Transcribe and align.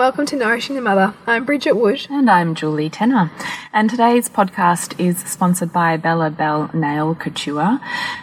Welcome 0.00 0.24
to 0.24 0.34
Nourishing 0.34 0.76
the 0.76 0.80
Mother. 0.80 1.12
I'm 1.26 1.44
Bridget 1.44 1.74
Wood. 1.74 2.06
And 2.08 2.30
I'm 2.30 2.54
Julie 2.54 2.88
Tenner. 2.88 3.30
And 3.70 3.90
today's 3.90 4.30
podcast 4.30 4.98
is 4.98 5.18
sponsored 5.18 5.74
by 5.74 5.98
Bella 5.98 6.30
Bell 6.30 6.70
Nail 6.72 7.14
Couture, 7.14 7.78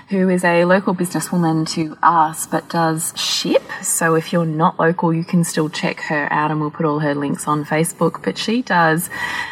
who 0.09 0.27
is 0.27 0.43
a 0.43 0.65
local 0.65 0.95
businesswoman 0.95 1.69
to 1.75 1.95
us 2.01 2.47
but 2.47 2.67
does 2.67 3.13
ship. 3.15 3.61
So 3.83 4.15
if 4.15 4.33
you're 4.33 4.43
not 4.43 4.79
local, 4.79 5.13
you 5.13 5.23
can 5.23 5.43
still 5.43 5.69
check 5.69 5.99
her 5.99 6.27
out 6.33 6.49
and 6.49 6.59
we'll 6.59 6.71
put 6.71 6.87
all 6.87 6.97
her 6.97 7.13
links 7.13 7.47
on 7.47 7.63
Facebook. 7.63 8.23
But 8.23 8.39
she 8.39 8.63
does 8.63 9.11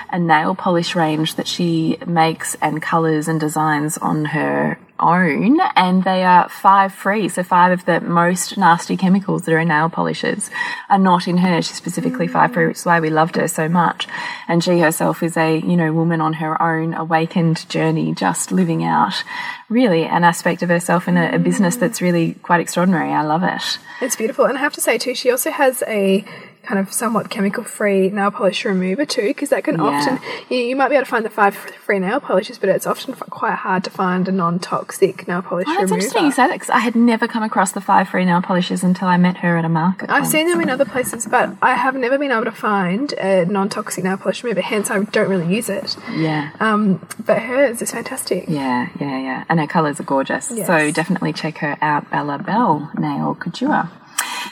a 0.09 0.17
nail 0.17 0.55
polish 0.55 0.95
range 0.95 1.35
that 1.35 1.47
she 1.47 1.99
makes 2.07 2.55
and 2.55 2.81
colours 2.81 3.27
and 3.27 3.39
designs 3.39 3.99
on 3.99 4.25
her 4.25 4.79
own 4.99 5.59
and 5.75 6.03
they 6.03 6.23
are 6.23 6.49
five 6.49 6.93
free. 6.93 7.29
So 7.29 7.43
five 7.43 7.71
of 7.71 7.85
the 7.85 8.01
most 8.01 8.57
nasty 8.57 8.97
chemicals 8.97 9.43
that 9.43 9.53
are 9.53 9.59
in 9.59 9.67
nail 9.67 9.89
polishes 9.89 10.49
are 10.89 10.97
not 10.97 11.27
in 11.27 11.37
her. 11.37 11.61
She's 11.61 11.75
specifically 11.75 12.27
five 12.27 12.53
free, 12.53 12.67
which 12.67 12.77
is 12.77 12.85
why 12.85 12.99
we 12.99 13.09
loved 13.09 13.35
her 13.35 13.47
so 13.47 13.67
much. 13.67 14.07
And 14.47 14.63
she 14.63 14.79
herself 14.79 15.21
is 15.23 15.37
a, 15.37 15.59
you 15.59 15.75
know, 15.77 15.91
woman 15.93 16.21
on 16.21 16.33
her 16.33 16.61
own 16.61 16.93
awakened 16.93 17.67
journey, 17.69 18.13
just 18.13 18.51
living 18.51 18.83
out 18.83 19.23
really 19.69 20.03
an 20.03 20.23
aspect 20.23 20.61
of 20.61 20.69
herself 20.69 21.07
in 21.07 21.17
a, 21.17 21.35
a 21.35 21.39
business 21.39 21.75
that's 21.75 22.01
really 22.01 22.33
quite 22.35 22.61
extraordinary. 22.61 23.11
I 23.11 23.23
love 23.23 23.43
it. 23.43 23.79
It's 24.01 24.15
beautiful. 24.15 24.45
And 24.45 24.57
I 24.57 24.61
have 24.61 24.73
to 24.73 24.81
say 24.81 24.97
too, 24.97 25.15
she 25.15 25.31
also 25.31 25.51
has 25.51 25.83
a 25.87 26.23
kind 26.65 26.79
of 26.79 26.91
somewhat 26.91 27.29
chemical 27.29 27.63
free 27.63 28.09
nail 28.09 28.31
polish 28.31 28.65
remover 28.65 29.05
too 29.05 29.27
because 29.27 29.49
that 29.49 29.63
can 29.63 29.75
Yeah. 29.75 29.83
often 29.83 30.19
you, 30.49 30.57
you 30.57 30.75
might 30.75 30.89
be 30.89 30.95
able 30.95 31.05
to 31.05 31.09
find 31.11 31.23
the 31.25 31.29
five 31.29 31.55
free 31.55 31.99
nail 31.99 32.19
polishes 32.19 32.57
but 32.57 32.69
it's 32.69 32.87
often 32.87 33.13
f- 33.13 33.23
quite 33.29 33.55
hard 33.55 33.83
to 33.85 33.89
find 33.89 34.27
a 34.27 34.31
non-toxic 34.31 35.27
nail 35.27 35.41
polish 35.41 35.65
Oh, 35.67 35.71
that's 35.73 35.83
remover 35.91 35.95
interesting 35.95 36.25
you 36.25 36.31
say 36.31 36.47
that 36.47 36.53
because 36.53 36.69
I 36.69 36.79
had 36.79 36.95
never 36.95 37.27
come 37.27 37.43
across 37.43 37.71
the 37.71 37.81
five 37.81 38.09
free 38.09 38.25
nail 38.25 38.41
polishes 38.41 38.83
until 38.83 39.07
I 39.07 39.17
met 39.17 39.37
her 39.37 39.57
at 39.57 39.65
a 39.65 39.69
market. 39.69 40.09
I've 40.09 40.27
seen 40.27 40.49
them 40.49 40.61
in 40.61 40.69
other 40.69 40.85
places 40.85 41.27
but 41.27 41.55
I 41.61 41.75
have 41.75 41.95
never 41.95 42.17
been 42.17 42.31
able 42.31 42.45
to 42.45 42.51
find 42.51 43.13
a 43.13 43.45
non-toxic 43.45 44.03
nail 44.03 44.17
polish 44.17 44.43
remover 44.43 44.61
hence 44.61 44.89
I 44.89 44.99
don't 45.03 45.29
really 45.29 45.53
use 45.53 45.69
it 45.69 45.95
Yeah. 46.11 46.51
um, 46.59 47.05
but 47.25 47.39
hers 47.41 47.81
is 47.81 47.91
fantastic 47.91 48.45
Yeah, 48.47 48.87
yeah, 48.99 49.19
yeah. 49.19 49.43
And 49.49 49.59
her 49.59 49.67
colours 49.67 49.99
are 49.99 50.03
gorgeous. 50.03 50.51
Yes. 50.51 50.67
So 50.67 50.91
definitely 50.91 51.33
check 51.33 51.57
her 51.59 51.77
out, 51.81 52.09
Bella 52.11 52.37
Bell 52.39 52.91
Nail 52.97 53.35
Couture. 53.35 53.89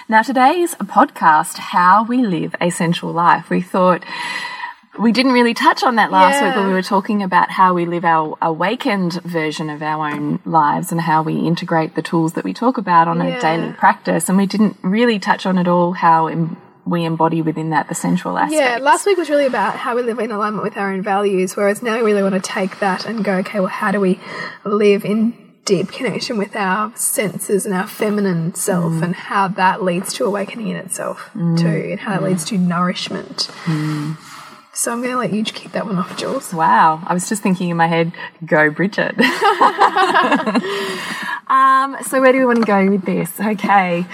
Now, 0.09 0.21
today's 0.21 0.73
a 0.73 0.85
podcast, 0.85 1.57
How 1.57 2.03
We 2.03 2.17
Live 2.25 2.55
a 2.59 2.69
Sensual 2.69 3.13
Life. 3.13 3.49
We 3.49 3.61
thought 3.61 4.03
we 4.99 5.11
didn't 5.11 5.31
really 5.31 5.53
touch 5.53 5.81
on 5.81 5.95
that 5.95 6.11
last 6.11 6.43
week 6.43 6.55
when 6.55 6.67
we 6.67 6.73
were 6.73 6.83
talking 6.83 7.23
about 7.23 7.49
how 7.49 7.73
we 7.73 7.85
live 7.85 8.05
our 8.05 8.37
awakened 8.41 9.13
version 9.23 9.69
of 9.69 9.81
our 9.81 10.09
own 10.13 10.39
lives 10.45 10.91
and 10.91 11.01
how 11.01 11.23
we 11.23 11.39
integrate 11.39 11.95
the 11.95 12.01
tools 12.01 12.33
that 12.33 12.43
we 12.43 12.53
talk 12.53 12.77
about 12.77 13.07
on 13.07 13.17
Yeah. 13.19 13.37
a 13.37 13.41
daily 13.41 13.71
practice. 13.73 14.29
And 14.29 14.37
we 14.37 14.45
didn't 14.45 14.77
really 14.83 15.19
touch 15.19 15.45
on 15.45 15.57
at 15.57 15.67
all 15.67 15.93
how 15.93 16.29
we 16.85 17.05
embody 17.05 17.41
within 17.41 17.69
that 17.69 17.87
the 17.87 17.95
sensual 17.95 18.37
aspect. 18.37 18.61
Yeah, 18.61 18.77
last 18.81 19.05
week 19.05 19.17
was 19.17 19.29
really 19.29 19.45
about 19.45 19.75
how 19.77 19.95
we 19.95 20.03
live 20.03 20.19
in 20.19 20.31
alignment 20.31 20.63
with 20.63 20.77
our 20.77 20.91
own 20.91 21.01
values, 21.01 21.55
whereas 21.55 21.81
now 21.81 21.95
we 21.95 22.01
really 22.03 22.21
want 22.21 22.35
to 22.35 22.41
take 22.41 22.79
that 22.79 23.05
and 23.05 23.23
go, 23.23 23.35
okay, 23.37 23.61
well, 23.61 23.69
how 23.69 23.91
do 23.91 24.01
we 24.01 24.19
live 24.65 25.05
in 25.05 25.33
deep 25.65 25.91
connection 25.91 26.37
with 26.37 26.55
our 26.55 26.95
senses 26.95 27.65
and 27.65 27.73
our 27.73 27.87
feminine 27.87 28.53
self, 28.53 28.93
mm. 28.93 29.03
and 29.03 29.15
how 29.15 29.47
that 29.47 29.83
leads 29.83 30.13
to 30.13 30.25
awakening 30.25 30.69
in 30.69 30.77
itself 30.77 31.29
mm. 31.33 31.57
too, 31.57 31.91
and 31.91 31.99
how 31.99 32.11
that 32.11 32.23
leads 32.23 32.45
to 32.45 32.57
nourishment. 32.57 33.49
Mm. 33.65 34.17
So 34.75 34.91
I'm 34.91 35.01
going 35.01 35.11
to 35.11 35.19
let 35.19 35.31
you 35.31 35.43
kick 35.43 35.71
that 35.73 35.85
one 35.85 35.97
off, 35.97 36.17
Jules. 36.17 36.51
Wow, 36.51 37.03
I 37.05 37.13
was 37.13 37.29
just 37.29 37.43
thinking 37.43 37.69
in 37.69 37.77
my 37.77 37.87
head, 37.87 38.11
go 38.43 38.71
Bridget. 38.71 39.13
um, 41.47 41.95
so 42.03 42.19
where 42.19 42.31
do 42.31 42.39
we 42.39 42.45
want 42.45 42.59
to 42.59 42.65
go 42.65 42.89
with 42.89 43.05
this? 43.05 43.39
Okay. 43.39 44.05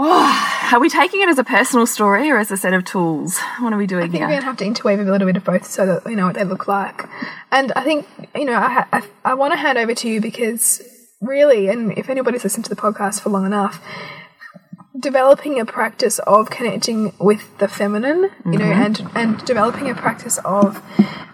Oh, 0.00 0.68
are 0.72 0.78
we 0.78 0.88
taking 0.88 1.22
it 1.22 1.28
as 1.28 1.38
a 1.38 1.44
personal 1.44 1.84
story 1.84 2.30
or 2.30 2.38
as 2.38 2.52
a 2.52 2.56
set 2.56 2.72
of 2.72 2.84
tools? 2.84 3.38
What 3.58 3.72
are 3.72 3.76
we 3.76 3.88
doing 3.88 4.04
I 4.04 4.08
think 4.08 4.20
we're 4.20 4.28
here? 4.28 4.28
going 4.28 4.40
to 4.40 4.46
have 4.46 4.56
to 4.58 4.64
interweave 4.64 5.00
a 5.00 5.02
little 5.02 5.26
bit 5.26 5.36
of 5.36 5.44
both 5.44 5.66
so 5.66 5.86
that 5.86 6.04
we 6.04 6.14
know 6.14 6.26
what 6.26 6.36
they 6.36 6.44
look 6.44 6.68
like. 6.68 7.02
And 7.50 7.72
I 7.74 7.82
think, 7.82 8.06
you 8.32 8.44
know, 8.44 8.54
I, 8.54 8.86
I, 8.92 9.02
I 9.24 9.34
want 9.34 9.54
to 9.54 9.56
hand 9.58 9.76
over 9.76 9.94
to 9.94 10.08
you 10.08 10.20
because 10.20 10.82
really, 11.20 11.68
and 11.68 11.98
if 11.98 12.08
anybody's 12.08 12.44
listened 12.44 12.64
to 12.66 12.70
the 12.70 12.80
podcast 12.80 13.22
for 13.22 13.30
long 13.30 13.44
enough, 13.44 13.82
developing 15.00 15.58
a 15.58 15.66
practice 15.66 16.20
of 16.20 16.48
connecting 16.48 17.12
with 17.18 17.58
the 17.58 17.66
feminine, 17.66 18.30
you 18.44 18.58
know, 18.58 18.66
mm-hmm. 18.66 19.06
and, 19.16 19.16
and 19.16 19.44
developing 19.46 19.90
a 19.90 19.94
practice 19.94 20.38
of 20.44 20.80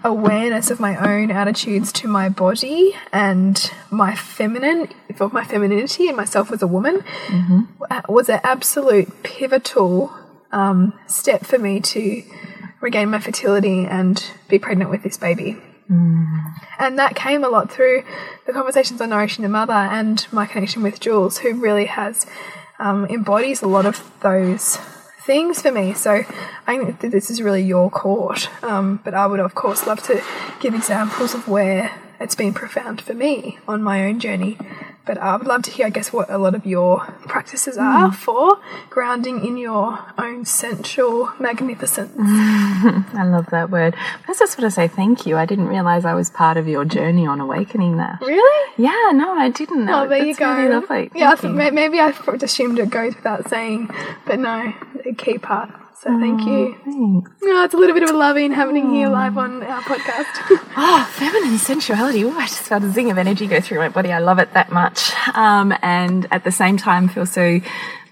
awareness 0.04 0.70
of 0.70 0.78
my 0.78 0.96
own 0.96 1.30
attitudes 1.30 1.90
to 1.90 2.06
my 2.06 2.28
body 2.28 2.94
and 3.12 3.70
my 3.90 4.14
feminine, 4.14 4.88
of 5.18 5.32
my 5.32 5.44
femininity 5.44 6.08
and 6.08 6.16
myself 6.16 6.52
as 6.52 6.62
a 6.62 6.66
woman 6.66 7.02
was 8.08 8.28
an 8.28 8.40
absolute 8.44 9.22
pivotal 9.22 10.14
um, 10.52 10.92
step 11.06 11.44
for 11.44 11.58
me 11.58 11.80
to 11.80 12.22
regain 12.80 13.08
my 13.08 13.18
fertility 13.18 13.86
and 13.86 14.30
be 14.48 14.58
pregnant 14.58 14.90
with 14.90 15.02
this 15.02 15.16
baby. 15.16 15.56
And 16.78 16.98
that 16.98 17.16
came 17.16 17.42
a 17.42 17.48
lot 17.48 17.70
through 17.70 18.04
the 18.46 18.52
conversations 18.52 19.00
on 19.00 19.10
Nourishing 19.10 19.42
the 19.42 19.48
Mother 19.48 19.72
and 19.72 20.26
my 20.30 20.46
connection 20.46 20.82
with 20.82 21.00
Jules, 21.00 21.38
who 21.38 21.54
really 21.54 21.86
has 21.86 22.26
um, 22.78 23.06
embodies 23.06 23.62
a 23.62 23.68
lot 23.68 23.86
of 23.86 24.02
those 24.20 24.78
things 25.24 25.62
for 25.62 25.72
me. 25.72 25.94
So 25.94 26.24
I 26.66 26.76
think 26.76 27.00
that 27.00 27.10
this 27.10 27.30
is 27.30 27.40
really 27.42 27.62
your 27.62 27.90
court. 27.90 28.48
Um, 28.62 29.00
but 29.04 29.14
I 29.14 29.26
would, 29.26 29.40
of 29.40 29.54
course, 29.54 29.86
love 29.86 30.02
to 30.04 30.22
give 30.60 30.74
examples 30.74 31.34
of 31.34 31.48
where 31.48 31.92
it's 32.20 32.34
been 32.34 32.54
profound 32.54 33.00
for 33.00 33.14
me 33.14 33.58
on 33.66 33.82
my 33.82 34.04
own 34.04 34.20
journey. 34.20 34.58
But 35.06 35.18
I 35.18 35.36
would 35.36 35.46
love 35.46 35.62
to 35.64 35.70
hear, 35.70 35.86
I 35.86 35.90
guess, 35.90 36.12
what 36.12 36.30
a 36.30 36.38
lot 36.38 36.54
of 36.54 36.64
your 36.64 37.00
practices 37.26 37.76
are 37.76 38.08
hmm. 38.08 38.14
for 38.14 38.58
grounding 38.88 39.44
in 39.44 39.58
your 39.58 39.98
own 40.16 40.46
sensual 40.46 41.30
magnificence. 41.38 42.12
I 42.18 43.24
love 43.24 43.46
that 43.50 43.70
word. 43.70 43.94
I 43.96 44.32
just 44.32 44.58
want 44.58 44.66
to 44.66 44.70
say 44.70 44.88
thank 44.88 45.26
you. 45.26 45.36
I 45.36 45.44
didn't 45.44 45.68
realize 45.68 46.04
I 46.06 46.14
was 46.14 46.30
part 46.30 46.56
of 46.56 46.66
your 46.66 46.86
journey 46.86 47.26
on 47.26 47.40
awakening 47.40 47.98
that. 47.98 48.20
Really? 48.22 48.72
Yeah, 48.78 49.10
no, 49.12 49.34
I 49.34 49.50
didn't. 49.50 49.84
Know. 49.84 50.04
Oh, 50.04 50.08
there 50.08 50.18
you 50.18 50.34
That's 50.34 50.38
go. 50.38 50.56
Really 50.56 50.74
lovely. 50.74 51.10
Yeah, 51.14 51.26
I 51.26 51.28
Thank 51.30 51.40
thought 51.40 51.48
you. 51.48 51.54
may- 51.54 51.70
maybe 51.70 52.00
I 52.00 52.08
assumed 52.42 52.78
it 52.78 52.90
goes 52.90 53.14
without 53.14 53.48
saying, 53.50 53.90
but 54.24 54.38
no, 54.38 54.72
a 55.04 55.14
key 55.14 55.38
part. 55.38 55.70
So 56.04 56.20
thank 56.20 56.42
you. 56.42 56.76
Thanks. 56.84 57.30
No, 57.42 57.64
it's 57.64 57.72
a 57.72 57.78
little 57.78 57.94
bit 57.94 58.02
of 58.02 58.10
a 58.10 58.12
loving 58.12 58.52
happening 58.52 58.90
here 58.90 59.08
live 59.08 59.38
on 59.38 59.62
our 59.62 59.80
podcast. 59.82 60.60
Oh, 60.76 61.08
feminine 61.12 61.56
sensuality. 61.56 62.24
Oh, 62.24 62.36
I 62.36 62.46
just 62.46 62.62
felt 62.62 62.82
a 62.82 62.90
zing 62.90 63.08
of 63.08 63.16
energy 63.16 63.46
go 63.46 63.60
through 63.60 63.78
my 63.78 63.88
body. 63.88 64.10
I 64.10 64.18
love 64.18 64.40
it 64.40 64.52
that 64.54 64.72
much. 64.72 65.12
Um, 65.32 65.72
and 65.82 66.26
at 66.32 66.42
the 66.42 66.50
same 66.50 66.76
time, 66.76 67.06
feel 67.06 67.26
so 67.26 67.60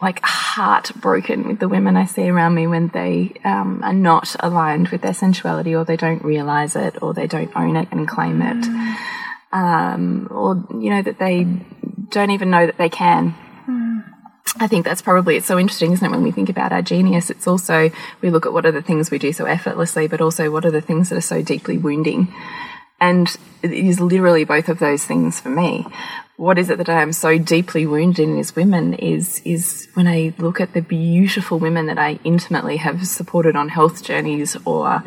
like 0.01 0.21
heartbroken 0.23 1.49
with 1.49 1.59
the 1.59 1.69
women 1.69 1.97
I 1.97 2.07
see 2.07 2.29
around 2.31 2.55
me 2.55 2.69
when 2.69 2.87
they 2.89 3.35
um, 3.45 3.83
are 3.83 3.93
not 3.93 4.37
aligned 4.39 4.89
with 4.89 5.03
their 5.03 5.13
sensuality 5.13 5.75
or 5.75 5.85
they 5.85 5.97
don't 5.97 6.23
realize 6.25 6.77
it 6.77 7.03
or 7.03 7.15
they 7.15 7.27
don't 7.27 7.51
own 7.57 7.75
it 7.77 7.89
and 7.91 8.07
claim 8.07 8.41
it. 8.41 8.65
Um, 9.53 10.29
or, 10.31 10.65
you 10.81 10.91
know, 10.91 11.03
that 11.03 11.19
they 11.19 11.45
don't 12.11 12.31
even 12.31 12.49
know 12.49 12.65
that 12.65 12.79
they 12.79 12.89
can. 12.89 13.35
I 14.59 14.67
think 14.67 14.85
that's 14.85 15.03
probably 15.03 15.37
it's 15.37 15.47
so 15.47 15.59
interesting, 15.59 15.93
isn't 15.93 16.05
it? 16.05 16.11
When 16.11 16.23
we 16.23 16.31
think 16.31 16.49
about 16.49 16.73
our 16.73 16.83
genius, 16.83 17.31
it's 17.31 17.47
also 17.47 17.91
we 18.21 18.31
look 18.31 18.45
at 18.45 18.53
what 18.53 18.67
are 18.67 18.73
the 18.73 18.83
things 18.83 19.11
we 19.11 19.19
do 19.19 19.33
so 19.33 19.47
effortlessly, 19.47 20.09
but 20.09 20.21
also 20.21 20.51
what 20.51 20.65
are 20.65 20.71
the 20.71 20.81
things 20.81 21.09
that 21.09 21.17
are 21.17 21.23
so 21.23 21.43
deeply 21.43 21.79
wounding. 21.79 22.33
And 23.01 23.35
it 23.63 23.73
is 23.73 23.99
literally 23.99 24.45
both 24.45 24.69
of 24.69 24.79
those 24.79 25.05
things 25.05 25.41
for 25.41 25.49
me. 25.49 25.87
What 26.37 26.59
is 26.59 26.71
it 26.71 26.79
that 26.79 26.89
I 26.89 27.03
am 27.03 27.13
so 27.13 27.39
deeply 27.39 27.87
wounded 27.87 28.29
in 28.29 28.39
as 28.39 28.55
women 28.55 28.95
is 28.95 29.41
is 29.45 29.89
when 29.95 30.07
I 30.07 30.35
look 30.39 30.61
at 30.61 30.75
the 30.75 30.83
beautiful 30.83 31.59
women 31.59 31.87
that 31.87 31.99
I 31.99 32.19
intimately 32.23 32.77
have 32.77 33.07
supported 33.07 33.57
on 33.57 33.69
health 33.71 34.05
journeys 34.05 34.57
or 34.65 35.03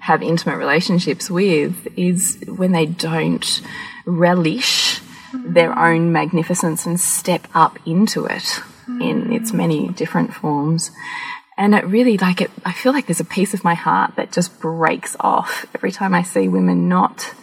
have 0.00 0.22
intimate 0.22 0.58
relationships 0.58 1.30
with, 1.30 1.88
is 1.96 2.42
when 2.46 2.72
they 2.72 2.86
don't 2.86 3.62
relish 4.04 5.00
their 5.32 5.70
mm-hmm. 5.70 5.78
own 5.78 6.12
magnificence 6.12 6.86
and 6.86 7.00
step 7.00 7.48
up 7.54 7.78
into 7.86 8.26
it 8.26 8.60
in 8.86 9.32
its 9.32 9.52
many 9.52 9.88
different 9.88 10.34
forms. 10.34 10.90
And 11.56 11.74
it 11.74 11.86
really 11.86 12.18
like 12.18 12.40
it 12.40 12.50
I 12.64 12.72
feel 12.72 12.92
like 12.92 13.06
there's 13.06 13.20
a 13.20 13.24
piece 13.24 13.54
of 13.54 13.62
my 13.62 13.74
heart 13.74 14.16
that 14.16 14.32
just 14.32 14.58
breaks 14.60 15.16
off 15.20 15.66
every 15.74 15.92
time 15.92 16.14
I 16.14 16.22
see 16.22 16.48
women 16.48 16.88
not 16.88 17.34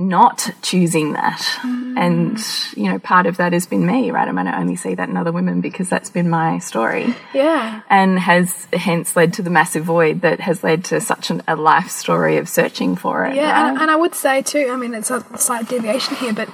not 0.00 0.48
choosing 0.62 1.14
that. 1.14 1.40
Mm. 1.62 1.98
And, 1.98 2.38
you 2.76 2.88
know, 2.88 3.00
part 3.00 3.26
of 3.26 3.38
that 3.38 3.52
has 3.52 3.66
been 3.66 3.84
me, 3.84 4.12
right? 4.12 4.28
I 4.28 4.30
might 4.30 4.46
only 4.46 4.76
see 4.76 4.94
that 4.94 5.08
in 5.08 5.16
other 5.16 5.32
women 5.32 5.60
because 5.60 5.88
that's 5.88 6.08
been 6.08 6.30
my 6.30 6.60
story 6.60 7.16
yeah. 7.34 7.80
and 7.90 8.16
has 8.16 8.68
hence 8.72 9.16
led 9.16 9.32
to 9.34 9.42
the 9.42 9.50
massive 9.50 9.84
void 9.84 10.20
that 10.20 10.38
has 10.38 10.62
led 10.62 10.84
to 10.86 11.00
such 11.00 11.30
an, 11.30 11.42
a 11.48 11.56
life 11.56 11.90
story 11.90 12.36
of 12.36 12.48
searching 12.48 12.94
for 12.94 13.26
it. 13.26 13.34
Yeah, 13.34 13.50
right? 13.50 13.70
and, 13.70 13.78
and 13.78 13.90
I 13.90 13.96
would 13.96 14.14
say 14.14 14.40
too, 14.40 14.68
I 14.70 14.76
mean, 14.76 14.94
it's 14.94 15.10
a 15.10 15.24
slight 15.36 15.68
deviation 15.68 16.14
here, 16.14 16.32
but 16.32 16.48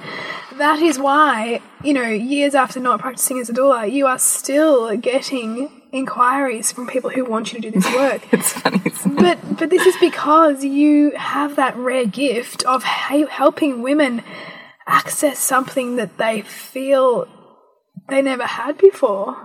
that 0.57 0.81
is 0.81 0.97
why, 0.99 1.61
you 1.83 1.93
know, 1.93 2.07
years 2.07 2.55
after 2.55 2.79
not 2.79 2.99
practicing 2.99 3.39
as 3.39 3.49
a 3.49 3.53
doula, 3.53 3.91
you 3.91 4.05
are 4.07 4.19
still 4.19 4.95
getting 4.97 5.81
inquiries 5.91 6.71
from 6.71 6.87
people 6.87 7.09
who 7.09 7.23
want 7.25 7.53
you 7.53 7.61
to 7.61 7.71
do 7.71 7.79
this 7.79 7.93
work. 7.95 8.21
It's 8.33 8.53
funny. 8.53 8.81
Isn't 8.85 9.17
it? 9.19 9.21
but 9.21 9.57
but 9.59 9.69
this 9.69 9.85
is 9.85 9.95
because 9.99 10.63
you 10.63 11.11
have 11.11 11.55
that 11.55 11.75
rare 11.77 12.05
gift 12.05 12.63
of 12.63 12.83
helping 12.83 13.81
women 13.81 14.21
access 14.87 15.39
something 15.39 15.95
that 15.95 16.17
they 16.17 16.41
feel 16.41 17.27
they 18.09 18.21
never 18.21 18.43
had 18.45 18.77
before. 18.77 19.37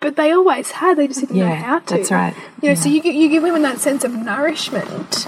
But 0.00 0.16
they 0.16 0.32
always 0.32 0.70
had, 0.72 0.98
they 0.98 1.08
just 1.08 1.20
didn't 1.20 1.36
know 1.36 1.46
Hmm. 1.46 1.62
How 1.62 1.78
to. 1.78 1.94
that's 1.96 2.10
right. 2.10 2.34
You 2.62 2.68
know, 2.70 2.74
so 2.74 2.88
you, 2.88 3.00
you 3.02 3.28
give 3.28 3.42
women 3.42 3.62
that 3.62 3.78
sense 3.78 4.04
of 4.04 4.12
nourishment 4.12 5.26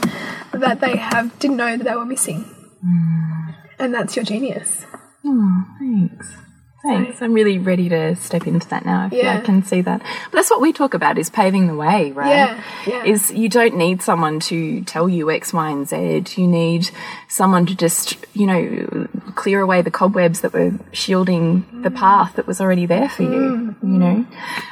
that 0.53 0.81
they 0.81 0.97
have 0.97 1.39
didn't 1.39 1.57
know 1.57 1.77
that 1.77 1.85
they 1.85 1.95
were 1.97 2.05
missing. 2.05 2.45
Hmm. 2.85 3.51
And 3.79 3.93
that's 3.95 4.17
your 4.17 4.25
genius. 4.25 4.85
Oh, 5.25 5.65
Thanks. 5.79 6.35
Thanks. 6.83 7.21
I'm 7.21 7.33
really 7.33 7.59
ready 7.59 7.89
to 7.89 8.15
step 8.15 8.47
into 8.47 8.69
that 8.69 8.87
now. 8.87 9.07
I 9.07 9.09
feel 9.11 9.19
Yeah. 9.19 9.39
I 9.39 9.41
can 9.41 9.65
see 9.65 9.81
that. 9.81 10.01
But 10.31 10.33
that's 10.33 10.51
what 10.51 10.61
we 10.61 10.73
talk 10.73 10.95
about 10.95 11.19
is 11.19 11.29
paving 11.29 11.67
the 11.67 11.75
way, 11.75 12.13
right? 12.13 12.29
Yeah, 12.29 12.63
yeah. 12.87 13.03
Is 13.05 13.33
you 13.33 13.49
don't 13.49 13.77
need 13.77 14.03
someone 14.03 14.39
to 14.41 14.83
tell 14.83 15.09
you 15.09 15.29
X, 15.29 15.53
Y, 15.53 15.69
and 15.69 15.89
Z. 15.89 16.41
You 16.41 16.47
need 16.47 16.89
someone 17.27 17.67
to 17.67 17.75
just, 17.75 18.17
you 18.35 18.47
know, 18.47 19.09
clear 19.35 19.61
away 19.63 19.83
the 19.83 19.91
cobwebs 19.91 20.43
that 20.43 20.53
were 20.53 20.75
shielding 20.93 21.67
the 21.83 21.91
Mm. 21.91 21.97
path 21.97 22.37
that 22.37 22.47
was 22.47 22.61
already 22.61 22.87
there 22.87 23.09
for 23.09 23.25
you, 23.25 23.75
you 23.83 23.89
know? 23.89 24.25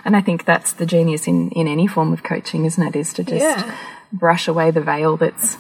And 0.05 0.17
I 0.17 0.21
think 0.21 0.45
that's 0.45 0.73
the 0.75 0.87
genius 0.87 1.27
in, 1.27 1.51
in 1.51 1.67
any 1.67 1.89
form 1.89 2.13
of 2.13 2.23
coaching, 2.23 2.65
isn't 2.65 2.83
it? 2.87 2.95
Is 2.95 3.13
to 3.15 3.25
just 3.25 3.45
Yeah. 3.45 3.75
brush 4.13 4.47
away 4.47 4.71
the 4.71 4.83
veil 4.83 5.17
that's 5.17 5.59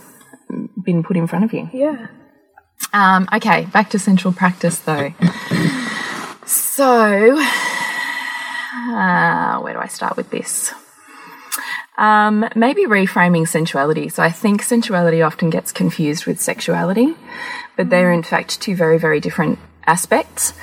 been 0.84 1.02
put 1.02 1.16
in 1.16 1.26
front 1.26 1.44
of 1.46 1.52
you. 1.52 1.68
Yeah. 1.72 2.06
Um, 2.92 3.28
okay, 3.32 3.66
back 3.66 3.90
to 3.90 3.98
central 3.98 4.32
practice 4.32 4.78
though. 4.78 5.12
So, 6.46 7.38
uh, 8.92 9.60
where 9.60 9.72
do 9.72 9.78
I 9.80 9.88
start 9.88 10.16
with 10.16 10.30
this? 10.30 10.72
Um, 11.96 12.48
maybe 12.56 12.86
reframing 12.86 13.46
sensuality. 13.46 14.08
So 14.08 14.22
I 14.22 14.30
think 14.30 14.62
sensuality 14.62 15.22
often 15.22 15.50
gets 15.50 15.72
confused 15.72 16.26
with 16.26 16.40
sexuality, 16.40 17.14
but 17.76 17.90
they're 17.90 18.12
in 18.12 18.22
fact 18.22 18.60
two 18.60 18.74
very, 18.74 18.98
very 18.98 19.20
different 19.20 19.58
aspects. 19.86 20.54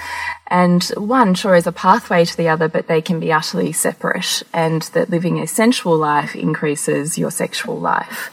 And 0.47 0.83
one 0.97 1.33
sure 1.33 1.55
is 1.55 1.67
a 1.67 1.71
pathway 1.71 2.25
to 2.25 2.35
the 2.35 2.49
other, 2.49 2.67
but 2.67 2.87
they 2.87 3.01
can 3.01 3.21
be 3.21 3.31
utterly 3.31 3.71
separate, 3.71 4.43
and 4.53 4.81
that 4.93 5.09
living 5.09 5.39
a 5.39 5.47
sensual 5.47 5.95
life 5.97 6.35
increases 6.35 7.17
your 7.17 7.31
sexual 7.31 7.79
life. 7.79 8.29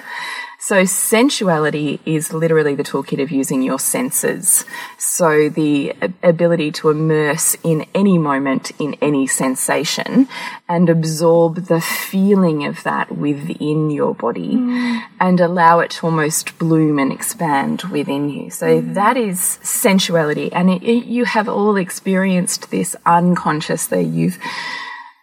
So 0.69 0.85
sensuality 0.85 1.99
is 2.05 2.35
literally 2.35 2.75
the 2.75 2.83
toolkit 2.83 3.23
of 3.23 3.31
using 3.31 3.63
your 3.63 3.79
senses. 3.79 4.67
So 4.99 5.49
the 5.49 5.95
ability 6.23 6.73
to 6.73 6.91
immerse 6.91 7.57
in 7.65 7.87
any 7.95 8.19
moment 8.19 8.73
in 8.79 8.95
any 9.01 9.27
sensation 9.27 10.29
and 10.69 10.91
absorb 10.91 11.69
the 11.69 11.81
feeling 11.81 12.67
of 12.67 12.83
that 12.83 13.17
within 13.17 13.89
your 13.89 14.15
body 14.15 14.57
mm. 14.57 15.03
and 15.19 15.41
allow 15.41 15.79
it 15.79 15.93
to 15.93 16.07
almost 16.07 16.59
bloom 16.59 16.99
and 16.99 17.15
expand 17.15 17.85
within 17.85 18.29
you. 18.29 18.51
So 18.51 18.83
mm. 18.83 18.93
that 18.93 19.17
is 19.17 19.59
sensuality. 19.63 20.53
And 20.53 20.69
it, 20.69 20.83
it- 20.83 21.07
you 21.07 21.25
have 21.25 21.49
all 21.49 21.77
experienced 21.77 22.71
this 22.71 22.95
unconsciously. 23.07 24.03
You've 24.03 24.39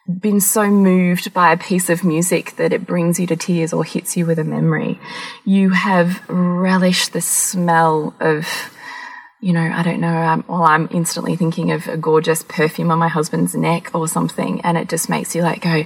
been 0.08 0.40
so 0.40 0.70
moved 0.70 1.34
by 1.34 1.52
a 1.52 1.58
piece 1.58 1.90
of 1.90 2.04
music 2.04 2.56
that 2.58 2.72
it 2.72 2.86
brings 2.86 3.20
you 3.20 3.26
to 3.28 3.36
tears 3.36 3.74
or 3.74 3.84
hits 3.84 4.16
you 4.16 4.26
with 4.26 4.38
a 4.38 4.44
memory. 4.44 5.00
You 5.46 5.72
have 5.72 6.28
relished 6.30 7.14
the 7.14 7.22
smell 7.22 8.16
of, 8.20 8.48
you 9.42 9.52
know, 9.52 9.62
I 9.62 9.82
don't 9.82 10.00
know, 10.00 10.44
well, 10.48 10.64
I'm 10.64 10.88
instantly 10.92 11.36
thinking 11.36 11.72
of 11.72 11.88
a 11.88 11.98
gorgeous 11.98 12.44
perfume 12.44 12.92
on 12.92 13.00
my 13.00 13.08
husband's 13.08 13.56
neck 13.56 13.96
or 13.96 14.08
something, 14.08 14.62
and 14.62 14.78
it 14.78 14.90
just 14.90 15.10
makes 15.10 15.36
you 15.36 15.42
like 15.42 15.62
go, 15.62 15.86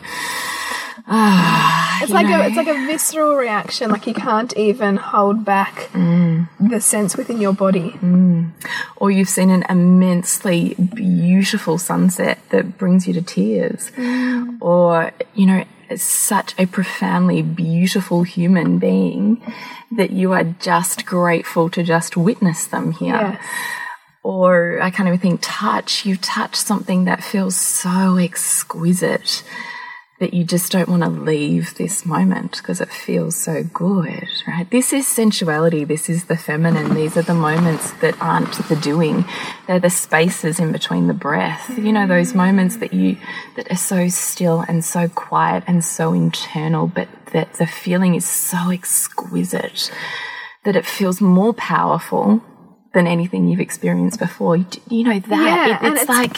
Ah, 1.11 2.00
it's 2.03 2.11
like 2.11 2.27
a 2.27 2.45
it's 2.47 2.56
like 2.56 2.67
a 2.67 2.85
visceral 2.85 3.35
reaction, 3.35 3.89
like 3.89 4.06
you 4.07 4.13
can't 4.13 4.56
even 4.56 4.95
hold 4.97 5.44
back 5.44 5.89
Mm. 5.94 6.47
the 6.59 6.79
sense 6.79 7.17
within 7.17 7.41
your 7.41 7.53
body. 7.53 7.91
Mm. 8.01 8.51
or 8.97 9.09
you've 9.11 9.29
seen 9.29 9.50
an 9.50 9.63
immensely 9.69 10.75
beautiful 10.94 11.77
sunset 11.77 12.38
that 12.50 12.77
brings 12.77 13.07
you 13.07 13.13
to 13.13 13.21
tears, 13.21 13.91
mm. 13.97 14.57
or, 14.61 15.11
you 15.33 15.45
know, 15.45 15.63
such 15.95 16.53
a 16.59 16.65
profoundly 16.67 17.41
beautiful 17.41 18.23
human 18.23 18.77
being 18.77 19.41
that 19.97 20.11
you 20.11 20.31
are 20.33 20.44
just 20.59 21.06
grateful 21.06 21.69
to 21.71 21.81
just 21.81 22.15
witness 22.15 22.67
them 22.67 22.91
here. 22.91 23.15
Yes. 23.15 23.44
Or 24.21 24.79
I 24.81 24.91
can't 24.91 25.07
even 25.07 25.19
think 25.19 25.39
touch. 25.41 26.06
You've 26.06 26.21
touched 26.21 26.57
something 26.57 27.06
that 27.06 27.23
feels 27.23 27.56
so 27.56 28.17
exquisite 28.17 29.44
that 30.19 30.33
you 30.33 30.44
just 30.44 30.71
don't 30.71 30.89
want 30.89 31.01
to 31.01 31.10
leave 31.10 31.75
this 31.75 32.06
moment 32.06 32.57
because 32.57 32.81
it 32.81 32.89
feels 32.92 33.36
so 33.38 33.63
good, 33.63 34.27
right? 34.48 34.69
This 34.69 34.92
is 34.92 35.07
sensuality. 35.07 35.86
This 35.86 36.10
is 36.10 36.25
the 36.25 36.36
feminine. 36.36 36.94
These 36.94 37.16
are 37.16 37.21
the 37.21 37.33
moments 37.33 37.92
that 38.01 38.21
aren't 38.21 38.51
the 38.68 38.75
doing. 38.75 39.24
They're 39.66 39.80
the 39.80 39.89
spaces 39.89 40.60
in 40.60 40.74
between 40.74 41.07
the 41.07 41.13
breath. 41.13 41.77
You 41.77 41.94
know, 41.94 42.06
those 42.06 42.36
moments 42.36 42.77
that 42.77 42.94
you, 42.94 43.16
that 43.56 43.71
are 43.71 43.77
so 43.77 44.10
still 44.10 44.60
and 44.68 44.83
so 44.83 45.07
quiet 45.07 45.63
and 45.68 45.86
so 45.86 46.12
internal, 46.12 46.88
but 46.88 47.07
that 47.31 47.54
the 47.54 47.68
feeling 47.68 48.16
is 48.16 48.25
so 48.27 48.71
exquisite 48.71 49.89
that 50.66 50.75
it 50.75 50.86
feels 50.86 51.21
more 51.21 51.54
powerful 51.54 52.44
than 52.94 53.07
anything 53.07 53.48
you've 53.48 53.60
experienced 53.62 54.19
before. 54.19 54.57
You, 54.57 55.04
know, 55.04 55.19
that, 55.19 55.30
Yeah, 55.30 55.75
it- 55.88 55.94
it's 55.94 56.01
it's- 56.04 56.10
like, 56.10 56.38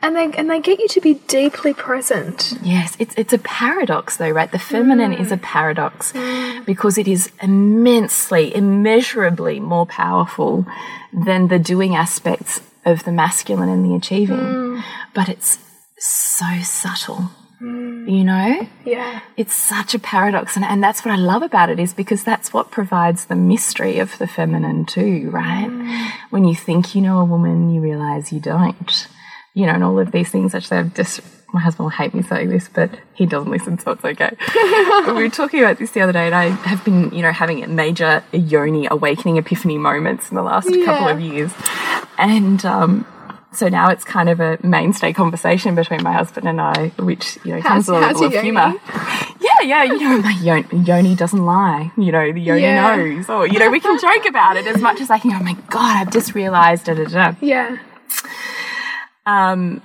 And 0.00 0.14
they 0.14 0.30
and 0.36 0.48
they 0.48 0.60
get 0.60 0.78
you 0.78 0.88
to 0.88 1.00
be 1.00 1.14
deeply 1.14 1.74
present. 1.74 2.54
Yes, 2.62 2.96
it's 2.98 3.14
it's 3.16 3.32
a 3.32 3.38
paradox 3.38 4.16
though, 4.16 4.30
right? 4.30 4.50
The 4.50 4.58
feminine 4.58 5.12
is 5.12 5.32
a 5.32 5.36
mm. 5.36 5.42
paradox 5.42 6.12
mm. 6.12 6.64
because 6.64 6.98
it 6.98 7.08
is 7.08 7.30
immensely, 7.42 8.54
immeasurably 8.54 9.58
more 9.58 9.86
powerful 9.86 10.66
than 11.12 11.48
the 11.48 11.58
doing 11.58 11.96
aspects 11.96 12.60
of 12.84 13.04
the 13.04 13.12
masculine 13.12 13.68
and 13.68 13.84
the 13.84 13.94
achieving. 13.96 14.38
Mm. 14.38 14.84
But 15.14 15.28
it's 15.28 15.58
so 15.98 16.46
subtle. 16.62 17.30
You 17.60 18.22
know? 18.22 18.68
Yeah. 18.84 19.20
It's 19.36 19.52
such 19.52 19.92
a 19.92 19.98
paradox 19.98 20.54
and, 20.54 20.64
and 20.64 20.82
that's 20.82 21.04
what 21.04 21.12
I 21.12 21.16
love 21.16 21.42
about 21.42 21.70
it 21.70 21.80
is 21.80 21.92
because 21.92 22.22
that's 22.22 22.52
what 22.52 22.70
provides 22.70 23.26
the 23.26 23.34
mystery 23.34 23.98
of 23.98 24.16
the 24.18 24.28
feminine 24.28 24.86
too, 24.86 25.28
right? 25.30 25.68
When 26.30 26.44
you 26.44 26.54
think 26.54 26.94
you 26.94 27.02
know 27.02 27.18
a 27.18 27.24
woman, 27.24 27.70
you 27.74 27.80
realize 27.80 28.32
you 28.32 28.38
don't. 28.38 29.08
You 29.58 29.66
know, 29.66 29.72
and 29.72 29.82
all 29.82 29.98
of 29.98 30.12
these 30.12 30.30
things 30.30 30.54
actually 30.54 30.78
I've 30.78 30.94
just 30.94 31.20
my 31.52 31.60
husband 31.60 31.84
will 31.86 31.90
hate 31.90 32.12
me 32.14 32.22
saying 32.22 32.50
this, 32.50 32.68
but 32.68 32.90
he 33.14 33.24
doesn't 33.26 33.50
listen, 33.50 33.78
so 33.78 33.92
it's 33.92 34.04
okay. 34.04 34.36
We 35.06 35.22
were 35.24 35.28
talking 35.30 35.60
about 35.60 35.78
this 35.78 35.90
the 35.92 36.02
other 36.02 36.12
day, 36.12 36.26
and 36.26 36.34
I 36.34 36.50
have 36.50 36.84
been, 36.84 37.10
you 37.10 37.22
know, 37.22 37.32
having 37.32 37.74
major 37.74 38.22
yoni 38.32 38.86
awakening 38.90 39.38
epiphany 39.38 39.78
moments 39.78 40.30
in 40.30 40.36
the 40.36 40.42
last 40.42 40.68
couple 40.84 41.08
of 41.08 41.20
years. 41.20 41.52
And 42.18 42.64
um, 42.66 43.06
so 43.52 43.68
now 43.68 43.88
it's 43.88 44.04
kind 44.04 44.28
of 44.28 44.40
a 44.40 44.58
mainstay 44.62 45.12
conversation 45.12 45.74
between 45.74 46.02
my 46.02 46.12
husband 46.12 46.46
and 46.46 46.60
I, 46.60 46.88
which, 46.98 47.38
you 47.44 47.54
know, 47.54 47.62
comes 47.62 47.88
with 47.88 47.96
a 47.96 48.00
level 48.00 48.24
of 48.24 48.32
humour. 48.34 48.74
Yeah, 49.40 49.60
yeah, 49.64 49.82
you 49.84 49.98
know, 49.98 50.18
my 50.22 50.36
yoni, 50.42 50.66
yoni 50.84 51.14
doesn't 51.16 51.44
lie. 51.44 51.90
You 51.96 52.12
know, 52.12 52.30
the 52.30 52.40
yoni 52.40 52.60
Yeah. 52.62 52.96
knows. 52.96 53.28
Or, 53.30 53.46
you 53.46 53.58
know, 53.58 53.70
we 53.70 53.80
can 53.80 53.98
joke 53.98 54.26
about 54.28 54.56
it 54.58 54.66
as 54.66 54.80
much 54.82 55.00
as 55.00 55.10
I 55.10 55.18
can 55.18 55.30
go, 55.30 55.38
oh 55.40 55.42
my 55.42 55.56
God, 55.70 55.96
I've 55.96 56.12
just 56.12 56.34
realised, 56.34 56.84
da 56.84 56.94
da 56.94 57.04
da. 57.04 57.32
Yeah. 57.40 57.78
Um, 59.28 59.82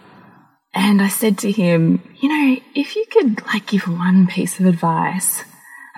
and 0.74 1.02
I 1.02 1.10
said 1.10 1.38
to 1.40 1.52
him, 1.52 2.02
you 2.22 2.30
know, 2.30 2.62
if 2.76 2.96
you 2.96 3.06
could 3.12 3.46
like 3.48 3.68
give 3.68 3.88
one 3.88 4.26
piece 4.26 4.60
of 4.60 4.66
advice 4.66 5.44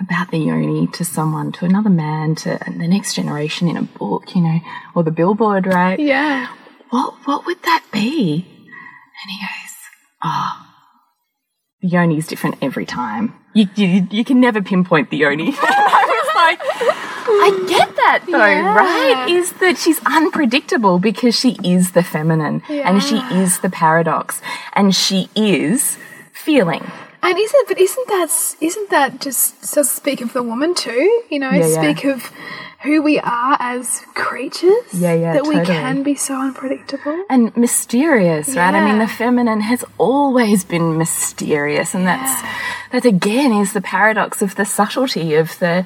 about 0.00 0.32
the 0.32 0.38
yoni 0.38 0.88
to 0.88 1.04
someone, 1.04 1.52
to 1.52 1.64
another 1.64 1.88
man, 1.88 2.34
to 2.34 2.58
the 2.66 2.88
next 2.88 3.14
generation 3.14 3.68
in 3.68 3.76
a 3.76 3.82
book, 3.82 4.34
you 4.34 4.42
know, 4.42 4.58
or 4.96 5.04
the 5.04 5.12
billboard, 5.12 5.66
right? 5.66 5.98
Yeah. 5.98 6.48
What 6.90 7.14
what 7.24 7.46
would 7.46 7.62
that 7.62 7.84
be? 7.92 8.44
And 8.44 9.30
he 9.30 9.38
goes, 9.38 9.74
oh, 10.24 10.66
the 11.82 11.88
yoni 11.88 12.18
is 12.18 12.26
different 12.26 12.56
every 12.60 12.84
time. 12.84 13.32
You, 13.54 13.68
you, 13.76 14.08
you 14.10 14.24
can 14.24 14.40
never 14.40 14.60
pinpoint 14.60 15.10
the 15.10 15.18
yoni. 15.18 15.54
I 15.62 16.24
was 16.24 16.34
like, 16.34 17.05
I 17.28 17.64
get 17.68 17.94
that 17.96 18.20
though, 18.26 18.38
Yeah. 18.44 18.74
right? 18.74 19.28
Is 19.28 19.52
that 19.54 19.76
she's 19.78 20.00
unpredictable 20.06 20.98
because 20.98 21.38
she 21.38 21.56
is 21.64 21.92
the 21.92 22.02
feminine 22.02 22.62
and 22.68 23.02
she 23.02 23.16
is 23.32 23.60
the 23.60 23.70
paradox 23.70 24.40
and 24.74 24.94
she 24.94 25.28
is 25.34 25.98
feeling. 26.32 26.90
And 27.22 27.36
isn't 27.38 27.68
but 27.68 27.78
isn't 27.80 28.08
that 28.08 28.30
isn't 28.60 28.90
that 28.90 29.20
just 29.20 29.64
so 29.64 29.82
speak 29.82 30.20
of 30.20 30.32
the 30.32 30.42
woman 30.42 30.74
too? 30.74 31.22
You 31.28 31.38
know, 31.40 31.50
Yeah, 31.50 31.66
yeah. 31.66 31.80
speak 31.82 32.04
of 32.04 32.30
who 32.82 33.02
we 33.02 33.18
are 33.18 33.56
as 33.58 34.02
creatures. 34.14 34.84
Yeah, 34.92 35.14
yeah, 35.14 35.32
That 35.32 35.46
we 35.46 35.58
can 35.64 36.04
be 36.04 36.14
so 36.14 36.34
unpredictable. 36.40 37.24
and 37.28 37.56
mysterious, 37.56 38.48
right? 38.54 38.74
I 38.74 38.84
mean, 38.84 38.98
the 39.00 39.08
feminine 39.08 39.62
has 39.62 39.82
always 39.98 40.62
been 40.62 40.96
mysterious, 40.98 41.94
and 41.94 42.06
that's 42.06 42.42
that 42.92 43.04
again 43.04 43.50
is 43.52 43.72
the 43.72 43.80
paradox 43.80 44.40
of 44.40 44.54
the 44.54 44.64
subtlety 44.64 45.34
of 45.34 45.58
the 45.58 45.84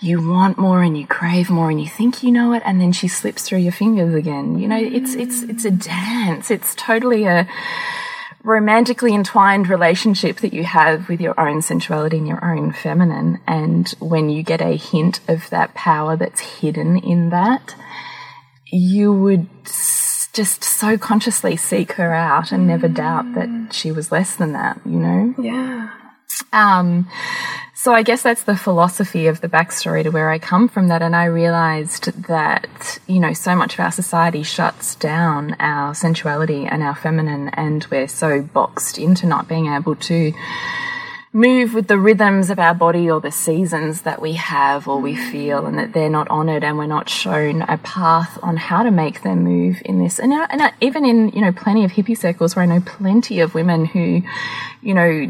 you 0.00 0.26
want 0.26 0.58
more 0.58 0.82
and 0.82 0.96
you 0.96 1.06
crave 1.06 1.50
more 1.50 1.70
and 1.70 1.80
you 1.80 1.88
think 1.88 2.22
you 2.22 2.30
know 2.30 2.52
it, 2.52 2.62
and 2.64 2.80
then 2.80 2.92
she 2.92 3.08
slips 3.08 3.42
through 3.42 3.58
your 3.58 3.72
fingers 3.72 4.14
again. 4.14 4.58
You 4.58 4.68
know, 4.68 4.78
it's 4.78 5.14
it's 5.14 5.42
it's 5.42 5.64
a 5.64 5.70
dance. 5.70 6.50
It's 6.50 6.74
totally 6.74 7.24
a 7.24 7.48
romantically 8.44 9.14
entwined 9.14 9.68
relationship 9.68 10.38
that 10.38 10.54
you 10.54 10.64
have 10.64 11.08
with 11.08 11.20
your 11.20 11.38
own 11.38 11.60
sensuality 11.60 12.18
and 12.18 12.28
your 12.28 12.44
own 12.44 12.72
feminine. 12.72 13.40
And 13.46 13.88
when 13.98 14.30
you 14.30 14.42
get 14.42 14.60
a 14.60 14.76
hint 14.76 15.20
of 15.28 15.50
that 15.50 15.74
power 15.74 16.16
that's 16.16 16.40
hidden 16.40 16.98
in 16.98 17.30
that, 17.30 17.74
you 18.70 19.12
would 19.12 19.48
just 19.64 20.62
so 20.62 20.96
consciously 20.96 21.56
seek 21.56 21.92
her 21.92 22.14
out 22.14 22.52
and 22.52 22.66
never 22.66 22.86
doubt 22.88 23.34
that 23.34 23.48
mm. 23.48 23.72
she 23.72 23.90
was 23.90 24.12
less 24.12 24.36
than 24.36 24.52
that, 24.52 24.80
you 24.86 24.98
know? 24.98 25.34
Yeah. 25.38 25.90
Um, 26.52 27.08
so 27.74 27.92
I 27.92 28.02
guess 28.02 28.22
that's 28.22 28.42
the 28.42 28.56
philosophy 28.56 29.28
of 29.28 29.40
the 29.40 29.48
backstory 29.48 30.02
to 30.02 30.10
where 30.10 30.30
I 30.30 30.38
come 30.38 30.68
from 30.68 30.88
that. 30.88 31.02
And 31.02 31.14
I 31.14 31.26
realized 31.26 32.06
that, 32.24 32.98
you 33.06 33.20
know, 33.20 33.32
so 33.32 33.54
much 33.54 33.74
of 33.74 33.80
our 33.80 33.92
society 33.92 34.42
shuts 34.42 34.94
down 34.96 35.54
our 35.60 35.94
sensuality 35.94 36.66
and 36.66 36.82
our 36.82 36.96
feminine, 36.96 37.48
and 37.50 37.86
we're 37.90 38.08
so 38.08 38.42
boxed 38.42 38.98
into 38.98 39.26
not 39.26 39.48
being 39.48 39.66
able 39.72 39.94
to 39.94 40.32
move 41.32 41.74
with 41.74 41.88
the 41.88 41.98
rhythms 41.98 42.48
of 42.48 42.58
our 42.58 42.74
body 42.74 43.10
or 43.10 43.20
the 43.20 43.30
seasons 43.30 44.02
that 44.02 44.20
we 44.20 44.32
have 44.32 44.88
or 44.88 44.98
we 44.98 45.14
feel 45.14 45.66
and 45.66 45.78
that 45.78 45.92
they're 45.92 46.08
not 46.08 46.26
honored 46.30 46.64
and 46.64 46.78
we're 46.78 46.86
not 46.86 47.08
shown 47.08 47.60
a 47.62 47.76
path 47.78 48.38
on 48.42 48.56
how 48.56 48.82
to 48.82 48.90
make 48.90 49.22
them 49.22 49.44
move 49.44 49.76
in 49.84 50.02
this. 50.02 50.18
And, 50.18 50.32
uh, 50.32 50.46
and 50.48 50.62
uh, 50.62 50.70
even 50.80 51.04
in 51.04 51.28
you 51.30 51.42
know 51.42 51.52
plenty 51.52 51.84
of 51.84 51.92
hippie 51.92 52.16
circles 52.16 52.56
where 52.56 52.62
i 52.62 52.66
know 52.66 52.80
plenty 52.80 53.40
of 53.40 53.54
women 53.54 53.84
who 53.84 54.22
you 54.80 54.94
know 54.94 55.26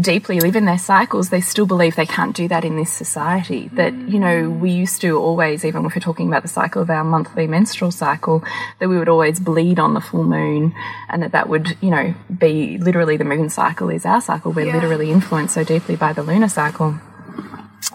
deeply 0.00 0.40
live 0.40 0.56
in 0.56 0.64
their 0.64 0.78
cycles 0.78 1.28
they 1.30 1.40
still 1.40 1.66
believe 1.66 1.94
they 1.94 2.06
can't 2.06 2.34
do 2.34 2.48
that 2.48 2.64
in 2.64 2.76
this 2.76 2.92
society. 2.92 3.68
That 3.74 3.92
you 3.94 4.18
know 4.18 4.50
we 4.50 4.70
used 4.70 5.00
to 5.02 5.16
always 5.16 5.64
even 5.64 5.84
if 5.84 5.94
we're 5.94 6.00
talking 6.00 6.26
about 6.26 6.42
the 6.42 6.48
cycle 6.48 6.82
of 6.82 6.90
our 6.90 7.04
monthly 7.04 7.46
menstrual 7.46 7.92
cycle 7.92 8.42
that 8.80 8.88
we 8.88 8.98
would 8.98 9.08
always 9.08 9.38
bleed 9.38 9.78
on 9.78 9.94
the 9.94 10.00
full 10.00 10.24
moon 10.24 10.74
and 11.08 11.22
that 11.22 11.30
that 11.32 11.48
would 11.48 11.76
you 11.80 11.90
know 11.90 12.14
be 12.36 12.78
literally 12.78 13.16
the 13.16 13.24
moon 13.24 13.48
cycle 13.48 13.90
is 13.90 14.04
our 14.04 14.20
cycle. 14.20 14.50
We're 14.50 14.66
Yeah. 14.66 14.74
literally 14.74 15.12
influenced 15.12 15.35
so 15.50 15.62
deeply 15.64 15.96
by 15.96 16.12
the 16.12 16.22
lunar 16.22 16.48
cycle 16.48 16.98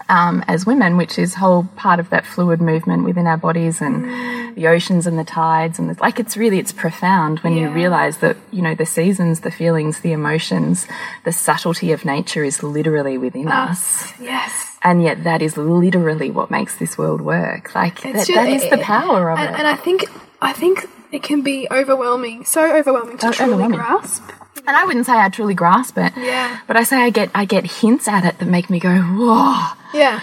um, 0.08 0.42
as 0.48 0.64
women, 0.66 0.96
which 0.96 1.18
is 1.18 1.34
whole 1.34 1.64
part 1.76 1.98
of 2.00 2.08
that 2.10 2.24
fluid 2.26 2.60
movement 2.60 3.04
within 3.04 3.26
our 3.26 3.36
bodies 3.36 3.80
and 3.80 4.56
the 4.56 4.66
oceans 4.68 5.06
and 5.06 5.18
the 5.18 5.24
tides 5.24 5.78
and 5.78 5.90
the, 5.90 6.00
like 6.00 6.18
it's 6.20 6.36
really 6.36 6.58
it's 6.58 6.72
profound 6.72 7.38
when 7.40 7.54
you 7.56 7.68
realize 7.70 8.18
that 8.18 8.36
you 8.50 8.62
know 8.62 8.74
the 8.74 8.86
seasons, 8.86 9.40
the 9.40 9.50
feelings, 9.50 10.00
the 10.00 10.12
emotions, 10.12 10.86
the 11.24 11.32
subtlety 11.32 11.92
of 11.92 12.04
nature 12.04 12.44
is 12.44 12.62
literally 12.62 13.16
within 13.18 13.48
us, 13.48 14.12
Yes. 14.20 14.76
and 14.82 15.02
yet 15.02 15.24
that 15.24 15.40
is 15.42 15.56
literally 15.56 16.30
what 16.30 16.50
makes 16.50 16.76
this 16.76 16.96
world 16.98 17.20
work. 17.20 17.74
Like 17.74 18.00
that, 18.02 18.14
It's 18.14 18.26
that 18.28 18.60
ju- 18.62 18.70
the 18.70 18.78
power 18.78 19.30
of 19.30 19.38
and, 19.38 19.54
it. 19.54 19.58
and 19.58 19.66
I 19.66 19.76
think 19.76 20.04
I 20.40 20.52
think 20.52 20.86
it 21.10 21.22
can 21.22 21.42
be 21.42 21.66
overwhelming, 21.70 22.44
so 22.44 22.74
overwhelming 22.76 23.18
to 23.18 23.28
Oh, 23.28 23.32
truly 23.32 23.52
overwhelming. 23.64 23.78
grasp. 23.78 24.22
And 24.66 24.76
I 24.76 24.84
wouldn't 24.84 25.06
say 25.06 25.12
I 25.12 25.28
truly 25.28 25.54
grasp 25.54 25.96
it, 25.98 26.12
Yeah. 26.16 26.60
but 26.66 26.76
I 26.76 26.82
say 26.84 26.96
I 27.02 27.10
get 27.10 27.30
I 27.34 27.44
get 27.44 27.64
hints 27.80 28.08
at 28.08 28.24
it 28.24 28.38
that 28.38 28.46
make 28.46 28.70
me 28.70 28.78
go 28.80 28.94
whoa. 29.00 29.66
Yeah. 29.94 30.20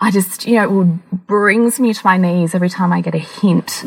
I 0.00 0.10
just, 0.10 0.46
you 0.48 0.56
know, 0.56 0.80
it 0.82 1.26
brings 1.28 1.78
me 1.78 1.94
to 1.94 2.00
my 2.04 2.16
knees 2.16 2.56
every 2.56 2.68
time 2.68 2.92
I 2.92 3.00
get 3.02 3.14
a 3.14 3.18
hint 3.18 3.84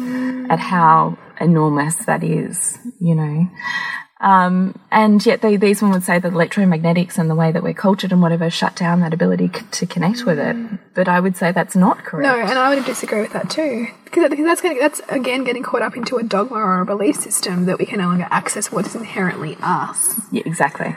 at 0.49 0.59
how 0.59 1.17
enormous 1.41 1.95
that 2.05 2.23
is, 2.23 2.77
you 3.01 3.15
know. 3.15 3.47
Um, 4.21 4.79
and 4.91 5.23
yet 5.25 5.41
they, 5.41 5.57
these 5.57 5.81
women 5.81 5.95
would 5.95 6.03
say 6.05 6.19
that 6.19 6.31
electromagnetics 6.31 7.17
and 7.17 7.29
the 7.29 7.35
way 7.35 7.51
that 7.51 7.61
we're 7.61 7.73
cultured 7.73 8.13
and 8.13 8.21
whatever 8.21 8.49
shut 8.49 8.73
down 8.75 9.01
that 9.01 9.13
ability 9.13 9.51
c- 9.53 9.65
to 9.71 9.85
connect 9.85 10.25
with 10.25 10.39
it. 10.39 10.55
But 10.93 11.09
I 11.09 11.19
would 11.19 11.35
say 11.35 11.51
that's 11.51 11.75
not 11.75 12.05
correct. 12.05 12.25
No, 12.25 12.39
and 12.39 12.57
I 12.57 12.73
would 12.73 12.85
disagree 12.85 13.19
with 13.21 13.33
that 13.33 13.49
too, 13.49 13.87
because 14.05 14.29
that's 14.29 14.61
gonna, 14.61 14.79
that's 14.79 15.01
again 15.09 15.43
getting 15.43 15.63
caught 15.63 15.81
up 15.81 15.97
into 15.97 16.15
a 16.15 16.23
dogma 16.23 16.57
or 16.57 16.79
a 16.79 16.85
belief 16.85 17.17
system 17.17 17.65
that 17.65 17.77
we 17.77 17.85
can 17.85 17.99
no 17.99 18.05
longer 18.07 18.27
access 18.31 18.71
what 18.71 18.87
is 18.87 18.95
inherently 18.95 19.57
us. 19.61 20.21
Yeah, 20.31 20.43
exactly. 20.45 20.95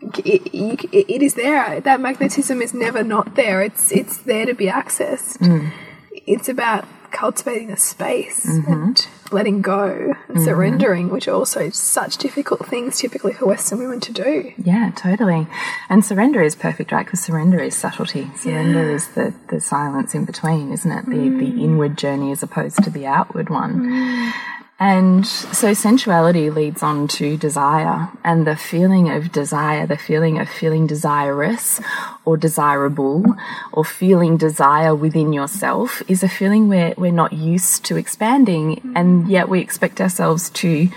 It, 0.00 0.46
it, 0.52 0.84
it 0.92 1.22
is 1.22 1.34
there. 1.34 1.80
That 1.80 2.00
magnetism 2.00 2.60
is 2.60 2.74
never 2.74 3.04
not 3.04 3.36
there. 3.36 3.62
It's 3.62 3.92
it's 3.92 4.18
there 4.18 4.46
to 4.46 4.54
be 4.54 4.66
accessed. 4.66 5.38
Mm. 5.38 5.70
It's 6.10 6.48
about 6.48 6.84
cultivating 7.10 7.70
a 7.70 7.76
space 7.76 8.46
Mm-hmm. 8.46 8.72
and 8.72 9.08
letting 9.30 9.60
go 9.60 9.84
and 9.88 10.14
mm-hmm. 10.14 10.44
surrendering, 10.44 11.08
which 11.10 11.28
are 11.28 11.34
also 11.34 11.70
such 11.70 12.16
difficult 12.16 12.66
things 12.66 12.98
typically 12.98 13.32
for 13.32 13.46
Western 13.46 13.78
women 13.78 14.00
to 14.00 14.12
do. 14.12 14.52
Yeah, 14.56 14.90
totally. 14.96 15.46
And 15.88 16.04
surrender 16.04 16.42
is 16.42 16.54
perfect, 16.54 16.92
right? 16.92 17.04
Because 17.04 17.20
surrender 17.20 17.58
is 17.58 17.76
subtlety. 17.76 18.30
Surrender 18.36 18.90
is 18.90 19.08
the, 19.08 19.34
the 19.48 19.60
silence 19.60 20.14
in 20.14 20.24
between, 20.24 20.72
isn't 20.72 20.90
it? 20.90 21.04
The, 21.06 21.16
the 21.16 21.52
mm. 21.52 21.60
inward 21.60 21.98
journey 21.98 22.32
as 22.32 22.42
opposed 22.42 22.82
to 22.84 22.90
the 22.90 23.06
outward 23.06 23.50
one. 23.50 23.80
Mm. 23.80 24.32
And 24.80 25.26
so 25.26 25.74
sensuality 25.74 26.50
leads 26.50 26.84
on 26.84 27.08
to 27.08 27.36
desire 27.36 28.10
and 28.22 28.46
the 28.46 28.54
feeling 28.54 29.10
of 29.10 29.32
desire, 29.32 29.86
the 29.88 29.96
feeling 29.96 30.38
of 30.38 30.48
feeling 30.48 30.86
desirous 30.86 31.80
or 32.24 32.36
desirable 32.36 33.24
or 33.72 33.84
feeling 33.84 34.36
desire 34.36 34.94
within 34.94 35.32
yourself 35.32 36.00
is 36.06 36.22
a 36.22 36.28
feeling 36.28 36.68
where 36.68 36.94
we're 36.96 37.10
not 37.10 37.32
used 37.32 37.84
to 37.86 37.96
expanding 37.96 38.92
and 38.94 39.28
yet 39.28 39.48
we 39.48 39.58
expect 39.60 40.00
ourselves 40.00 40.48
to 40.50 40.88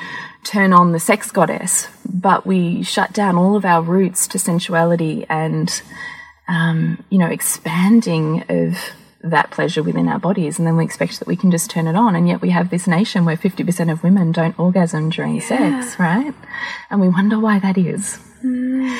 turn 0.44 0.74
on 0.74 0.92
the 0.92 1.00
sex 1.00 1.32
goddess, 1.32 1.88
but 2.06 2.46
we 2.46 2.84
shut 2.84 3.14
down 3.14 3.36
all 3.36 3.56
of 3.56 3.66
our 3.66 3.82
roots 3.82 4.28
to 4.28 4.38
sensuality 4.38 5.26
and, 5.28 5.82
um, 6.48 7.04
you 7.10 7.18
know, 7.18 7.28
expanding 7.28 8.44
of 8.50 8.78
that 9.24 9.52
pleasure 9.52 9.84
within 9.84 10.08
our 10.08 10.20
bodies. 10.20 10.58
And 10.58 10.68
then 10.68 10.78
we 10.78 10.84
expect 10.84 11.20
that 11.20 11.28
we 11.28 11.36
can 11.36 11.52
just 11.52 11.70
turn 11.70 11.88
it 11.88 11.96
on. 11.96 12.16
And 12.16 12.28
yet 12.28 12.42
we 12.42 12.50
have 12.50 12.70
this 12.70 12.88
nation 12.88 13.26
where 13.26 13.38
50% 13.38 13.92
of 13.92 14.04
women 14.04 14.32
don't 14.32 14.58
orgasm 14.60 15.10
during 15.10 15.40
sex, 15.42 16.00
right? 16.00 16.34
And 16.90 17.02
we 17.02 17.10
wonder 17.10 17.40
why 17.40 17.60
that 17.60 17.78
is. 17.78 18.16
Hmm. 18.42 18.96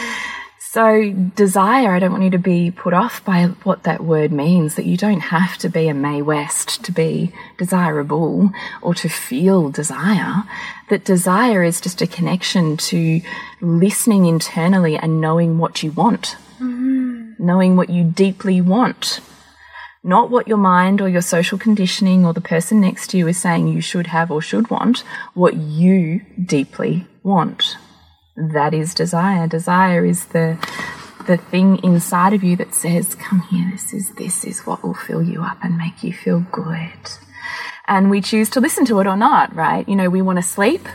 So, 0.72 1.12
desire, 1.36 1.94
I 1.94 2.00
don't 2.00 2.14
want 2.14 2.24
you 2.24 2.30
to 2.30 2.38
be 2.38 2.72
put 2.72 2.94
off 2.94 3.26
by 3.26 3.48
what 3.64 3.84
that 3.84 4.06
word 4.06 4.32
means, 4.32 4.76
that 4.76 4.86
you 4.86 4.96
don't 4.96 5.20
have 5.20 5.58
to 5.58 5.68
be 5.68 5.90
a 5.90 5.94
Mae 5.94 6.22
West 6.22 6.82
to 6.86 6.94
be 6.94 7.34
desirable 7.58 8.52
or 8.82 8.94
to 8.94 9.10
feel 9.10 9.70
desire. 9.70 10.44
That 10.88 11.04
desire 11.04 11.62
is 11.62 11.82
just 11.82 12.02
a 12.02 12.08
connection 12.08 12.78
to 12.78 13.20
listening 13.60 14.28
internally 14.28 14.96
and 14.96 15.20
knowing 15.20 15.58
what 15.58 15.84
you 15.84 15.92
want, 15.92 16.38
hmm. 16.58 17.34
knowing 17.38 17.76
what 17.76 17.90
you 17.90 18.06
deeply 18.06 18.62
want. 18.62 19.20
Not 20.04 20.32
what 20.32 20.48
your 20.48 20.58
mind 20.58 21.02
or 21.02 21.08
your 21.08 21.22
social 21.22 21.58
conditioning 21.58 22.26
or 22.26 22.34
the 22.34 22.42
person 22.42 22.82
next 22.82 23.10
to 23.12 23.18
you 23.18 23.28
is 23.28 23.38
saying 23.38 23.68
you 23.68 23.82
should 23.82 24.08
have 24.08 24.32
or 24.32 24.42
should 24.42 24.70
want, 24.70 25.04
what 25.34 25.56
you 25.56 26.22
deeply 26.44 27.08
want 27.24 27.78
that 28.36 28.74
is 28.74 28.94
desire. 28.94 29.48
Desire 29.48 30.06
is 30.06 30.26
the 30.28 30.58
the 31.28 31.38
thing 31.38 31.80
inside 31.84 32.34
of 32.34 32.44
you 32.44 32.56
that 32.56 32.74
says, 32.74 33.16
"Come 33.16 33.42
here. 33.42 33.70
This 33.72 33.94
is 33.94 34.12
this 34.16 34.44
is 34.44 34.66
what 34.66 34.84
will 34.84 34.94
fill 34.94 35.22
you 35.22 35.44
up 35.44 35.58
and 35.64 35.78
make 35.78 36.04
you 36.04 36.14
feel 36.14 36.40
good." 36.52 37.18
And 37.88 38.10
we 38.10 38.22
choose 38.22 38.50
to 38.52 38.60
listen 38.60 38.86
to 38.86 39.00
it 39.00 39.08
or 39.08 39.18
not, 39.18 39.56
right? 39.56 39.88
You 39.88 39.96
know, 39.96 40.10
we 40.10 40.22
want 40.22 40.38
to 40.38 40.44
sleep, 40.44 40.88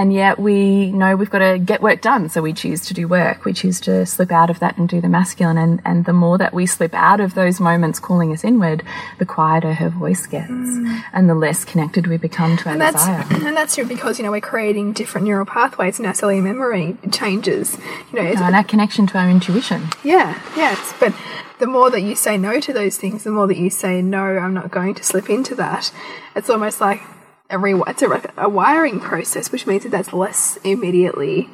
and 0.00 0.14
yet 0.14 0.38
we 0.38 0.90
know 0.92 1.14
we've 1.14 1.28
got 1.28 1.40
to 1.40 1.58
get 1.58 1.82
work 1.82 2.00
done, 2.00 2.30
so 2.30 2.40
we 2.40 2.54
choose 2.54 2.86
to 2.86 2.94
do 2.94 3.06
work. 3.06 3.44
We 3.44 3.52
choose 3.52 3.78
to 3.80 4.06
slip 4.06 4.32
out 4.32 4.48
of 4.48 4.58
that 4.60 4.78
and 4.78 4.88
do 4.88 4.98
the 4.98 5.10
masculine. 5.10 5.58
And 5.58 5.82
and 5.84 6.06
the 6.06 6.14
more 6.14 6.38
that 6.38 6.54
we 6.54 6.64
slip 6.64 6.94
out 6.94 7.20
of 7.20 7.34
those 7.34 7.60
moments 7.60 8.00
calling 8.00 8.32
us 8.32 8.42
inward, 8.42 8.82
the 9.18 9.26
quieter 9.26 9.74
her 9.74 9.90
voice 9.90 10.26
gets, 10.26 10.50
mm. 10.50 11.02
and 11.12 11.28
the 11.28 11.34
less 11.34 11.66
connected 11.66 12.06
we 12.06 12.16
become 12.16 12.56
to 12.56 12.66
our 12.66 12.72
And 12.72 12.80
that's 12.80 13.04
desire. 13.04 13.46
and 13.46 13.54
that's 13.54 13.74
true 13.74 13.84
because 13.84 14.18
you 14.18 14.24
know 14.24 14.30
we're 14.30 14.40
creating 14.40 14.94
different 14.94 15.26
neural 15.26 15.44
pathways 15.44 15.98
and 15.98 16.06
our 16.06 16.14
cellular 16.14 16.40
memory 16.40 16.96
changes. 17.12 17.76
You 18.10 18.22
know, 18.22 18.26
and 18.26 18.54
our 18.56 18.64
connection 18.64 19.06
to 19.08 19.18
our 19.18 19.28
intuition. 19.28 19.90
yeah, 20.02 20.40
yes. 20.56 20.94
But 20.98 21.12
the 21.58 21.66
more 21.66 21.90
that 21.90 22.00
you 22.00 22.14
say 22.16 22.38
no 22.38 22.58
to 22.58 22.72
those 22.72 22.96
things, 22.96 23.24
the 23.24 23.30
more 23.30 23.46
that 23.48 23.58
you 23.58 23.68
say 23.68 24.00
no, 24.00 24.24
I'm 24.38 24.54
not 24.54 24.70
going 24.70 24.94
to 24.94 25.04
slip 25.04 25.28
into 25.28 25.54
that. 25.56 25.92
It's 26.34 26.48
almost 26.48 26.80
like 26.80 27.02
a 27.50 27.58
re- 27.58 27.82
it's 27.86 28.02
a, 28.02 28.32
a 28.36 28.48
wiring 28.48 29.00
process, 29.00 29.52
which 29.52 29.66
means 29.66 29.82
that 29.82 29.90
that's 29.90 30.12
less 30.12 30.58
immediately 30.64 31.48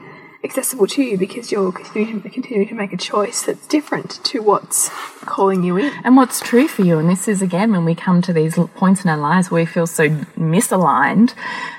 accessible 0.45 0.87
to 0.87 1.03
you 1.03 1.19
because 1.19 1.51
you're 1.51 1.73
continuing 1.73 2.23
to, 2.23 2.31
continuing 2.31 2.69
to 2.69 2.75
make 2.75 2.93
a 2.93 2.97
choice 2.97 3.43
that's 3.43 3.67
different 3.67 4.23
to 4.25 4.41
what's 4.41 4.89
calling 5.25 5.65
you 5.65 5.77
in. 5.77 5.93
And 6.05 6.17
what's 6.17 6.41
true 6.41 6.69
for 6.69 6.83
you, 6.83 6.99
and 6.99 7.11
this 7.11 7.27
is 7.27 7.43
again 7.43 7.73
when 7.73 7.85
we 7.85 7.95
come 7.95 8.23
to 8.23 8.33
these 8.33 8.55
points 8.77 9.05
in 9.05 9.11
our 9.11 9.17
lives 9.17 9.51
where 9.51 9.63
we 9.63 9.67
feel 9.67 9.87
so 9.87 10.09
misaligned 10.09 11.35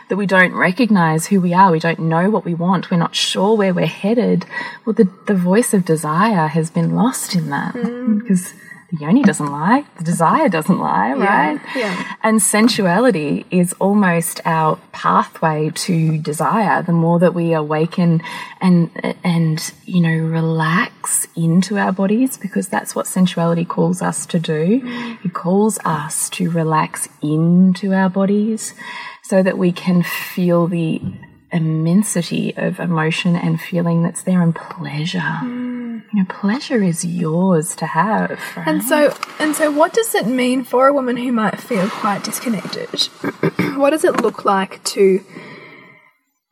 that 0.10 0.18
we 0.18 0.26
don't 0.26 0.54
recognize 0.54 1.28
who 1.28 1.40
we 1.40 1.54
are, 1.54 1.72
we 1.72 1.80
don't 1.80 2.00
know 2.00 2.30
what 2.30 2.46
we 2.46 2.54
want, 2.54 2.92
we're 2.92 2.98
not 2.98 3.16
sure 3.16 3.56
where 3.56 3.74
we're 3.74 3.86
headed. 3.86 4.46
Well, 4.86 4.94
the, 4.94 5.10
the 5.28 5.36
voice 5.36 5.74
of 5.74 5.86
desire 5.86 6.48
has 6.48 6.70
been 6.70 6.96
lost 6.96 7.36
in 7.36 7.50
that 7.50 7.74
mm. 7.74 8.20
because 8.20 8.54
the 8.92 8.98
yoni 8.98 9.22
doesn't 9.22 9.52
lie, 9.52 9.86
the 9.98 10.04
desire 10.04 10.48
doesn't 10.48 10.80
lie, 10.80 11.12
right? 11.14 11.60
yeah. 11.76 12.16
And 12.24 12.42
sensuality 12.42 13.46
is 13.52 13.74
almost 13.80 14.40
our 14.46 14.78
pathway 14.94 15.72
to 15.72 16.18
desire. 16.20 16.82
The 16.84 16.94
more 16.94 17.20
that 17.20 17.34
we 17.34 17.54
awaken 17.54 18.22
and 18.62 18.90
and 19.26 19.74
you 19.86 20.00
know 20.00 20.18
relax 20.18 21.28
into 21.36 21.78
our 21.78 21.92
bodies, 21.92 22.38
because 22.38 22.70
that's 22.70 22.96
what 22.96 23.08
sensuality 23.08 23.66
calls 23.66 24.02
us 24.02 24.26
to 24.28 24.40
do. 24.40 24.82
Mm. 24.82 25.26
It 25.26 25.34
calls 25.34 25.80
us 25.84 26.30
to 26.32 26.50
relax 26.50 27.10
into 27.22 27.94
our 27.94 28.10
bodies, 28.10 28.74
so 29.22 29.44
that 29.44 29.58
we 29.58 29.74
can 29.74 30.02
feel 30.02 30.68
the 30.68 31.02
immensity 31.52 32.56
of 32.58 32.80
emotion 32.80 33.36
and 33.36 33.60
feeling 33.60 34.04
that's 34.04 34.24
there 34.24 34.42
and 34.42 34.56
pleasure. 34.56 35.20
Hmm. 35.20 36.00
You 36.14 36.24
know, 36.24 36.26
pleasure 36.30 36.82
is 36.82 37.04
yours 37.04 37.76
to 37.78 37.86
have. 37.86 38.40
Right? 38.56 38.68
And 38.68 38.84
so, 38.84 39.16
and 39.40 39.56
so, 39.56 39.72
what 39.72 39.94
does 39.94 40.14
it 40.16 40.28
mean 40.28 40.64
for 40.64 40.88
a 40.88 40.94
woman 40.94 41.18
who 41.18 41.32
might 41.32 41.60
feel 41.60 41.90
quite 41.90 42.24
disconnected? 42.24 42.90
what 43.76 43.90
does 43.90 44.04
it 44.04 44.22
look 44.22 44.46
like 44.46 44.84
to 44.86 45.24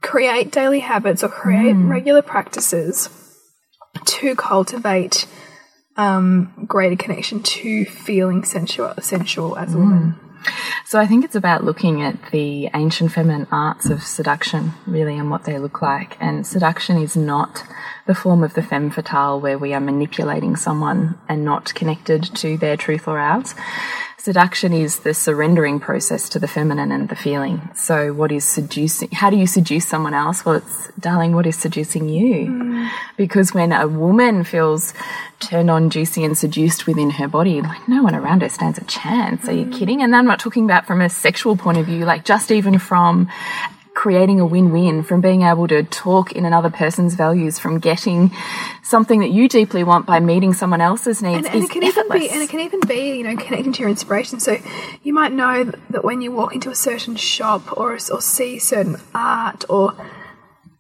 create 0.02 0.52
daily 0.52 0.80
habits 0.80 1.24
or 1.24 1.30
create 1.30 1.74
hmm. 1.74 1.90
regular 1.90 2.22
practices 2.22 3.10
to 4.06 4.36
cultivate 4.36 5.26
um, 5.98 6.66
greater 6.68 6.96
connection 6.96 7.42
to 7.42 7.86
feeling 7.86 8.44
sensual, 8.44 8.94
sensual 9.02 9.58
as 9.58 9.74
a 9.74 9.78
woman? 9.78 10.12
Hmm. 10.12 10.25
So 10.86 11.00
I 11.00 11.08
think 11.08 11.26
it's 11.26 11.36
about 11.36 11.64
looking 11.64 12.02
at 12.02 12.32
the 12.32 12.70
ancient 12.74 13.12
feminine 13.12 13.48
arts 13.52 13.90
of 13.90 14.04
seduction, 14.04 14.74
really, 14.86 15.18
and 15.18 15.32
what 15.32 15.46
they 15.46 15.58
look 15.58 15.82
like. 15.82 16.18
And 16.20 16.46
seduction 16.46 16.98
is 16.98 17.16
not 17.16 17.64
the 18.06 18.16
form 18.16 18.44
of 18.44 18.54
the 18.54 18.62
femme 18.62 18.92
fatale 18.92 19.40
where 19.40 19.58
we 19.58 19.74
are 19.74 19.80
manipulating 19.80 20.56
someone 20.56 21.18
and 21.28 21.44
not 21.44 21.74
connected 21.74 22.24
to 22.36 22.58
their 22.58 22.78
truth 22.78 23.08
or 23.08 23.18
ours. 23.18 23.56
Seduction 24.18 24.74
is 24.74 25.02
the 25.02 25.14
surrendering 25.14 25.80
process 25.80 26.30
to 26.30 26.40
the 26.40 26.48
feminine 26.48 26.92
and 26.92 27.10
the 27.10 27.16
feeling. 27.16 27.70
So, 27.76 28.12
what 28.12 28.32
is 28.32 28.44
seducing? 28.44 29.12
How 29.12 29.30
do 29.30 29.38
you 29.38 29.46
seduce 29.46 29.88
someone 29.88 30.16
else? 30.16 30.44
Well, 30.44 30.56
it's, 30.56 30.92
darling, 31.00 31.36
what 31.36 31.46
is 31.46 31.56
seducing 31.56 32.10
you? 32.10 32.65
Because 33.18 33.54
when 33.54 33.72
a 33.72 33.88
woman 33.88 34.44
feels 34.44 34.94
turned 35.40 35.70
on, 35.70 35.90
juicy, 35.90 36.24
and 36.24 36.38
seduced 36.38 36.88
within 36.88 37.12
her 37.12 37.28
body, 37.28 37.62
like 37.62 37.88
no 37.88 38.04
one 38.04 38.16
around 38.16 38.42
her 38.42 38.50
stands 38.50 38.78
a 38.78 38.84
chance. 38.86 39.48
Are 39.48 39.54
you 39.54 39.66
mm. 39.66 39.74
kidding? 39.74 40.02
And 40.02 40.16
I'm 40.16 40.26
not 40.26 40.40
talking 40.40 40.66
about 40.66 40.86
from 40.86 41.02
a 41.02 41.10
sexual 41.10 41.58
point 41.58 41.78
of 41.78 41.86
view, 41.86 42.06
like 42.06 42.26
just 42.26 42.52
even 42.52 42.80
from 42.80 43.30
creating 43.96 44.42
a 44.42 44.46
win-win 44.46 45.02
from 45.02 45.22
being 45.22 45.42
able 45.42 45.68
to 45.70 45.82
talk 45.84 46.34
in 46.34 46.46
another 46.46 46.70
person's 46.70 47.16
values 47.16 47.58
from 47.58 47.80
getting 47.80 48.30
something 48.84 49.22
that 49.22 49.32
you 49.32 49.48
deeply 49.48 49.86
want 49.86 50.06
by 50.06 50.20
meeting 50.20 50.54
someone 50.54 50.82
else's 50.82 51.24
needs 51.24 51.48
And, 51.48 51.56
and 51.56 51.64
it 51.64 51.72
can 51.72 51.82
even 51.82 52.10
be, 52.10 52.30
and 52.30 52.42
it 52.42 52.50
can 52.50 52.60
even 52.60 52.82
be, 52.82 53.18
you 53.18 53.24
know, 53.24 53.38
connecting 53.38 53.72
to 53.72 53.80
your 53.80 53.90
inspiration. 53.90 54.42
So 54.42 54.58
you 55.02 55.14
might 55.14 55.32
know 55.32 55.72
that 55.90 56.04
when 56.04 56.22
you 56.22 56.32
walk 56.34 56.54
into 56.54 56.70
a 56.70 56.76
certain 56.76 57.16
shop 57.16 57.78
or 57.78 57.94
or 57.94 58.22
see 58.22 58.60
certain 58.60 58.98
art 59.16 59.64
or 59.70 59.96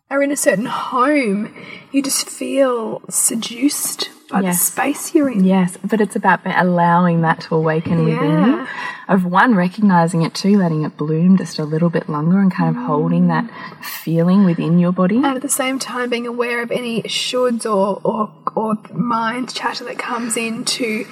are 0.09 0.21
in 0.21 0.31
a 0.31 0.35
certain 0.37 0.65
home, 0.65 1.53
you 1.91 2.01
just 2.03 2.29
feel 2.29 3.01
seduced 3.09 4.09
by 4.29 4.41
Yes. 4.41 4.59
the 4.59 4.71
space 4.71 5.15
you're 5.15 5.29
in. 5.29 5.43
Yes, 5.43 5.77
but 5.83 6.01
it's 6.01 6.15
about 6.15 6.41
allowing 6.45 7.21
that 7.21 7.41
to 7.41 7.55
awaken 7.55 8.05
within 8.05 8.43
you. 8.45 8.67
Of 9.07 9.23
one, 9.25 9.55
recognizing 9.55 10.23
it, 10.23 10.33
two, 10.33 10.57
letting 10.57 10.83
it 10.83 10.97
bloom 10.97 11.37
just 11.37 11.59
a 11.59 11.63
little 11.63 11.89
bit 11.89 12.09
longer 12.09 12.39
and 12.39 12.51
kind 12.51 12.75
of 12.75 12.83
holding 12.83 13.27
that 13.27 13.49
feeling 13.81 14.45
within 14.45 14.79
your 14.79 14.91
body. 14.91 15.17
And 15.17 15.25
at 15.27 15.41
the 15.41 15.49
same 15.49 15.77
time, 15.77 16.09
being 16.09 16.25
aware 16.25 16.61
of 16.63 16.71
any 16.71 17.03
shoulds 17.03 17.65
or 17.65 18.01
or, 18.03 18.33
or 18.55 18.75
mind 18.93 19.53
chatter 19.53 19.85
that 19.85 19.99
comes 19.99 20.37
in 20.37 20.65
to 20.65 21.05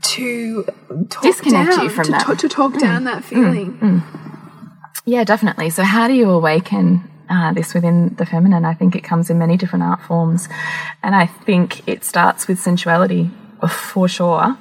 to 0.00 0.64
talk 1.10 1.22
Disconnect 1.22 1.72
down, 1.72 1.84
you 1.84 1.90
from 1.90 2.04
to, 2.04 2.10
that. 2.12 2.26
to, 2.26 2.36
to 2.36 2.48
talk 2.48 2.72
mm. 2.72 2.80
down 2.80 3.04
that 3.04 3.24
feeling. 3.24 3.78
Mm. 3.78 4.02
Mm. 4.02 4.70
Yeah, 5.04 5.24
definitely. 5.24 5.68
So, 5.70 5.82
how 5.82 6.08
do 6.08 6.14
you 6.14 6.30
awaken 6.30 7.10
uh, 7.28 7.52
this 7.52 7.74
within 7.74 8.14
the 8.16 8.26
feminine? 8.26 8.64
I 8.64 8.74
think 8.74 8.94
it 8.94 9.04
comes 9.04 9.30
in 9.30 9.38
many 9.38 9.56
different 9.56 9.84
art 9.84 10.02
forms. 10.02 10.48
And 11.02 11.14
I 11.14 11.26
think 11.26 11.86
it 11.88 12.04
starts 12.04 12.48
with 12.48 12.58
sensuality 12.58 13.30
for 13.68 14.08
sure. 14.08 14.56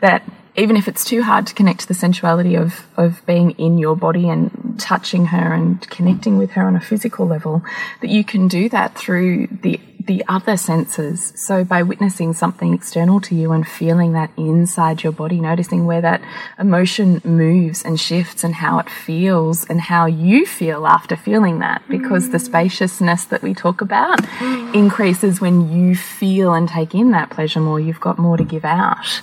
That 0.00 0.22
even 0.58 0.76
if 0.76 0.88
it's 0.88 1.04
too 1.04 1.22
hard 1.22 1.46
to 1.46 1.54
connect 1.54 1.80
to 1.80 1.88
the 1.88 1.94
sensuality 1.94 2.56
of, 2.56 2.86
of 2.96 3.24
being 3.26 3.52
in 3.52 3.78
your 3.78 3.96
body 3.96 4.28
and 4.28 4.78
touching 4.78 5.26
her 5.26 5.54
and 5.54 5.88
connecting 5.88 6.36
with 6.36 6.50
her 6.50 6.62
on 6.62 6.76
a 6.76 6.80
physical 6.80 7.26
level, 7.26 7.62
that 8.00 8.10
you 8.10 8.24
can 8.24 8.48
do 8.48 8.68
that 8.68 8.94
through 8.96 9.46
the 9.46 9.80
the 10.08 10.24
other 10.26 10.56
senses. 10.56 11.34
So 11.36 11.64
by 11.64 11.82
witnessing 11.82 12.32
something 12.32 12.72
external 12.72 13.20
to 13.20 13.34
you 13.34 13.52
and 13.52 13.68
feeling 13.68 14.14
that 14.14 14.30
inside 14.38 15.02
your 15.02 15.12
body, 15.12 15.38
noticing 15.38 15.84
where 15.84 16.00
that 16.00 16.22
emotion 16.58 17.20
moves 17.24 17.84
and 17.84 18.00
shifts 18.00 18.42
and 18.42 18.54
how 18.54 18.78
it 18.78 18.88
feels 18.88 19.66
and 19.66 19.82
how 19.82 20.06
you 20.06 20.46
feel 20.46 20.86
after 20.86 21.14
feeling 21.14 21.58
that, 21.58 21.82
because 21.90 22.30
the 22.30 22.38
spaciousness 22.38 23.26
that 23.26 23.42
we 23.42 23.52
talk 23.52 23.82
about 23.82 24.22
mm. 24.22 24.74
increases 24.74 25.42
when 25.42 25.70
you 25.70 25.94
feel 25.94 26.54
and 26.54 26.70
take 26.70 26.94
in 26.94 27.10
that 27.10 27.28
pleasure 27.28 27.60
more. 27.60 27.78
You've 27.78 28.00
got 28.00 28.16
more 28.18 28.38
to 28.38 28.44
give 28.44 28.64
out. 28.64 29.20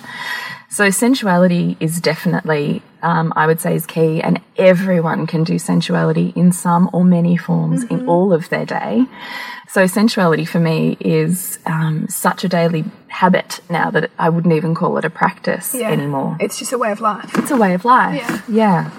So 0.68 0.90
sensuality 0.90 1.76
is 1.80 2.00
definitely, 2.00 2.82
um, 3.02 3.32
I 3.36 3.46
would 3.46 3.60
say, 3.60 3.74
is 3.76 3.86
key, 3.86 4.20
and 4.20 4.40
everyone 4.56 5.26
can 5.26 5.44
do 5.44 5.54
sensuality 5.58 6.32
in 6.36 6.52
some 6.52 6.90
or 6.92 7.04
many 7.04 7.36
forms 7.36 7.84
in 7.84 8.06
all 8.08 8.32
of 8.32 8.48
their 8.48 8.66
day. 8.66 9.06
So 9.68 9.86
sensuality 9.86 10.44
for 10.46 10.58
me 10.60 10.96
is 11.00 11.58
um, 11.66 12.08
such 12.08 12.44
a 12.44 12.48
daily 12.48 12.84
habit 13.08 13.60
now 13.70 13.90
that 13.90 14.10
I 14.18 14.28
wouldn't 14.28 14.54
even 14.54 14.74
call 14.74 14.98
it 14.98 15.04
a 15.04 15.10
practice 15.10 15.74
Yeah. 15.74 15.90
anymore. 15.90 16.36
It's 16.40 16.58
just 16.58 16.72
a 16.72 16.78
way 16.78 16.90
of 16.92 17.00
life. 17.00 17.30
It's 17.38 17.50
a 17.50 17.56
way 17.56 17.74
of 17.74 17.84
life. 17.84 18.16
Yeah. 18.16 18.40
Yeah. 18.48 18.90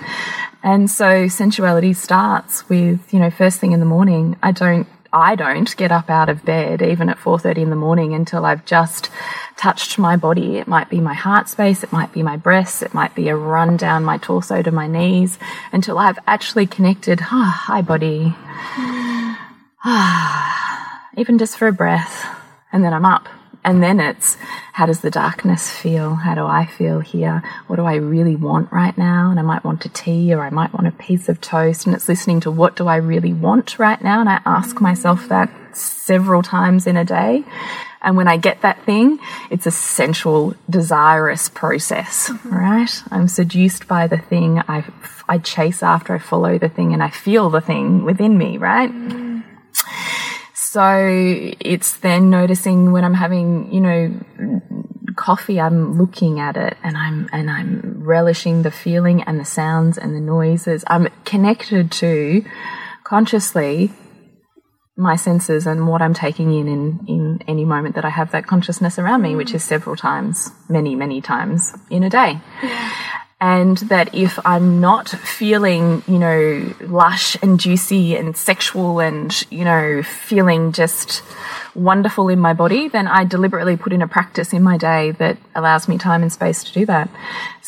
And 0.63 0.89
so 0.89 1.27
sensuality 1.27 1.93
starts 1.95 2.67
with, 2.67 3.13
you 3.13 3.19
know, 3.19 3.30
first 3.30 3.60
thing 3.60 3.71
in 3.73 3.80
the 3.80 3.86
morning, 3.86 4.36
I 4.41 4.51
don't 4.51 4.88
I 5.12 5.36
don't 5.36 5.76
get 5.78 5.91
up 5.91 6.10
out 6.10 6.30
of 6.30 6.46
bed 6.46 6.82
even 6.82 7.10
at 7.10 7.17
4:30 7.17 7.62
in 7.63 7.70
the 7.70 7.76
morning 7.76 8.13
until 8.13 8.46
I've 8.46 8.65
just 8.65 9.10
touched 9.56 9.98
my 9.98 10.15
body. 10.15 10.58
It 10.58 10.67
might 10.67 10.89
be 10.89 11.00
my 11.00 11.13
heart 11.13 11.50
space, 11.50 11.84
it 11.84 11.91
might 11.91 12.12
be 12.13 12.24
my 12.24 12.38
breasts, 12.38 12.82
it 12.82 12.93
might 12.93 13.15
be 13.15 13.30
a 13.30 13.36
run 13.36 13.78
down 13.78 14.06
my 14.06 14.17
torso 14.17 14.62
to 14.62 14.72
my 14.72 14.88
knees 14.88 15.39
until 15.72 15.98
I've 15.98 16.20
actually 16.28 16.67
connected, 16.67 17.22
ah, 17.32 17.63
hi 17.67 17.82
body. 17.82 18.36
Even 21.17 21.38
just 21.38 21.58
for 21.58 21.67
a 21.67 21.74
breath. 21.74 22.26
And 22.72 22.84
then 22.84 22.93
I'm 22.93 23.06
up. 23.06 23.28
And 23.67 23.84
then 23.84 23.99
it's 23.99 24.38
how 24.71 24.86
does 24.86 25.01
the 25.01 25.12
darkness 25.12 25.69
feel? 25.69 26.15
How 26.15 26.36
do 26.36 26.45
I 26.45 26.65
feel 26.65 27.01
here? 27.01 27.43
What 27.67 27.75
do 27.75 27.84
I 27.84 27.95
really 27.95 28.38
want 28.38 28.71
right 28.71 28.97
now? 28.97 29.30
And 29.30 29.38
I 29.38 29.43
might 29.43 29.65
want 29.65 29.84
a 29.84 29.89
tea 29.89 30.34
or 30.34 30.39
I 30.39 30.49
might 30.51 30.73
want 30.73 30.88
a 30.88 30.91
piece 30.91 31.27
of 31.27 31.41
toast. 31.41 31.86
And 31.86 31.93
it's 31.93 32.08
listening 32.08 32.39
to 32.41 32.49
what 32.49 32.77
do 32.77 32.88
I 32.88 32.95
really 32.95 33.34
want 33.34 33.77
right 33.77 34.01
now? 34.01 34.21
And 34.21 34.30
I 34.30 34.39
ask 34.45 34.80
myself 34.80 35.27
that 35.27 35.51
several 35.75 36.43
times 36.43 36.88
in 36.88 36.95
a 36.95 37.03
day. 37.03 37.43
And 38.01 38.15
when 38.15 38.30
I 38.30 38.38
get 38.38 38.62
that 38.62 38.86
thing, 38.86 39.19
it's 39.51 39.65
a 39.65 39.71
sensual, 39.71 40.56
desirous 40.69 41.49
process, 41.49 42.32
right? 42.45 43.03
I'm 43.12 43.27
seduced 43.27 43.86
by 43.86 44.08
the 44.08 44.17
thing. 44.17 44.60
I, 44.60 44.86
I 45.27 45.39
chase 45.39 45.84
after, 45.84 46.13
I 46.13 46.19
follow 46.19 46.58
the 46.58 46.69
thing, 46.69 46.93
and 46.93 47.03
I 47.03 47.10
feel 47.10 47.49
the 47.49 47.60
thing 47.60 48.06
within 48.06 48.38
me, 48.38 48.58
right? 48.58 48.91
So 50.69 51.53
it's 51.62 51.95
then 51.97 52.30
noticing 52.30 52.91
when 52.91 53.06
I'm 53.06 53.13
having, 53.13 53.71
you 53.71 53.80
know, 53.80 54.13
coffee, 55.15 55.62
I'm 55.62 55.97
looking 55.97 56.41
at 56.41 56.58
it 56.58 56.75
and 56.84 56.97
I'm 56.97 57.30
and 57.32 57.49
I'm 57.49 58.03
relishing 58.03 58.63
the 58.63 58.71
feeling 58.71 59.23
and 59.23 59.39
the 59.39 59.45
sounds 59.45 59.97
and 59.97 60.13
the 60.13 60.19
noises. 60.19 60.84
I'm 60.88 61.08
connected 61.23 61.89
to 62.03 62.43
consciously 63.06 63.93
my 64.97 65.15
senses 65.15 65.67
and 65.67 65.88
what 65.88 66.01
I'm 66.01 66.13
taking 66.13 66.51
in, 66.51 66.67
in 66.67 67.06
in 67.08 67.39
any 67.47 67.63
moment 67.63 67.95
that 67.95 68.03
I 68.03 68.10
have 68.10 68.32
that 68.32 68.45
consciousness 68.45 68.99
around 68.99 69.21
me, 69.21 69.38
which 69.38 69.51
mm. 69.51 69.56
is 69.56 69.63
several 69.63 69.95
times, 69.95 70.51
many, 70.67 70.95
many 70.95 71.21
times 71.21 71.73
in 71.89 72.03
a 72.03 72.10
day. 72.10 72.41
And 73.39 73.78
that 73.78 74.15
if 74.15 74.39
I'm 74.45 74.82
not 74.82 75.10
feeling, 75.10 76.02
you 76.08 76.17
know, 76.17 76.73
lush 76.82 77.38
and 77.43 77.60
juicy 77.60 78.15
and 78.15 78.36
sexual 78.36 79.00
and, 79.00 79.32
you 79.52 79.63
know, 79.63 80.02
feeling 80.02 80.71
just 80.71 81.21
wonderful 81.76 82.30
in 82.30 82.39
my 82.39 82.54
body, 82.54 82.88
then 82.88 83.08
I 83.08 83.26
deliberately 83.26 83.78
put 83.78 83.93
in 83.93 84.02
a 84.02 84.08
practice 84.08 84.54
in 84.54 84.63
my 84.63 84.78
day 84.78 85.12
that 85.12 85.38
allows 85.54 85.88
me 85.88 86.00
time 86.00 86.23
and 86.23 86.34
space 86.34 86.63
to 86.63 86.73
do 86.73 86.86
that. 86.88 87.12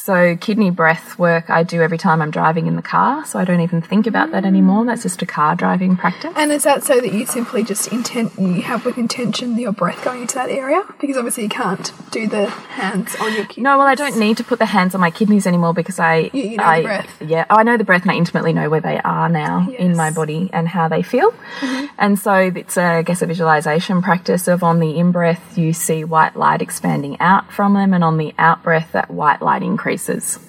So 0.09 0.35
kidney 0.37 0.71
breath 0.71 1.19
work 1.19 1.51
I 1.51 1.61
do 1.61 1.83
every 1.83 1.99
time 1.99 2.19
I'm 2.19 2.31
driving 2.31 2.65
in 2.65 2.75
the 2.75 2.81
car, 2.81 3.23
so 3.27 3.37
I 3.37 3.45
don't 3.45 3.59
even 3.61 3.79
think 3.79 4.07
about 4.07 4.31
that 4.31 4.43
anymore. 4.43 4.83
That's 4.83 5.03
just 5.03 5.21
a 5.21 5.25
car 5.27 5.55
driving 5.55 5.95
practice. 5.97 6.33
And 6.35 6.51
is 6.51 6.63
that 6.63 6.83
so 6.83 6.99
that 6.99 7.13
you 7.13 7.27
simply 7.27 7.63
just 7.63 7.89
intent 7.93 8.33
you 8.39 8.63
have 8.63 8.85
with 8.85 8.97
intention 8.97 9.55
your 9.59 9.71
breath 9.71 10.03
going 10.03 10.21
into 10.21 10.33
that 10.33 10.49
area? 10.49 10.81
Because 10.99 11.15
obviously 11.15 11.43
you 11.43 11.49
can't 11.49 11.91
do 12.09 12.27
the 12.27 12.47
hands 12.49 13.15
on 13.21 13.35
your 13.35 13.45
kidneys. 13.45 13.63
No, 13.65 13.77
well, 13.77 13.85
I 13.85 13.93
don't 13.93 14.17
need 14.17 14.37
to 14.37 14.43
put 14.43 14.57
the 14.57 14.65
hands 14.65 14.95
on 14.95 15.01
my 15.01 15.11
kidneys 15.11 15.45
anymore 15.45 15.75
because 15.75 15.99
I, 15.99 16.31
You- 16.33 16.41
you 16.41 16.57
know 16.57 16.63
the 16.63 16.69
I, 16.69 16.81
breath. 16.81 17.21
yeah, 17.23 17.45
oh, 17.51 17.57
I 17.57 17.61
know 17.61 17.77
the 17.77 17.83
breath 17.83 18.01
and 18.01 18.09
I 18.09 18.15
intimately 18.15 18.51
know 18.51 18.67
where 18.67 18.81
they 18.81 18.99
are 19.01 19.29
now 19.29 19.69
in 19.77 19.95
my 19.95 20.09
body 20.09 20.49
and 20.51 20.67
how 20.67 20.87
they 20.87 21.03
feel. 21.03 21.29
Mm-hmm. 21.59 21.85
And 21.99 22.17
so 22.17 22.33
it's, 22.33 22.77
a, 22.77 22.83
I 22.83 23.01
guess, 23.03 23.21
a 23.21 23.27
visualization 23.27 24.01
practice 24.01 24.47
of 24.47 24.63
on 24.63 24.79
the 24.79 24.97
in 24.97 25.11
breath, 25.11 25.55
you 25.55 25.71
see 25.71 26.03
white 26.03 26.35
light 26.35 26.63
expanding 26.63 27.21
out 27.21 27.53
from 27.53 27.75
them, 27.75 27.93
and 27.93 28.03
on 28.03 28.17
the 28.17 28.33
out 28.39 28.63
breath, 28.63 28.93
that 28.93 29.11
white 29.11 29.43
light 29.43 29.61
increases. 29.61 29.98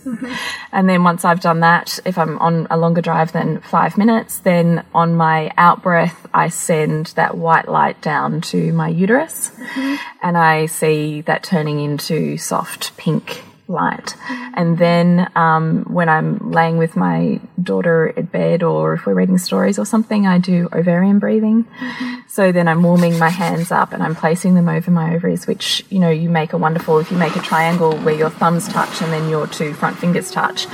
Mm-hmm. 0.05 0.33
And 0.73 0.89
then 0.89 1.03
once 1.05 1.25
I've 1.25 1.41
done 1.41 1.61
that, 1.61 1.99
if 2.05 2.17
I'm 2.19 2.39
on 2.39 2.67
a 2.71 2.77
longer 2.77 3.01
drive 3.01 3.33
than 3.33 3.61
five 3.61 3.99
minutes, 3.99 4.39
then 4.39 4.85
on 4.95 5.15
my 5.15 5.51
out 5.57 5.83
breath, 5.83 6.27
I 6.33 6.49
send 6.49 7.07
that 7.17 7.37
white 7.37 7.69
light 7.69 8.01
down 8.01 8.41
to 8.43 8.73
my 8.73 8.89
uterus 8.89 9.51
Mm-hmm. 9.51 9.95
and 10.23 10.39
I 10.39 10.67
see 10.67 11.21
that 11.23 11.43
turning 11.43 11.81
into 11.81 12.37
soft 12.37 12.97
pink 12.97 13.43
light. 13.71 14.17
And 14.55 14.77
then 14.79 15.31
um, 15.37 15.85
when 15.85 16.09
I'm 16.09 16.51
laying 16.51 16.77
with 16.77 16.97
my 16.97 17.41
daughter 17.63 18.13
at 18.17 18.31
bed 18.33 18.63
or 18.63 18.95
if 18.95 19.07
we're 19.07 19.15
reading 19.15 19.39
stories 19.39 19.79
or 19.79 19.87
something, 19.87 20.27
I 20.27 20.39
do 20.39 20.69
ovarian 20.73 21.19
breathing. 21.19 21.67
So 22.29 22.53
then 22.53 22.69
I'm 22.69 22.83
warming 22.83 23.19
my 23.19 23.31
hands 23.31 23.71
up 23.71 23.93
and 23.93 24.03
I'm 24.03 24.15
placing 24.15 24.55
them 24.55 24.69
over 24.69 24.91
my 24.91 25.15
ovaries, 25.15 25.47
which, 25.47 25.85
you 25.89 25.99
know, 25.99 26.11
you 26.11 26.29
make 26.29 26.53
a 26.53 26.59
wonderful, 26.59 26.99
if 26.99 27.11
you 27.11 27.17
make 27.17 27.37
a 27.37 27.41
triangle 27.41 27.97
where 27.99 28.15
your 28.15 28.31
thumbs 28.31 28.69
touch 28.69 29.01
and 29.01 29.13
then 29.13 29.31
your 29.31 29.47
two 29.47 29.73
front 29.73 29.97
fingers 29.97 30.31
touch, 30.31 30.67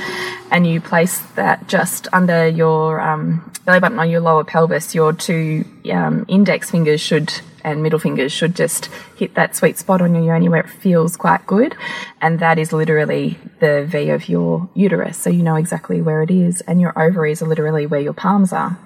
and 0.49 0.65
you 0.65 0.79
place 0.79 1.19
that 1.35 1.67
just 1.67 2.07
under 2.13 2.47
your 2.47 3.01
um, 3.01 3.51
belly 3.65 3.79
button 3.79 3.99
on 3.99 4.09
your 4.09 4.21
lower 4.21 4.43
pelvis, 4.43 4.95
your 4.95 5.13
two 5.13 5.65
um, 5.91 6.25
index 6.27 6.71
fingers 6.71 7.01
should 7.01 7.33
and 7.67 7.83
middle 7.83 7.99
fingers 7.99 8.31
should 8.31 8.55
just 8.55 8.85
hit 9.17 9.35
that 9.35 9.55
sweet 9.55 9.77
spot 9.77 10.01
on 10.01 10.15
your 10.15 10.23
yoni 10.23 10.47
where 10.47 10.61
it 10.61 10.69
feels 10.69 11.17
quite 11.17 11.45
good. 11.45 11.75
And 12.21 12.39
that 12.39 12.57
is 12.57 12.71
literally 12.71 13.37
the 13.59 13.85
V 13.85 14.09
of 14.09 14.29
your 14.29 14.69
uterus. 14.73 15.17
So 15.17 15.29
you 15.29 15.43
know 15.43 15.55
exactly 15.55 16.01
where 16.01 16.21
it 16.21 16.31
is. 16.31 16.61
And 16.61 16.79
your 16.79 16.97
ovaries 16.97 17.41
are 17.41 17.47
literally 17.47 17.85
where 17.85 17.99
your 17.99 18.13
palms 18.13 18.53
are. 18.53 18.79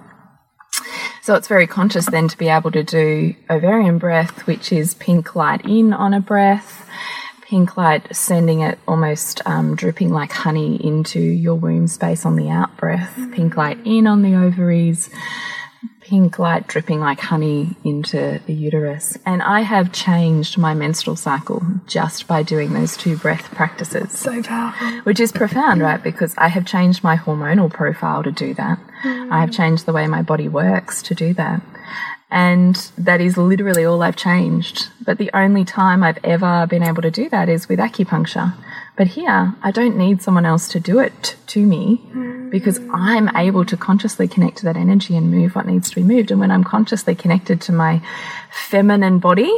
So 1.21 1.35
it's 1.35 1.47
very 1.47 1.67
conscious 1.67 2.07
then 2.07 2.27
to 2.29 2.37
be 2.37 2.47
able 2.47 2.71
to 2.71 2.81
do 2.81 3.35
ovarian 3.51 3.99
breath, 3.99 4.47
which 4.47 4.73
is 4.73 4.95
pink 4.95 5.35
light 5.35 5.63
in 5.63 5.93
on 5.93 6.15
a 6.15 6.19
breath, 6.19 6.89
pink 7.43 7.77
light 7.77 8.15
sending 8.15 8.61
it 8.61 8.79
almost 8.87 9.41
um, 9.45 9.75
dripping 9.75 10.09
like 10.09 10.31
honey 10.31 10.83
into 10.83 11.19
your 11.19 11.53
womb 11.53 11.87
space 11.87 12.25
on 12.25 12.35
the 12.35 12.49
out 12.49 12.75
breath, 12.77 13.15
pink 13.33 13.55
light 13.55 13.77
in 13.85 14.07
on 14.07 14.23
the 14.23 14.33
ovaries, 14.35 15.11
pink 16.01 16.39
light 16.39 16.67
dripping 16.67 16.99
like 16.99 17.19
honey 17.19 17.75
into 17.83 18.39
the 18.45 18.53
uterus. 18.53 19.17
And 19.25 19.41
I 19.41 19.61
have 19.61 19.91
changed 19.91 20.57
my 20.57 20.73
menstrual 20.73 21.15
cycle 21.15 21.63
just 21.87 22.27
by 22.27 22.43
doing 22.43 22.73
those 22.73 22.97
two 22.97 23.17
breath 23.17 23.51
practices. 23.51 24.11
So 24.11 24.43
powerful. 24.43 24.87
Which 25.01 25.19
is 25.19 25.31
profound, 25.31 25.81
right? 25.81 26.01
Because 26.01 26.35
I 26.37 26.49
have 26.49 26.65
changed 26.65 27.03
my 27.03 27.17
hormonal 27.17 27.71
profile 27.71 28.23
to 28.23 28.31
do 28.31 28.53
that. 28.55 28.79
I 29.03 29.39
have 29.39 29.51
changed 29.51 29.85
the 29.85 29.93
way 29.93 30.07
my 30.07 30.21
body 30.21 30.47
works 30.47 31.01
to 31.03 31.15
do 31.15 31.33
that. 31.35 31.61
And 32.29 32.75
that 32.97 33.19
is 33.19 33.35
literally 33.37 33.83
all 33.83 34.01
I've 34.01 34.15
changed. 34.15 34.87
But 35.03 35.17
the 35.17 35.29
only 35.33 35.65
time 35.65 36.01
I've 36.01 36.23
ever 36.23 36.65
been 36.65 36.83
able 36.83 37.01
to 37.01 37.11
do 37.11 37.27
that 37.29 37.49
is 37.49 37.67
with 37.67 37.79
acupuncture. 37.79 38.53
But 38.97 39.07
here, 39.07 39.55
I 39.63 39.71
don't 39.71 39.97
need 39.97 40.21
someone 40.21 40.45
else 40.45 40.67
to 40.69 40.79
do 40.79 40.99
it 40.99 41.35
to 41.47 41.65
me 41.65 42.01
because 42.49 42.79
I'm 42.93 43.35
able 43.35 43.65
to 43.65 43.77
consciously 43.77 44.27
connect 44.27 44.57
to 44.57 44.65
that 44.65 44.75
energy 44.75 45.15
and 45.15 45.31
move 45.31 45.55
what 45.55 45.65
needs 45.65 45.89
to 45.89 45.95
be 45.95 46.03
moved. 46.03 46.29
And 46.29 46.39
when 46.39 46.51
I'm 46.51 46.63
consciously 46.63 47.15
connected 47.15 47.61
to 47.61 47.71
my 47.71 48.01
feminine 48.51 49.19
body, 49.19 49.51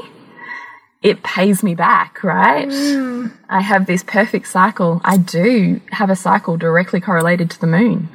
it 1.02 1.24
pays 1.24 1.64
me 1.64 1.76
back, 1.76 2.24
right? 2.24 2.68
Mm. 2.68 3.34
I 3.50 3.62
have 3.62 3.86
this 3.86 4.04
perfect 4.04 4.48
cycle. 4.48 5.02
I 5.04 5.18
do 5.18 5.82
have 5.92 6.10
a 6.10 6.16
cycle 6.16 6.56
directly 6.56 7.02
correlated 7.02 7.50
to 7.52 7.60
the 7.60 7.68
moon. 7.68 8.10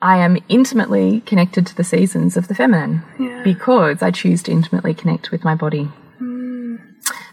I 0.00 0.18
am 0.18 0.38
intimately 0.48 1.20
connected 1.22 1.66
to 1.66 1.76
the 1.76 1.84
seasons 1.84 2.36
of 2.36 2.48
the 2.48 2.54
feminine 2.54 3.02
because 3.44 4.02
I 4.02 4.10
choose 4.10 4.42
to 4.44 4.52
intimately 4.52 4.94
connect 4.94 5.30
with 5.30 5.42
my 5.42 5.54
body. 5.54 5.90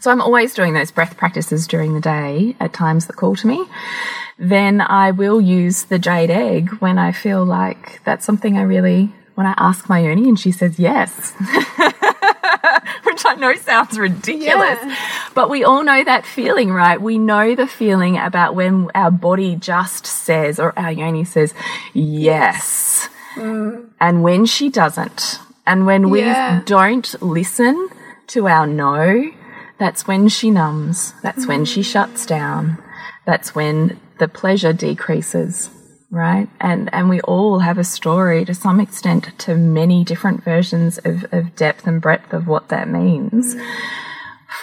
So 0.03 0.11
I'm 0.11 0.19
always 0.19 0.53
doing 0.53 0.73
those 0.73 0.91
breath 0.91 1.15
practices 1.15 1.65
during 1.65 1.93
the 1.93 2.01
day 2.01 2.57
at 2.59 2.73
times 2.73 3.07
that 3.07 3.15
call 3.15 3.37
to 3.37 3.47
me. 3.47 3.63
Then 4.37 4.81
I 4.81 5.11
will 5.11 5.39
use 5.39 5.83
the 5.83 5.97
jade 5.97 6.29
egg 6.29 6.71
when 6.81 6.97
I 6.99 7.13
feel 7.13 7.45
like 7.45 8.03
that's 8.03 8.25
something 8.25 8.57
I 8.57 8.63
really, 8.63 9.13
when 9.35 9.47
I 9.47 9.53
ask 9.55 9.87
my 9.87 9.99
Yoni 9.99 10.27
and 10.27 10.37
she 10.37 10.51
says 10.51 10.77
yes. 10.77 11.31
Which 13.05 13.23
I 13.25 13.35
know 13.37 13.55
sounds 13.55 13.97
ridiculous, 13.97 14.79
Yeah. 14.83 14.97
but 15.35 15.49
we 15.49 15.63
all 15.63 15.83
know 15.85 16.03
that 16.03 16.25
feeling, 16.25 16.73
right? 16.73 17.01
We 17.01 17.17
know 17.17 17.55
the 17.55 17.65
feeling 17.65 18.17
about 18.17 18.55
when 18.55 18.89
our 18.93 19.09
body 19.09 19.55
just 19.55 20.05
says, 20.05 20.59
or 20.59 20.77
our 20.77 20.91
yoni 20.91 21.23
says, 21.23 21.53
yes. 21.93 23.07
Mm. 23.35 23.87
And 24.01 24.21
when 24.21 24.45
she 24.47 24.67
doesn't, 24.69 25.39
and 25.65 25.85
when 25.85 26.09
we 26.09 26.23
Yeah. 26.23 26.61
don't 26.65 27.15
listen 27.21 27.87
to 28.27 28.49
our 28.49 28.67
no, 28.67 29.31
that's 29.77 30.07
when 30.07 30.27
she 30.27 30.51
numbs. 30.51 31.13
That's 31.21 31.47
when 31.47 31.65
she 31.65 31.81
shuts 31.81 32.25
down. 32.25 32.81
That's 33.25 33.55
when 33.55 33.99
the 34.19 34.27
pleasure 34.27 34.73
decreases, 34.73 35.69
right? 36.11 36.47
And 36.59 36.93
and 36.93 37.09
we 37.09 37.21
all 37.21 37.59
have 37.59 37.77
a 37.77 37.83
story 37.83 38.45
to 38.45 38.53
some 38.53 38.79
extent 38.79 39.37
to 39.39 39.55
many 39.55 40.03
different 40.03 40.43
versions 40.43 40.99
of, 40.99 41.25
of 41.31 41.55
depth 41.55 41.87
and 41.87 42.01
breadth 42.01 42.33
of 42.33 42.47
what 42.47 42.69
that 42.69 42.87
means 42.87 43.55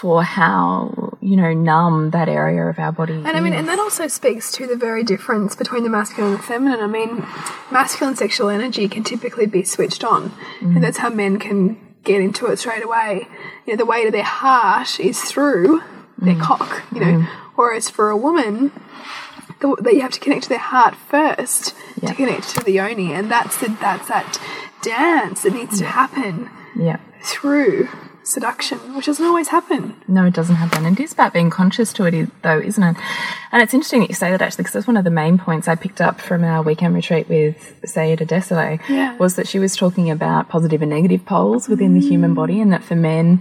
for 0.01 0.23
how, 0.23 1.19
you 1.21 1.37
know, 1.37 1.53
numb 1.53 2.11
that 2.11 2.29
area 2.29 2.65
of 2.65 2.79
our 2.79 2.93
body. 2.93 3.15
And 3.15 3.29
I 3.29 3.41
mean, 3.41 3.53
and 3.53 3.69
that 3.69 3.79
also 3.79 4.07
speaks 4.07 4.53
to 4.53 4.67
the 4.67 4.77
very 4.77 5.03
difference 5.03 5.57
between 5.57 5.83
the 5.83 5.91
masculine 5.91 6.33
and 6.33 6.39
the 6.39 6.45
feminine. 6.45 6.81
I 6.81 6.87
mean, 6.87 7.27
masculine 7.71 8.17
sexual 8.17 8.49
energy 8.49 8.89
can 8.89 9.03
typically 9.05 9.47
be 9.47 9.65
switched 9.65 10.05
on, 10.05 10.33
and 10.61 10.77
mm. 10.77 10.81
that's 10.81 10.99
how 10.99 11.11
men 11.11 11.39
can 11.39 11.90
get 12.05 12.21
into 12.21 12.47
it 12.47 12.59
straight 12.59 12.85
away. 12.85 13.29
You 13.67 13.75
know, 13.75 13.77
the 13.77 13.87
way 13.87 14.05
to 14.05 14.11
their 14.11 14.23
heart 14.23 15.01
is 15.01 15.21
through 15.21 15.83
their 16.19 16.35
mm. 16.35 16.41
cock, 16.43 16.83
you 16.93 17.01
know, 17.01 17.21
mm. 17.21 17.27
whereas 17.55 17.89
for 17.89 18.11
a 18.11 18.17
woman, 18.17 18.73
that 19.61 19.93
you 19.93 20.01
have 20.01 20.13
to 20.13 20.21
connect 20.21 20.45
to 20.45 20.49
their 20.49 20.59
heart 20.59 20.95
first 20.95 21.75
Yeah. 22.01 22.11
to 22.11 22.15
connect 22.15 22.49
to 22.51 22.65
the 22.65 22.73
yoni, 22.73 23.13
and 23.13 23.31
that's 23.31 23.57
the 23.59 23.69
that's 23.81 24.09
that 24.09 24.41
dance 24.83 25.43
that 25.43 25.53
needs 25.53 25.79
to 25.79 25.85
happen 25.85 26.49
yeah. 26.75 26.99
through 27.23 27.89
seduction, 28.23 28.79
which 28.95 29.07
doesn't 29.07 29.25
always 29.25 29.49
happen. 29.49 29.95
No, 30.07 30.25
it 30.27 30.35
doesn't 30.35 30.57
happen. 30.57 30.87
And 30.87 30.99
it 30.99 31.03
is 31.03 31.13
about 31.13 31.33
being 31.33 31.51
conscious 31.51 31.93
to 31.95 32.05
it, 32.05 32.29
though, 32.43 32.59
isn't 32.61 32.83
it? 32.83 32.97
And 33.53 33.63
it's 33.63 33.75
interesting 33.75 34.01
that 34.01 34.09
you 34.11 34.15
say 34.15 34.31
that 34.31 34.43
actually, 34.43 34.63
because 34.65 34.75
that's 34.75 34.87
one 34.87 34.97
of 34.97 35.05
the 35.05 35.11
main 35.11 35.39
points 35.39 35.69
I 35.69 35.75
picked 35.75 36.01
up 36.01 36.21
from 36.21 36.45
our 36.45 36.63
weekend 36.63 36.95
retreat 36.95 37.29
with 37.29 37.75
Saida 37.85 38.25
Désilets, 38.27 38.81
Yeah. 38.89 39.17
was 39.17 39.37
that 39.37 39.49
she 39.49 39.59
was 39.59 39.75
talking 39.77 40.11
about 40.11 40.49
positive 40.49 40.83
and 40.83 40.91
negative 40.91 41.25
poles 41.25 41.69
within 41.69 41.95
the 41.95 42.01
human 42.01 42.35
body, 42.35 42.61
and 42.61 42.73
that 42.73 42.85
for 42.85 42.95
men, 42.95 43.41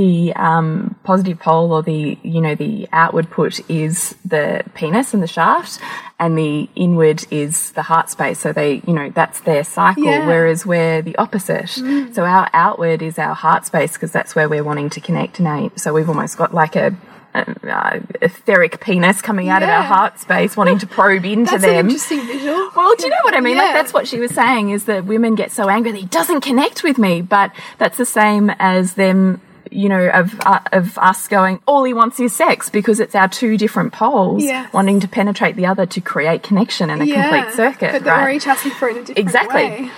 the 0.00 0.32
um, 0.34 0.96
positive 1.04 1.38
pole 1.38 1.72
or 1.72 1.82
the 1.82 2.16
you 2.22 2.40
know 2.40 2.54
the 2.54 2.88
outward 2.90 3.28
put 3.28 3.68
is 3.68 4.14
the 4.24 4.64
penis 4.74 5.12
and 5.12 5.22
the 5.22 5.26
shaft, 5.26 5.78
and 6.18 6.38
the 6.38 6.68
inward 6.74 7.26
is 7.30 7.72
the 7.72 7.82
heart 7.82 8.08
space. 8.08 8.38
So 8.38 8.52
they 8.52 8.80
you 8.86 8.94
know 8.94 9.10
that's 9.10 9.40
their 9.40 9.62
cycle. 9.62 10.04
Yeah. 10.04 10.26
Whereas 10.26 10.64
we're 10.64 11.02
the 11.02 11.16
opposite. 11.16 11.68
So 12.14 12.24
our 12.24 12.48
outward 12.54 13.02
is 13.02 13.18
our 13.18 13.34
heart 13.34 13.66
space 13.66 13.92
because 13.92 14.12
that's 14.12 14.34
where 14.34 14.48
we're 14.48 14.64
wanting 14.64 14.88
to 14.90 15.00
connect. 15.00 15.38
And 15.38 15.70
so 15.78 15.92
we've 15.92 16.08
almost 16.08 16.38
got 16.38 16.54
like 16.54 16.76
a 16.76 16.96
uh, 17.34 18.00
etheric 18.22 18.80
penis 18.80 19.22
coming 19.22 19.48
out 19.48 19.62
of 19.62 19.68
our 19.68 19.82
heart 19.82 20.18
space, 20.18 20.56
wanting 20.56 20.78
to 20.78 20.86
probe 20.86 21.24
into 21.24 21.50
That's 21.50 21.64
an 21.64 21.70
them. 21.70 21.86
interesting 21.86 22.26
visual. 22.26 22.70
Well, 22.74 22.94
do 22.96 23.04
you 23.04 23.10
know 23.10 23.24
what 23.24 23.34
I 23.34 23.40
mean? 23.40 23.56
Like 23.58 23.74
that's 23.74 23.92
what 23.92 24.08
she 24.08 24.18
was 24.18 24.32
saying 24.32 24.70
is 24.70 24.84
that 24.84 25.04
women 25.04 25.34
get 25.34 25.52
so 25.52 25.68
angry 25.68 25.92
that 25.92 25.98
he 25.98 26.06
doesn't 26.06 26.40
connect 26.40 26.82
with 26.82 26.98
me, 26.98 27.22
but 27.22 27.52
that's 27.78 27.98
the 27.98 28.06
same 28.06 28.50
as 28.58 28.94
them. 28.94 29.40
You 29.70 29.88
know, 29.88 30.08
of 30.08 30.34
uh, 30.44 30.60
of 30.72 30.98
us 30.98 31.28
going, 31.28 31.60
all 31.66 31.84
he 31.84 31.94
wants 31.94 32.18
is 32.18 32.34
sex 32.34 32.68
because 32.70 32.98
it's 32.98 33.14
our 33.14 33.28
two 33.28 33.56
different 33.56 33.92
poles 33.92 34.42
Yes. 34.42 34.72
wanting 34.72 35.00
to 35.00 35.08
penetrate 35.08 35.54
the 35.56 35.66
other 35.66 35.86
to 35.86 36.00
create 36.00 36.42
connection 36.42 36.90
and 36.90 37.02
a 37.02 37.06
complete 37.06 37.52
circuit. 37.54 37.92
But 37.92 38.04
right? 38.04 38.22
we're 38.24 38.30
each 38.30 38.46
asking 38.48 38.72
for 38.72 38.88
it 38.88 38.96
in 38.96 39.02
a 39.02 39.04
different 39.06 39.18
Exactly. 39.18 39.62
way. 39.62 39.90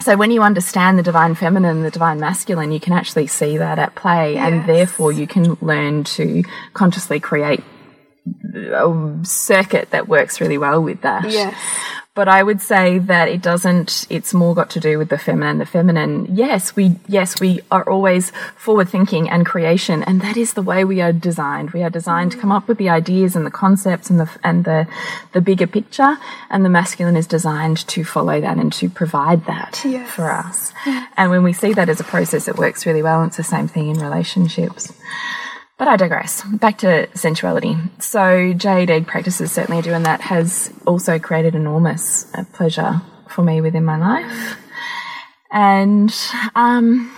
So 0.00 0.16
when 0.16 0.30
you 0.30 0.42
understand 0.42 0.98
the 0.98 1.02
divine 1.02 1.34
feminine 1.34 1.82
the 1.82 1.90
divine 1.90 2.20
masculine, 2.20 2.70
you 2.72 2.78
can 2.78 2.92
actually 2.92 3.26
see 3.26 3.56
that 3.56 3.78
at 3.78 3.94
play, 3.94 4.36
and 4.36 4.68
therefore 4.68 5.12
you 5.12 5.26
can 5.26 5.56
learn 5.60 6.04
to 6.04 6.44
consciously 6.74 7.18
create 7.18 7.62
a 8.54 9.18
circuit 9.22 9.90
that 9.90 10.08
works 10.08 10.40
really 10.40 10.58
well 10.58 10.82
with 10.82 11.00
that. 11.02 11.30
Yes. 11.30 11.54
But 12.16 12.28
I 12.28 12.42
would 12.42 12.62
say 12.62 12.98
that 12.98 13.28
it 13.28 13.42
doesn't, 13.42 14.06
it's 14.08 14.32
more 14.32 14.54
got 14.54 14.70
to 14.70 14.80
do 14.80 14.96
with 14.96 15.10
the 15.10 15.18
feminine. 15.18 15.58
The 15.58 15.66
feminine, 15.66 16.34
yes, 16.34 16.74
we, 16.74 16.96
yes, 17.06 17.38
we 17.38 17.60
are 17.70 17.86
always 17.88 18.32
forward 18.56 18.88
thinking 18.88 19.28
and 19.28 19.44
creation. 19.44 20.02
And 20.02 20.22
that 20.22 20.38
is 20.38 20.54
the 20.54 20.62
way 20.62 20.82
we 20.82 21.02
are 21.02 21.12
designed. 21.12 21.72
We 21.72 21.82
are 21.82 21.90
designed 21.90 22.32
to 22.32 22.38
come 22.38 22.50
up 22.50 22.68
with 22.68 22.78
the 22.78 22.88
ideas 22.88 23.36
and 23.36 23.44
the 23.44 23.50
concepts 23.50 24.08
and 24.08 24.18
the, 24.18 24.30
and 24.42 24.64
the, 24.64 24.88
the 25.32 25.42
bigger 25.42 25.66
picture. 25.66 26.16
And 26.48 26.64
the 26.64 26.70
masculine 26.70 27.16
is 27.16 27.26
designed 27.26 27.86
to 27.88 28.02
follow 28.02 28.40
that 28.40 28.56
and 28.56 28.72
to 28.72 28.88
provide 28.88 29.44
that 29.44 29.82
Yes. 29.84 30.10
for 30.10 30.32
us. 30.32 30.72
And 31.18 31.30
when 31.30 31.42
we 31.42 31.52
see 31.52 31.74
that 31.74 31.90
as 31.90 32.00
a 32.00 32.04
process, 32.04 32.48
it 32.48 32.56
works 32.56 32.86
really 32.86 33.02
well. 33.02 33.20
And 33.20 33.28
it's 33.28 33.36
the 33.36 33.44
same 33.44 33.68
thing 33.68 33.90
in 33.90 33.98
relationships. 33.98 34.90
But 35.78 35.88
I 35.88 35.96
digress. 35.96 36.42
Back 36.42 36.78
to 36.78 37.06
sensuality. 37.14 37.76
So 38.00 38.54
jade 38.54 38.90
egg 38.90 39.06
practices 39.06 39.52
certainly 39.52 39.82
do, 39.82 39.92
and 39.92 40.06
that 40.06 40.22
has 40.22 40.72
also 40.86 41.18
created 41.18 41.54
enormous 41.54 42.32
uh, 42.34 42.44
pleasure 42.54 43.02
for 43.28 43.42
me 43.42 43.60
within 43.60 43.84
my 43.84 43.98
life. 43.98 44.56
And 45.50 46.14
um, 46.54 47.12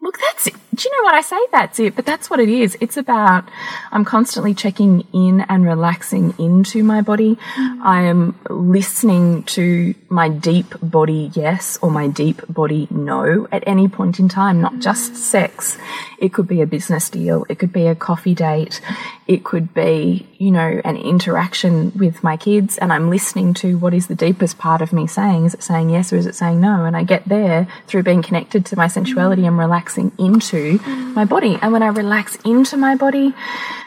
look, 0.00 0.18
that's 0.18 0.46
it. 0.46 0.54
Do 0.74 0.88
you 0.88 0.96
know 0.96 1.04
what 1.04 1.14
I 1.14 1.20
say? 1.20 1.38
That's 1.52 1.78
it. 1.78 1.94
But 1.94 2.04
that's 2.04 2.28
what 2.28 2.40
it 2.40 2.48
is. 2.48 2.76
It's 2.80 2.96
about 2.96 3.48
I'm 3.92 4.04
constantly 4.04 4.54
checking 4.54 5.06
in 5.12 5.42
and 5.42 5.64
relaxing 5.64 6.34
into 6.38 6.82
my 6.82 7.00
body. 7.00 7.36
Mm. 7.54 7.80
I 7.82 8.02
am 8.02 8.34
listening 8.50 9.44
to 9.44 9.94
my 10.08 10.28
deep 10.28 10.74
body 10.82 11.30
yes 11.34 11.78
or 11.80 11.90
my 11.90 12.08
deep 12.08 12.42
body 12.48 12.88
no 12.90 13.46
at 13.52 13.62
any 13.66 13.86
point 13.86 14.18
in 14.18 14.28
time, 14.28 14.60
not 14.60 14.80
just 14.80 15.12
mm. 15.12 15.16
sex. 15.16 15.78
It 16.18 16.32
could 16.32 16.48
be 16.48 16.60
a 16.60 16.66
business 16.66 17.08
deal. 17.08 17.46
It 17.48 17.58
could 17.60 17.72
be 17.72 17.86
a 17.86 17.94
coffee 17.94 18.34
date. 18.34 18.80
It 19.26 19.42
could 19.42 19.72
be, 19.72 20.26
you 20.36 20.50
know, 20.50 20.82
an 20.84 20.96
interaction 20.96 21.92
with 21.96 22.22
my 22.22 22.36
kids 22.36 22.76
and 22.76 22.92
I'm 22.92 23.08
listening 23.08 23.54
to 23.54 23.78
what 23.78 23.94
is 23.94 24.06
the 24.06 24.14
deepest 24.14 24.58
part 24.58 24.82
of 24.82 24.92
me 24.92 25.06
saying. 25.06 25.46
Is 25.46 25.54
it 25.54 25.62
saying 25.62 25.90
yes 25.90 26.12
or 26.12 26.16
is 26.16 26.26
it 26.26 26.34
saying 26.34 26.60
no? 26.60 26.84
And 26.84 26.94
I 26.94 27.04
get 27.04 27.26
there 27.26 27.66
through 27.86 28.02
being 28.02 28.22
connected 28.22 28.66
to 28.66 28.76
my 28.76 28.86
sensuality 28.86 29.46
and 29.46 29.58
relaxing 29.58 30.12
into 30.18 30.78
my 31.14 31.24
body. 31.24 31.58
And 31.62 31.72
when 31.72 31.82
I 31.82 31.86
relax 31.86 32.36
into 32.44 32.76
my 32.76 32.96
body, 32.96 33.32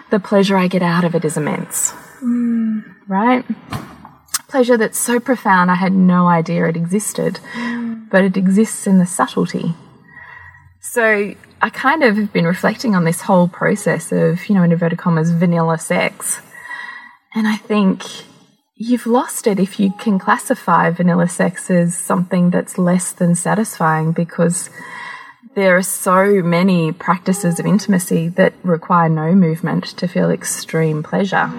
the 0.09 0.19
pleasure 0.19 0.57
I 0.57 0.67
get 0.67 0.81
out 0.81 1.03
of 1.03 1.13
it 1.13 1.23
is 1.23 1.37
immense. 1.37 1.91
Mm. 2.23 2.95
Right? 3.07 3.45
Pleasure 4.47 4.77
that's 4.77 4.97
so 4.97 5.19
profound 5.19 5.69
I 5.69 5.75
had 5.75 5.93
no 5.93 6.27
idea 6.27 6.67
it 6.67 6.77
existed, 6.77 7.39
mm. 7.53 8.09
but 8.09 8.23
it 8.23 8.37
exists 8.37 8.87
in 8.87 8.97
the 8.97 9.05
subtlety. 9.05 9.75
So 10.79 11.35
I 11.61 11.69
kind 11.69 12.03
of 12.03 12.17
have 12.17 12.31
been 12.31 12.45
reflecting 12.45 12.95
on 12.95 13.03
this 13.03 13.21
whole 13.21 13.47
process 13.47 14.11
of, 14.11 14.47
you 14.47 14.55
know, 14.55 14.63
in 14.63 14.71
inverted 14.71 14.99
commas, 14.99 15.31
vanilla 15.31 15.77
sex. 15.77 16.39
And 17.33 17.47
I 17.47 17.55
think 17.57 18.03
you've 18.75 19.07
lost 19.07 19.47
it 19.47 19.59
if 19.59 19.79
you 19.79 19.91
can 19.99 20.19
classify 20.19 20.91
vanilla 20.91 21.27
sex 21.27 21.69
as 21.71 21.97
something 21.97 22.51
that's 22.51 22.77
less 22.77 23.11
than 23.11 23.33
satisfying 23.33 24.11
because 24.11 24.69
there 25.55 25.75
are 25.75 25.81
so 25.81 26.43
many 26.43 26.91
practices 26.91 27.59
of 27.59 27.65
intimacy 27.65 28.27
that 28.29 28.53
require 28.61 29.09
no 29.09 29.33
movement 29.33 29.85
to 29.97 30.07
feel 30.07 30.29
extreme 30.29 31.01
pleasure. 31.01 31.51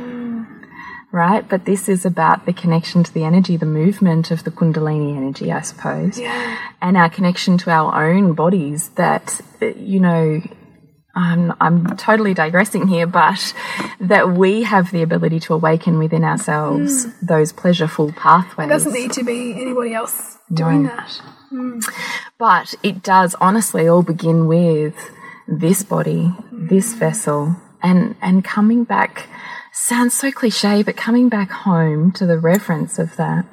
Right? 1.11 1.49
But 1.49 1.65
this 1.65 1.89
is 1.89 2.05
about 2.05 2.45
the 2.45 2.53
connection 2.53 3.03
to 3.03 3.13
the 3.13 3.25
energy, 3.25 3.57
the 3.57 3.67
movement 3.67 4.31
of 4.31 4.45
the 4.45 4.51
Kundalini 4.51 5.17
energy, 5.17 5.51
I 5.51 5.63
suppose. 5.63 6.19
Yeah. 6.19 6.59
And 6.83 6.97
our 6.99 7.09
connection 7.09 7.57
to 7.59 7.71
our 7.71 8.11
own 8.11 8.35
bodies 8.35 8.91
that, 8.91 9.41
you 9.61 10.01
know, 10.01 10.43
I'm, 11.19 11.53
I'm 11.61 11.97
totally 11.97 12.33
digressing 12.33 12.87
here, 12.87 13.07
but 13.07 13.53
that 13.99 14.31
we 14.31 14.63
have 14.63 14.93
the 14.93 15.03
ability 15.03 15.41
to 15.41 15.55
awaken 15.55 15.99
within 15.99 16.23
ourselves 16.23 17.07
hmm. 17.07 17.27
those 17.27 17.53
pleasureful 17.53 18.15
pathways. 18.15 18.67
It 18.67 18.71
doesn't 18.71 18.93
need 18.93 19.13
to 19.13 19.25
be 19.25 19.61
anybody 19.61 19.95
else 19.95 20.39
doing 20.53 20.85
No. 20.85 20.91
that. 20.91 21.11
Hmm. 21.49 21.81
But 22.39 22.75
it 22.85 23.03
does 23.03 23.35
honestly 23.41 23.89
all 23.89 24.03
begin 24.03 24.47
with 24.47 24.95
this 25.49 25.83
body, 25.83 26.33
this 26.53 26.93
hmm. 26.93 26.99
vessel, 27.01 27.57
and 27.83 28.15
and 28.21 28.45
coming 28.45 28.85
back 28.85 29.29
sounds 29.79 30.15
so 30.15 30.31
cliche, 30.31 30.83
but 30.83 30.97
coming 30.97 31.29
back 31.29 31.51
home 31.51 32.13
to 32.13 32.27
the 32.27 32.39
reverence 32.39 32.99
of 32.99 33.17
that. 33.17 33.47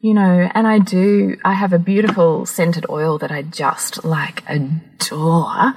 You 0.00 0.14
know, 0.14 0.48
and 0.54 0.66
I 0.66 0.78
do 0.78 1.36
I 1.44 1.54
have 1.54 1.72
a 1.72 1.78
beautiful 1.78 2.46
scented 2.46 2.86
oil 2.88 3.18
that 3.18 3.32
I 3.32 3.42
just 3.42 4.04
like 4.04 4.44
adore. 4.48 5.74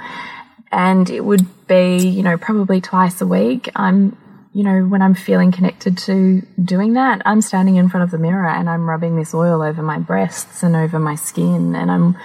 And 0.71 1.09
it 1.09 1.25
would 1.25 1.67
be, 1.67 1.97
you 1.97 2.21
know, 2.23 2.37
probably 2.37 2.81
twice 2.81 3.19
a 3.21 3.27
week. 3.27 3.69
I'm 3.75 4.17
you 4.53 4.63
know, 4.63 4.81
when 4.81 5.01
I'm 5.01 5.15
feeling 5.15 5.53
connected 5.53 5.97
to 5.99 6.41
doing 6.61 6.93
that, 6.93 7.21
I'm 7.25 7.41
standing 7.41 7.77
in 7.77 7.87
front 7.87 8.03
of 8.03 8.11
the 8.11 8.17
mirror 8.17 8.49
and 8.49 8.69
I'm 8.69 8.89
rubbing 8.89 9.15
this 9.15 9.33
oil 9.33 9.61
over 9.61 9.81
my 9.81 9.97
breasts 9.97 10.61
and 10.61 10.75
over 10.75 10.99
my 10.99 11.15
skin 11.15 11.73
and 11.73 11.89
I'm 11.89 12.17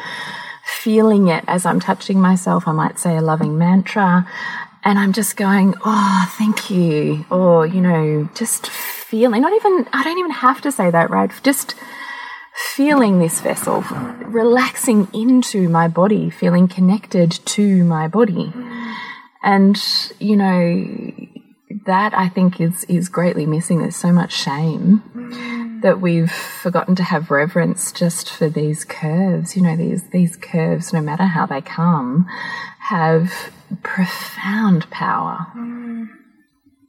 feeling 0.65 1.29
it 1.29 1.45
as 1.47 1.65
I'm 1.65 1.79
touching 1.79 2.21
myself. 2.21 2.67
I 2.67 2.73
might 2.73 2.99
say 2.99 3.17
a 3.17 3.21
loving 3.21 3.57
mantra 3.57 4.27
and 4.87 5.01
I'm 5.01 5.13
just 5.13 5.37
going, 5.37 5.75
oh, 5.85 6.35
thank 6.39 6.71
you. 6.71 7.27
Or, 7.29 7.67
you 7.67 7.81
know, 7.81 8.29
just 8.37 8.69
feeling, 8.69 9.43
not 9.43 9.53
even, 9.53 9.89
I 9.93 10.05
don't 10.05 10.17
even 10.17 10.31
have 10.31 10.61
to 10.61 10.71
say 10.71 10.91
that, 10.91 11.11
right? 11.11 11.29
Just 11.43 11.75
feeling 12.55 13.19
this 13.19 13.41
vessel, 13.41 13.81
relaxing 14.27 15.09
into 15.13 15.69
my 15.69 15.89
body, 15.89 16.31
feeling 16.31 16.69
connected 16.69 17.33
to 17.33 17.83
my 17.83 18.07
body. 18.07 18.53
And, 19.43 19.77
you 20.21 20.37
know, 20.37 20.87
that 21.87 22.17
I 22.17 22.29
think 22.29 22.61
is 22.61 22.85
is 22.85 23.09
greatly 23.09 23.45
missing. 23.45 23.81
There's 23.81 23.97
so 23.97 24.13
much 24.13 24.33
shame 24.33 25.03
that 25.83 26.01
we've 26.01 26.31
forgotten 26.31 26.95
to 26.97 27.03
have 27.03 27.31
reverence 27.31 27.93
just 27.93 28.31
for 28.31 28.49
these 28.49 28.85
curves. 28.85 29.57
You 29.57 29.63
know, 29.63 29.77
these 29.77 30.09
these 30.11 30.37
curves, 30.37 30.93
no 30.93 31.01
matter 31.01 31.25
how 31.25 31.47
they 31.47 31.61
come, 31.61 32.27
have 32.89 33.33
profound 33.83 34.89
power. 34.91 35.47
Mm. 35.57 36.09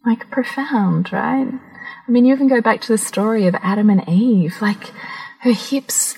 Like 0.05 0.29
profound, 0.29 1.11
right? 1.11 1.47
I 2.07 2.11
mean, 2.11 2.25
you 2.25 2.33
even 2.33 2.47
go 2.47 2.61
back 2.61 2.81
to 2.81 2.93
the 2.93 2.97
story 2.97 3.47
of 3.47 3.55
Adam 3.55 3.89
and 3.89 4.07
Eve, 4.07 4.61
like 4.61 4.91
her 5.41 5.51
hips 5.51 6.17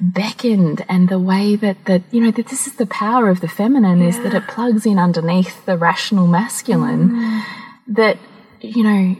beckoned 0.00 0.84
and 0.88 1.08
the 1.08 1.18
way 1.18 1.56
that 1.56 1.84
that 1.86 2.02
you 2.12 2.20
know 2.20 2.30
that 2.30 2.46
this 2.48 2.66
is 2.66 2.76
the 2.76 2.86
power 2.86 3.28
of 3.28 3.40
the 3.40 3.48
feminine 3.48 4.00
is 4.00 4.16
that 4.20 4.34
it 4.34 4.46
plugs 4.46 4.86
in 4.86 4.98
underneath 4.98 5.64
the 5.66 5.76
rational 5.76 6.26
masculine 6.26 7.10
mm. 7.10 7.44
that 7.88 8.16
you 8.60 8.84
know 8.84 9.16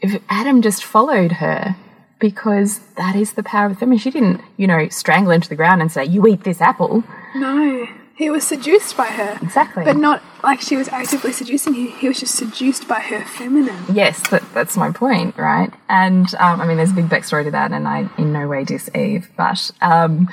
if 0.00 0.20
adam 0.28 0.62
just 0.62 0.84
followed 0.84 1.32
her 1.32 1.76
because 2.18 2.80
that 2.96 3.16
is 3.16 3.32
the 3.32 3.42
power 3.42 3.66
of 3.66 3.72
the 3.72 3.78
feminine 3.78 3.98
she 3.98 4.10
didn't 4.10 4.40
you 4.56 4.66
know 4.66 4.88
strangle 4.88 5.32
him 5.32 5.40
to 5.40 5.48
the 5.48 5.56
ground 5.56 5.80
and 5.80 5.90
say 5.90 6.04
you 6.04 6.26
eat 6.26 6.44
this 6.44 6.60
apple 6.60 7.02
No, 7.34 7.86
he 8.16 8.28
was 8.28 8.46
seduced 8.46 8.98
by 8.98 9.06
her. 9.06 9.38
Exactly. 9.40 9.82
But 9.82 9.96
not 9.96 10.20
like 10.44 10.60
she 10.60 10.76
was 10.76 10.88
actively 10.88 11.32
seducing 11.32 11.72
him. 11.72 11.86
He 11.86 12.06
was 12.06 12.20
just 12.20 12.34
seduced 12.34 12.86
by 12.86 13.00
her 13.00 13.24
feminine. 13.24 13.82
yes 13.90 14.28
that, 14.28 14.42
that's 14.52 14.76
my 14.76 14.90
point 14.92 15.36
right 15.38 15.72
and 15.88 16.34
um, 16.34 16.60
i 16.60 16.66
mean 16.66 16.76
there's 16.76 16.90
a 16.90 16.94
big 16.94 17.08
backstory 17.08 17.44
to 17.44 17.50
that 17.50 17.72
and 17.72 17.88
i 17.88 18.08
in 18.18 18.32
no 18.32 18.46
way 18.46 18.62
diss 18.64 18.90
eve 18.94 19.30
but 19.38 19.70
um, 19.80 20.28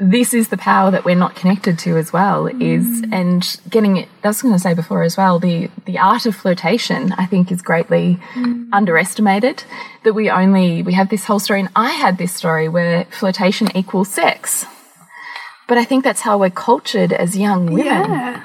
this 0.00 0.32
is 0.32 0.48
the 0.48 0.56
power 0.56 0.90
that 0.90 1.04
we're 1.04 1.14
not 1.14 1.36
connected 1.36 1.78
to 1.78 1.96
as 1.96 2.12
well 2.12 2.46
is 2.46 2.84
mm. 3.02 3.12
and 3.12 3.60
getting 3.68 3.98
it 3.98 4.08
i 4.24 4.28
was 4.28 4.40
going 4.40 4.54
to 4.54 4.58
say 4.58 4.74
before 4.74 5.02
as 5.02 5.16
well 5.16 5.38
the 5.38 5.68
the 5.84 5.98
art 5.98 6.24
of 6.26 6.34
flirtation 6.34 7.12
i 7.12 7.26
think 7.26 7.52
is 7.52 7.60
greatly 7.60 8.18
mm. 8.32 8.68
underestimated 8.72 9.64
that 10.04 10.14
we 10.14 10.30
only 10.30 10.82
we 10.82 10.92
have 10.94 11.08
this 11.08 11.24
whole 11.24 11.38
story 11.38 11.60
and 11.60 11.68
i 11.76 11.90
had 11.90 12.18
this 12.18 12.32
story 12.32 12.68
where 12.68 13.04
flirtation 13.06 13.74
equals 13.76 14.08
sex. 14.08 14.66
But 15.68 15.78
i 15.78 15.84
think 15.84 16.04
that's 16.04 16.20
how 16.20 16.38
we're 16.38 16.50
cultured 16.50 17.12
as 17.12 17.36
young 17.36 17.66
women. 17.66 18.10
Yeah. 18.10 18.42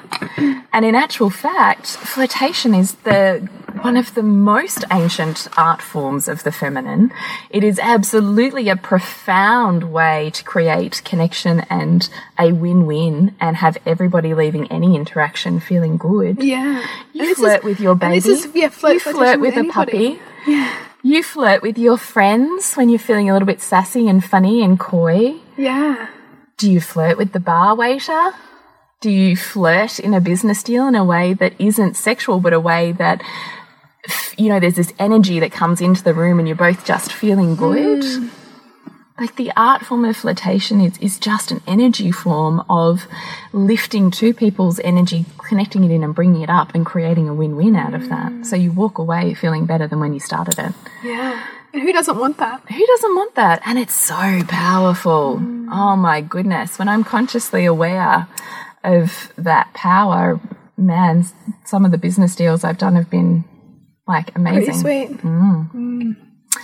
and 0.72 0.84
in 0.84 0.94
actual 0.94 1.30
fact, 1.30 1.86
flirtation 1.86 2.74
is 2.74 2.92
the 3.04 3.48
one 3.84 3.96
of 3.96 4.14
the 4.14 4.22
most 4.22 4.84
ancient 4.92 5.48
art 5.56 5.80
forms 5.82 6.28
of 6.28 6.42
the 6.42 6.52
feminine. 6.52 7.12
It 7.50 7.64
is 7.64 7.78
absolutely 7.78 8.68
a 8.68 8.76
profound 8.76 9.92
way 9.92 10.30
to 10.30 10.44
create 10.44 11.02
connection 11.04 11.60
and 11.70 12.08
a 12.38 12.52
win-win 12.52 13.34
and 13.40 13.56
have 13.56 13.78
everybody 13.86 14.34
leaving 14.34 14.66
any 14.72 14.94
interaction 14.96 15.60
feeling 15.60 15.96
good. 15.96 16.42
Yeah. 16.42 16.84
You 17.12 17.34
flirt 17.34 17.58
is- 17.60 17.64
with 17.64 17.80
your 17.80 17.94
baby. 17.94 18.16
is- 18.16 18.48
yeah, 18.54 18.68
flirt, 18.68 18.94
you 18.94 19.00
flirt 19.00 19.16
flirtation 19.16 19.40
with, 19.40 19.56
a 19.56 19.64
puppy. 19.64 20.20
You 21.02 21.22
flirt 21.22 21.62
with 21.62 21.78
your 21.78 21.96
friends 21.96 22.74
when 22.74 22.88
you're 22.88 22.98
feeling 22.98 23.30
a 23.30 23.32
little 23.32 23.46
bit 23.46 23.60
sassy 23.62 24.08
and 24.08 24.24
funny 24.24 24.62
and 24.62 24.78
coy. 24.78 25.36
Yeah. 25.56 26.08
Do 26.56 26.70
you 26.70 26.80
flirt 26.80 27.16
with 27.16 27.32
the 27.32 27.40
bar 27.40 27.76
waiter? 27.76 28.32
Do 29.00 29.10
you 29.10 29.36
flirt 29.36 30.00
in 30.00 30.12
a 30.12 30.20
business 30.20 30.60
deal 30.64 30.88
in 30.88 30.96
a 30.96 31.04
way 31.04 31.32
that 31.34 31.52
isn't 31.60 31.96
sexual, 31.96 32.40
but 32.40 32.52
a 32.52 32.58
way 32.58 32.90
that, 32.92 33.22
you 34.38 34.48
know, 34.48 34.60
there's 34.60 34.76
this 34.76 34.92
energy 34.98 35.40
that 35.40 35.52
comes 35.52 35.80
into 35.80 36.02
the 36.02 36.14
room 36.14 36.38
and 36.38 36.46
you're 36.46 36.56
both 36.56 36.84
just 36.84 37.12
feeling 37.12 37.56
good? 37.56 38.04
Hmm. 38.04 38.28
Like 39.18 39.34
the 39.34 39.50
art 39.56 39.84
form 39.84 40.04
of 40.04 40.16
flirtation 40.16 40.80
is, 40.80 40.96
is 40.98 41.18
just 41.18 41.50
an 41.50 41.60
energy 41.66 42.12
form 42.12 42.64
of 42.70 43.08
lifting 43.52 44.12
two 44.12 44.32
people's 44.32 44.78
energy, 44.84 45.24
connecting 45.38 45.82
it 45.82 45.90
in 45.90 46.04
and 46.04 46.14
bringing 46.14 46.42
it 46.42 46.48
up 46.48 46.72
and 46.72 46.86
creating 46.86 47.28
a 47.28 47.34
win 47.34 47.56
win 47.56 47.74
out 47.74 47.94
of 47.94 48.08
that. 48.10 48.46
So 48.46 48.54
you 48.54 48.70
walk 48.70 48.98
away 48.98 49.34
feeling 49.34 49.66
better 49.66 49.88
than 49.88 49.98
when 49.98 50.14
you 50.14 50.20
started 50.20 50.56
it. 50.60 50.72
Yeah. 51.02 51.44
And 51.72 51.82
who 51.82 51.92
doesn't 51.92 52.16
want 52.16 52.38
that? 52.38 52.62
Who 52.70 52.86
doesn't 52.86 53.14
want 53.16 53.34
that? 53.34 53.60
And 53.66 53.76
it's 53.76 53.94
so 53.94 54.44
powerful. 54.46 55.42
Oh 55.70 55.96
my 55.96 56.20
goodness. 56.20 56.78
When 56.78 56.88
I'm 56.88 57.02
consciously 57.02 57.64
aware 57.64 58.28
of 58.84 59.32
that 59.36 59.74
power, 59.74 60.40
man, 60.76 61.26
some 61.64 61.84
of 61.84 61.90
the 61.90 61.98
business 61.98 62.36
deals 62.36 62.62
I've 62.62 62.78
done 62.78 62.94
have 62.94 63.10
been 63.10 63.44
like 64.08 64.32
Pretty 64.34 64.50
amazing. 64.50 64.74
sweet. 64.74 65.10
Mm. 65.18 66.16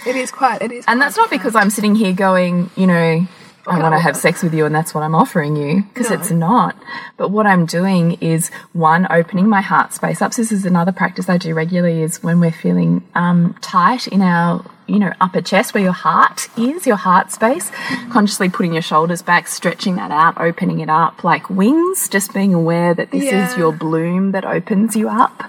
It 0.06 0.16
is 0.16 0.30
quite. 0.30 0.62
It 0.62 0.72
is. 0.72 0.84
And 0.88 1.00
that's 1.00 1.16
not 1.16 1.30
because 1.30 1.54
I'm 1.54 1.70
sitting 1.70 1.94
here 1.94 2.12
going, 2.12 2.70
you 2.76 2.86
know, 2.86 3.26
I 3.66 3.78
want 3.78 3.94
to 3.94 3.98
have 3.98 4.16
sex 4.16 4.42
with 4.42 4.52
you 4.52 4.66
and 4.66 4.74
that's 4.74 4.92
what 4.94 5.02
I'm 5.02 5.14
offering 5.14 5.56
you, 5.56 5.82
because 5.94 6.10
No. 6.10 6.16
it's 6.16 6.30
not. 6.30 6.76
But 7.16 7.30
what 7.30 7.46
I'm 7.46 7.64
doing 7.64 8.12
is 8.20 8.50
one, 8.72 9.06
opening 9.10 9.48
my 9.48 9.60
heart 9.62 9.92
space 9.94 10.20
up. 10.20 10.34
So 10.34 10.42
this 10.42 10.52
is 10.52 10.66
another 10.66 10.92
practice 10.92 11.28
I 11.30 11.38
do 11.38 11.54
regularly 11.54 12.02
is 12.02 12.22
when 12.22 12.40
we're 12.40 12.52
feeling 12.52 13.02
um, 13.14 13.54
tight 13.62 14.06
in 14.08 14.20
our, 14.20 14.62
you 14.86 14.98
know, 14.98 15.12
upper 15.20 15.40
chest 15.40 15.74
where 15.74 15.82
your 15.82 15.92
heart 15.92 16.48
is, 16.58 16.86
your 16.86 16.96
heart 16.96 17.30
space, 17.30 17.70
consciously 18.10 18.48
putting 18.48 18.72
your 18.72 18.82
shoulders 18.82 19.22
back, 19.22 19.48
stretching 19.48 19.96
that 19.96 20.10
out, 20.10 20.38
opening 20.40 20.80
it 20.80 20.90
up 20.90 21.24
like 21.24 21.48
wings, 21.48 22.08
just 22.08 22.34
being 22.34 22.52
aware 22.54 22.94
that 22.94 23.10
this 23.10 23.24
is 23.24 23.56
your 23.56 23.72
bloom 23.72 24.32
that 24.32 24.44
opens 24.44 24.94
you 24.94 25.08
up 25.08 25.42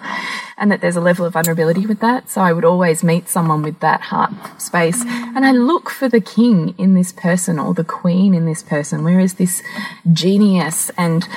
and 0.57 0.71
that 0.71 0.81
there's 0.81 0.95
a 0.95 1.01
level 1.01 1.25
of 1.25 1.33
vulnerability 1.33 1.85
with 1.85 1.99
that. 1.99 2.29
So 2.29 2.41
I 2.41 2.53
would 2.53 2.65
always 2.65 3.03
meet 3.03 3.27
someone 3.27 3.61
with 3.61 3.79
that 3.81 4.01
heart 4.01 4.31
space 4.61 5.03
and 5.05 5.45
I 5.45 5.51
look 5.51 5.89
for 5.89 6.07
the 6.07 6.21
king 6.21 6.73
in 6.77 6.93
this 6.93 7.11
person 7.11 7.59
or 7.59 7.73
the 7.73 7.83
queen 7.83 8.33
in 8.33 8.45
this 8.45 8.63
person. 8.63 9.03
Where 9.03 9.19
is 9.19 9.33
this 9.35 9.61
genius 10.13 10.91
and 10.97 11.27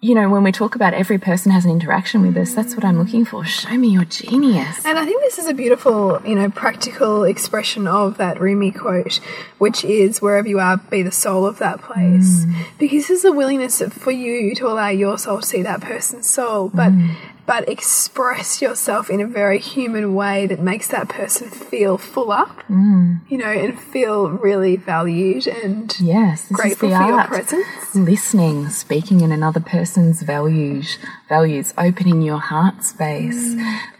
you 0.00 0.14
know, 0.14 0.28
when 0.28 0.42
we 0.42 0.52
talk 0.52 0.74
about 0.74 0.92
every 0.94 1.18
person 1.18 1.50
has 1.50 1.64
an 1.64 1.70
interaction 1.70 2.22
with 2.22 2.36
us, 2.36 2.54
that's 2.54 2.74
what 2.76 2.84
I'm 2.84 2.98
looking 2.98 3.24
for. 3.24 3.44
Show 3.44 3.76
me 3.76 3.88
your 3.88 4.04
genius. 4.04 4.84
And 4.84 4.98
I 4.98 5.04
think 5.04 5.22
this 5.22 5.38
is 5.38 5.46
a 5.46 5.54
beautiful, 5.54 6.20
you 6.26 6.34
know, 6.34 6.50
practical 6.50 7.24
expression 7.24 7.86
of 7.86 8.18
that 8.18 8.40
Rumi 8.40 8.70
quote, 8.70 9.20
which 9.58 9.84
is 9.84 10.20
wherever 10.20 10.46
you 10.46 10.58
are, 10.60 10.76
be 10.76 11.02
the 11.02 11.10
soul 11.10 11.46
of 11.46 11.58
that 11.58 11.80
place. 11.80 12.44
Mm. 12.44 12.54
Because 12.78 13.08
this 13.08 13.18
is 13.18 13.24
a 13.24 13.32
willingness 13.32 13.80
for 13.80 14.10
you 14.10 14.54
to 14.56 14.66
allow 14.66 14.88
your 14.88 15.16
soul 15.18 15.40
to 15.40 15.46
see 15.46 15.62
that 15.62 15.80
person's 15.80 16.28
soul, 16.28 16.68
but 16.68 16.92
Mm. 16.92 17.14
But 17.46 17.68
express 17.68 18.62
yourself 18.62 19.10
in 19.10 19.20
a 19.20 19.26
very 19.26 19.58
human 19.58 20.14
way 20.14 20.46
that 20.46 20.60
makes 20.60 20.88
that 20.88 21.08
person 21.08 21.48
feel 21.48 21.98
full 21.98 22.30
up, 22.32 22.62
Mm. 22.70 23.20
you 23.28 23.38
know, 23.38 23.50
and 23.50 23.78
feel 23.78 24.28
really 24.30 24.76
valued 24.76 25.46
and 25.46 25.94
Yes, 26.00 26.46
grateful 26.50 26.88
for 26.90 27.06
your 27.06 27.24
presence. 27.24 27.66
Listening, 27.94 28.68
speaking 28.70 29.20
in 29.20 29.30
another 29.32 29.60
person's 29.60 30.22
values, 30.22 30.98
values, 31.28 31.74
opening 31.78 32.22
your 32.22 32.38
heart 32.38 32.84
space. 32.84 33.54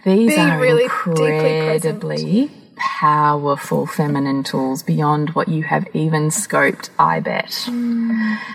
These 0.04 0.34
Being 0.34 0.40
are 0.50 0.60
really 0.60 0.84
deeply 0.88 1.58
incredibly 1.58 2.50
powerful 2.76 3.86
feminine 3.86 4.42
tools 4.42 4.82
beyond 4.82 5.30
what 5.30 5.48
you 5.48 5.62
have 5.64 5.86
even 5.94 6.28
scoped, 6.28 6.90
I 6.98 7.20
bet. 7.20 7.52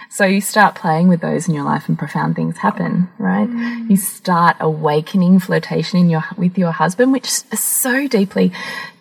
So 0.10 0.26
you 0.26 0.42
start 0.42 0.76
playing 0.76 1.08
with 1.08 1.22
those 1.22 1.48
in 1.48 1.54
your 1.54 1.64
life 1.64 1.88
and 1.88 1.98
profound 1.98 2.36
things 2.36 2.58
happen, 2.58 3.10
right? 3.18 3.50
You 3.90 3.98
start 3.98 4.58
awakening 4.60 5.40
flirtation 5.40 6.00
in 6.00 6.10
your 6.10 6.24
with 6.38 6.58
your 6.58 6.72
husband, 6.72 7.12
which 7.12 7.28
is 7.28 7.46
so 7.60 8.08
deeply 8.08 8.52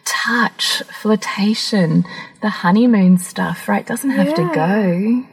touch, 0.04 0.82
flirtation, 1.00 2.04
the 2.40 2.48
honeymoon 2.48 3.18
stuff, 3.18 3.68
right? 3.68 3.86
Doesn't 3.86 4.10
have 4.10 4.34
to 4.34 4.50
go. 4.54 5.24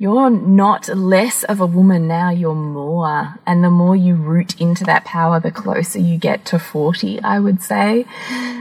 You're 0.00 0.30
not 0.30 0.88
less 0.88 1.44
of 1.44 1.60
a 1.60 1.66
woman 1.66 2.08
now, 2.08 2.30
you're 2.30 2.54
more. 2.54 3.34
And 3.46 3.62
the 3.62 3.68
more 3.68 3.94
you 3.94 4.14
root 4.14 4.58
into 4.58 4.82
that 4.84 5.04
power, 5.04 5.38
the 5.38 5.50
closer 5.50 5.98
you 5.98 6.16
get 6.16 6.46
to 6.46 6.58
40, 6.58 7.20
I 7.20 7.38
would 7.38 7.60
say, 7.60 8.06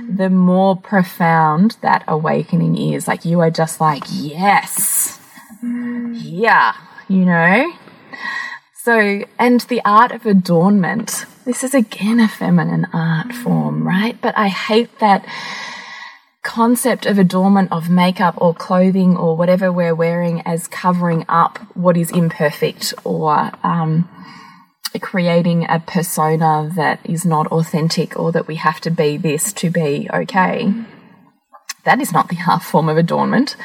the 0.10 0.30
more 0.30 0.76
profound 0.76 1.78
that 1.80 2.04
awakening 2.10 2.76
is. 2.94 3.08
Like 3.08 3.24
you 3.24 3.40
are 3.40 3.50
just 3.50 3.80
like, 3.80 4.04
yes, 4.12 5.18
yeah, 5.64 6.76
you 7.08 7.24
know? 7.24 7.72
So, 8.74 9.24
and 9.40 9.62
the 9.62 9.82
art 9.86 10.12
of 10.12 10.26
adornment. 10.26 11.26
This 11.46 11.64
is 11.64 11.74
again 11.74 12.20
a 12.20 12.28
feminine 12.28 12.86
art 12.92 13.32
form, 13.32 13.88
right? 13.88 14.20
But 14.20 14.38
I 14.38 14.50
hate 14.50 15.00
that 15.00 15.26
concept 16.44 17.06
of 17.06 17.20
adornment 17.20 17.72
of 17.72 17.90
makeup 17.90 18.36
or 18.38 18.54
clothing 18.54 19.18
or 19.18 19.36
whatever 19.36 19.72
we're 19.72 19.96
wearing 19.96 20.42
as 20.46 20.68
covering 20.68 21.26
up 21.28 21.60
what 21.76 21.98
is 21.98 22.12
imperfect 22.12 22.94
or 23.04 23.52
um, 23.64 24.08
creating 25.02 25.66
a 25.70 25.80
persona 25.80 26.72
that 26.76 27.00
is 27.04 27.26
not 27.26 27.48
authentic 27.48 28.18
or 28.18 28.32
that 28.32 28.48
we 28.48 28.56
have 28.56 28.80
to 28.82 28.90
be 28.90 29.18
this 29.18 29.54
to 29.54 29.70
be 29.70 30.10
okay. 30.14 30.74
That 31.84 32.02
is 32.02 32.12
not 32.12 32.30
the 32.30 32.38
art 32.48 32.64
form 32.64 32.90
of 32.90 32.98
adornment. 32.98 33.56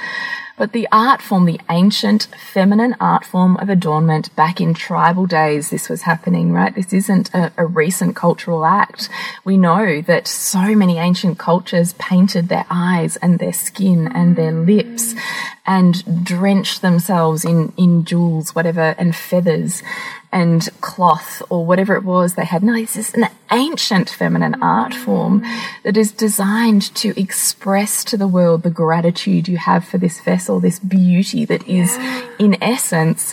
But 0.57 0.73
the 0.73 0.87
art 0.93 1.21
form, 1.21 1.47
the 1.47 1.61
ancient 1.69 2.29
feminine 2.53 2.95
art 3.01 3.25
form 3.25 3.57
of 3.57 3.69
adornment 3.69 4.35
back 4.37 4.61
in 4.61 4.73
tribal 4.73 5.27
days, 5.27 5.71
this 5.71 5.89
was 5.89 6.03
happening, 6.03 6.53
right? 6.53 6.73
This 6.73 6.93
isn't 6.93 7.35
a, 7.35 7.53
a 7.57 7.67
recent 7.67 8.15
cultural 8.15 8.65
act. 8.65 9.09
We 9.45 9.57
know 9.57 10.01
that 10.03 10.29
so 10.29 10.77
many 10.77 10.99
ancient 10.99 11.39
cultures 11.39 11.95
painted 11.95 12.49
their 12.49 12.67
eyes 12.71 13.17
and 13.17 13.41
their 13.41 13.53
skin 13.53 14.07
and 14.15 14.37
their 14.37 14.53
mm. 14.53 14.67
lips 14.67 15.15
and 15.67 16.25
drenched 16.25 16.83
themselves 16.83 17.45
in, 17.45 17.73
in 17.77 18.05
jewels, 18.05 18.55
whatever, 18.55 18.95
and 18.97 19.17
feathers 19.17 19.83
and 20.35 20.69
cloth 20.81 21.41
or 21.49 21.65
whatever 21.65 21.95
it 21.95 22.03
was 22.03 22.35
they 22.35 22.45
had. 22.45 22.63
No, 22.63 22.75
this 22.75 22.97
is 22.97 23.15
an 23.15 23.29
ancient 23.53 24.11
feminine 24.11 24.61
art 24.61 24.93
form 24.93 25.45
that 25.85 25.97
is 25.97 26.11
designed 26.11 26.93
to 26.97 27.19
express 27.19 28.03
to 28.05 28.17
the 28.17 28.27
world 28.27 28.65
the 28.65 28.71
gratitude 28.71 29.47
you 29.47 29.57
have 29.57 29.87
for 29.87 29.97
this 29.97 30.21
vessel, 30.21 30.59
this 30.59 30.81
beauty 30.81 31.45
that 31.45 31.67
is, 31.69 31.97
in 32.41 32.61
essence, 32.61 33.33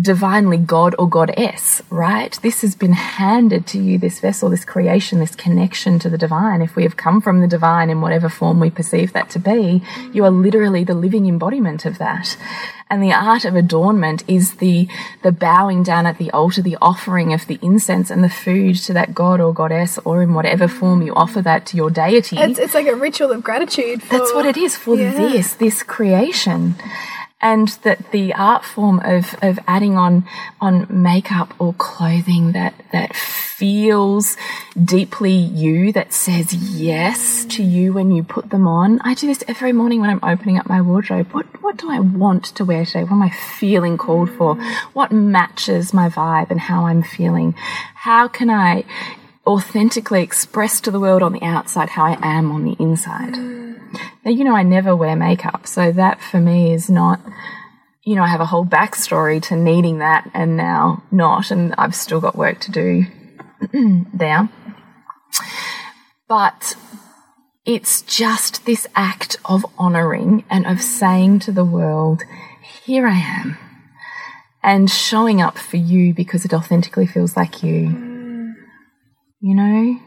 divinely 0.00 0.58
God 0.58 0.94
or 0.98 1.08
Goddess, 1.08 1.82
right? 1.88 2.38
This 2.42 2.60
has 2.60 2.74
been 2.74 2.92
handed 2.92 3.66
to 3.68 3.78
you, 3.78 3.96
this 3.98 4.20
vessel, 4.20 4.50
this 4.50 4.64
creation, 4.64 5.20
this 5.20 5.34
connection 5.34 5.98
to 6.00 6.10
the 6.10 6.18
divine. 6.18 6.60
If 6.60 6.76
we 6.76 6.82
have 6.82 6.98
come 6.98 7.22
from 7.22 7.40
the 7.40 7.46
divine 7.46 7.88
in 7.88 8.02
whatever 8.02 8.28
form 8.28 8.60
we 8.60 8.68
perceive 8.70 9.14
that 9.14 9.30
to 9.30 9.38
be, 9.38 9.82
you 10.12 10.24
are 10.24 10.30
literally 10.30 10.84
the 10.84 10.94
living 10.94 11.26
embodiment 11.26 11.86
of 11.86 11.96
that. 11.98 12.36
And 12.90 13.02
the 13.02 13.12
art 13.12 13.44
of 13.44 13.56
adornment 13.56 14.22
is 14.28 14.56
the, 14.56 14.86
the 15.22 15.32
bowing 15.32 15.82
down 15.82 16.06
at 16.06 16.18
the 16.18 16.30
altar, 16.30 16.62
the 16.62 16.76
offering 16.80 17.32
of 17.32 17.46
the 17.46 17.58
incense 17.62 18.10
and 18.10 18.22
the 18.22 18.28
food 18.28 18.76
to 18.84 18.92
that 18.92 19.14
God 19.14 19.40
or 19.40 19.52
Goddess, 19.52 19.98
or 20.04 20.22
in 20.22 20.34
whatever 20.34 20.68
form 20.68 21.02
you 21.02 21.14
offer 21.14 21.40
that 21.42 21.66
to 21.66 21.76
your 21.76 21.90
deity. 21.90 22.36
It's, 22.36 22.58
it's 22.58 22.74
like 22.74 22.86
a 22.86 22.94
ritual 22.94 23.32
of 23.32 23.42
gratitude. 23.42 24.02
For, 24.02 24.18
That's 24.18 24.32
what 24.34 24.46
it 24.46 24.56
is 24.56 24.76
for 24.76 24.94
Yeah. 24.96 25.10
this, 25.12 25.54
this 25.54 25.82
creation. 25.82 26.76
And 27.40 27.68
that 27.82 28.12
the 28.12 28.32
art 28.32 28.64
form 28.64 29.00
of, 29.04 29.34
of 29.42 29.58
adding 29.68 29.98
on, 29.98 30.26
on 30.60 30.86
makeup 30.88 31.52
or 31.60 31.74
clothing 31.74 32.52
that, 32.52 32.74
that 32.92 33.14
feels 33.14 34.36
deeply 34.82 35.32
you, 35.32 35.92
that 35.92 36.12
says 36.12 36.54
yes 36.54 37.44
to 37.46 37.62
you 37.62 37.92
when 37.92 38.10
you 38.10 38.22
put 38.22 38.50
them 38.50 38.66
on. 38.66 39.00
I 39.02 39.14
do 39.14 39.26
this 39.26 39.44
every 39.48 39.72
morning 39.72 40.00
when 40.00 40.10
I'm 40.10 40.20
opening 40.22 40.58
up 40.58 40.66
my 40.66 40.80
wardrobe. 40.80 41.32
What, 41.32 41.62
what 41.62 41.76
do 41.76 41.90
I 41.90 42.00
want 42.00 42.44
to 42.56 42.64
wear 42.64 42.84
today? 42.84 43.04
What 43.04 43.12
am 43.12 43.22
I 43.22 43.30
feeling 43.30 43.98
called 43.98 44.30
for? 44.30 44.54
What 44.94 45.12
matches 45.12 45.92
my 45.92 46.08
vibe 46.08 46.50
and 46.50 46.60
how 46.60 46.86
I'm 46.86 47.02
feeling? 47.02 47.54
How 47.94 48.28
can 48.28 48.48
I 48.48 48.84
authentically 49.46 50.22
express 50.22 50.80
to 50.82 50.90
the 50.90 51.00
world 51.00 51.22
on 51.22 51.32
the 51.32 51.42
outside 51.42 51.90
how 51.90 52.04
I 52.04 52.18
am 52.20 52.50
on 52.50 52.64
the 52.64 52.76
inside? 52.78 53.36
Now, 54.24 54.30
you 54.30 54.44
know, 54.44 54.56
I 54.56 54.62
never 54.62 54.94
wear 54.96 55.16
makeup, 55.16 55.66
so 55.66 55.92
that 55.92 56.20
for 56.20 56.40
me 56.40 56.72
is 56.72 56.90
not, 56.90 57.20
you 58.02 58.16
know, 58.16 58.22
I 58.22 58.28
have 58.28 58.40
a 58.40 58.46
whole 58.46 58.66
backstory 58.66 59.40
to 59.44 59.56
needing 59.56 59.98
that 59.98 60.28
and 60.34 60.56
now 60.56 61.02
not, 61.10 61.50
and 61.50 61.74
I've 61.78 61.94
still 61.94 62.20
got 62.20 62.36
work 62.36 62.60
to 62.60 62.72
do 62.72 63.06
there. 64.12 64.48
But 66.28 66.76
it's 67.64 68.02
just 68.02 68.66
this 68.66 68.86
act 68.96 69.36
of 69.44 69.64
honoring 69.78 70.44
and 70.50 70.66
of 70.66 70.82
saying 70.82 71.38
to 71.40 71.52
the 71.52 71.64
world, 71.64 72.22
here 72.84 73.06
I 73.06 73.18
am, 73.18 73.58
and 74.62 74.90
showing 74.90 75.40
up 75.40 75.56
for 75.56 75.76
you 75.76 76.12
because 76.12 76.44
it 76.44 76.52
authentically 76.52 77.06
feels 77.06 77.36
like 77.36 77.62
you. 77.62 78.15
You 79.40 79.54
know? 79.54 80.00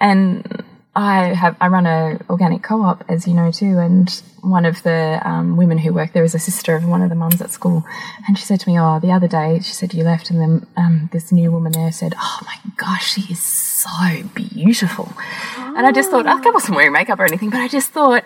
And 0.00 0.64
I 0.98 1.32
have 1.34 1.56
I 1.60 1.68
run 1.68 1.86
a 1.86 2.18
organic 2.28 2.64
co-op, 2.64 3.04
as 3.08 3.26
you 3.28 3.32
know 3.32 3.52
too, 3.52 3.78
and 3.78 4.10
one 4.42 4.64
of 4.64 4.82
the 4.82 5.20
um, 5.24 5.56
women 5.56 5.78
who 5.78 5.92
work 5.92 6.12
there 6.12 6.24
is 6.24 6.34
a 6.34 6.40
sister 6.40 6.74
of 6.74 6.84
one 6.84 7.02
of 7.02 7.08
the 7.08 7.14
mums 7.14 7.40
at 7.40 7.50
school, 7.50 7.84
and 8.26 8.36
she 8.36 8.44
said 8.44 8.58
to 8.60 8.68
me, 8.68 8.80
"Oh, 8.80 8.98
the 8.98 9.12
other 9.12 9.28
day, 9.28 9.60
she 9.60 9.72
said 9.72 9.94
you 9.94 10.02
left, 10.02 10.30
and 10.30 10.40
then 10.40 10.66
um, 10.76 11.08
this 11.12 11.30
new 11.30 11.52
woman 11.52 11.70
there 11.70 11.92
said, 11.92 12.14
oh 12.18 12.40
my 12.44 12.72
gosh, 12.76 13.12
she 13.12 13.32
is 13.32 13.40
so 13.40 14.24
beautiful,' 14.34 15.12
and 15.56 15.86
I 15.86 15.92
just 15.92 16.10
thought 16.10 16.26
I 16.26 16.50
wasn't 16.50 16.74
wearing 16.74 16.92
makeup 16.92 17.20
or 17.20 17.26
anything, 17.26 17.50
but 17.50 17.60
I 17.60 17.68
just 17.68 17.90
thought." 17.90 18.24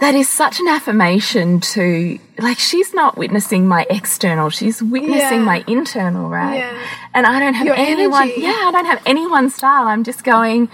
That 0.00 0.14
is 0.16 0.28
such 0.28 0.58
an 0.60 0.66
affirmation 0.68 1.60
to, 1.60 2.18
like, 2.38 2.58
she's 2.58 2.92
not 2.92 3.16
witnessing 3.16 3.66
my 3.68 3.86
external, 3.88 4.50
she's 4.50 4.82
witnessing 4.82 5.40
Yeah. 5.40 5.44
my 5.44 5.64
internal, 5.68 6.28
right? 6.28 6.58
Yeah. 6.58 6.78
And 7.14 7.26
I 7.26 7.38
don't 7.38 7.54
have 7.54 7.66
Your 7.66 7.76
anyone, 7.76 8.22
energy. 8.24 8.40
yeah, 8.42 8.64
I 8.66 8.70
don't 8.72 8.86
have 8.86 9.00
anyone's 9.06 9.54
style. 9.54 9.86
I'm 9.86 10.02
just 10.02 10.24
going, 10.24 10.68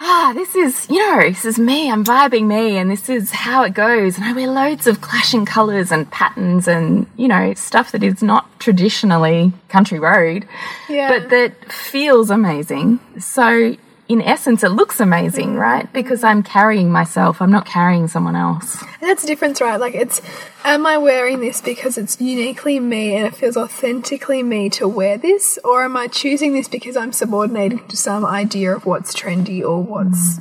ah, 0.00 0.32
this 0.34 0.56
is, 0.56 0.88
you 0.90 0.98
know, 0.98 1.28
this 1.28 1.44
is 1.44 1.60
me. 1.60 1.88
I'm 1.90 2.04
vibing 2.04 2.46
me, 2.48 2.76
and 2.76 2.90
this 2.90 3.08
is 3.08 3.30
how 3.30 3.62
it 3.62 3.72
goes. 3.72 4.16
And 4.16 4.24
I 4.26 4.32
wear 4.32 4.48
loads 4.48 4.88
of 4.88 5.00
clashing 5.00 5.46
colours 5.46 5.92
and 5.92 6.10
patterns 6.10 6.66
and, 6.66 7.06
you 7.16 7.28
know, 7.28 7.54
stuff 7.54 7.92
that 7.92 8.02
is 8.02 8.20
not 8.20 8.46
traditionally 8.58 9.52
Country 9.68 10.00
Road, 10.00 10.46
Yeah. 10.88 11.08
but 11.08 11.30
that 11.30 11.72
feels 11.72 12.30
amazing. 12.30 12.98
So, 13.20 13.76
in 14.12 14.20
essence, 14.22 14.62
it 14.62 14.68
looks 14.68 15.00
amazing, 15.00 15.54
right? 15.54 15.90
Because 15.92 16.22
I'm 16.22 16.42
carrying 16.42 16.90
myself, 16.90 17.40
I'm 17.40 17.50
not 17.50 17.66
carrying 17.66 18.08
someone 18.08 18.36
else. 18.36 18.80
And 18.82 19.08
that's 19.08 19.22
the 19.22 19.28
difference, 19.28 19.60
right? 19.60 19.80
Like, 19.80 19.94
it's, 19.94 20.20
am 20.64 20.86
I 20.86 20.98
wearing 20.98 21.40
this 21.40 21.60
because 21.60 21.96
it's 21.96 22.20
uniquely 22.20 22.78
me 22.78 23.16
and 23.16 23.26
it 23.26 23.34
feels 23.34 23.56
authentically 23.56 24.42
me 24.42 24.68
to 24.70 24.86
wear 24.86 25.16
this? 25.16 25.58
Or 25.64 25.84
am 25.84 25.96
I 25.96 26.08
choosing 26.08 26.52
this 26.52 26.68
because 26.68 26.96
I'm 26.96 27.12
subordinating 27.12 27.86
to 27.88 27.96
some 27.96 28.24
idea 28.24 28.76
of 28.76 28.84
what's 28.84 29.14
trendy 29.14 29.62
or 29.62 29.82
what's, 29.82 30.40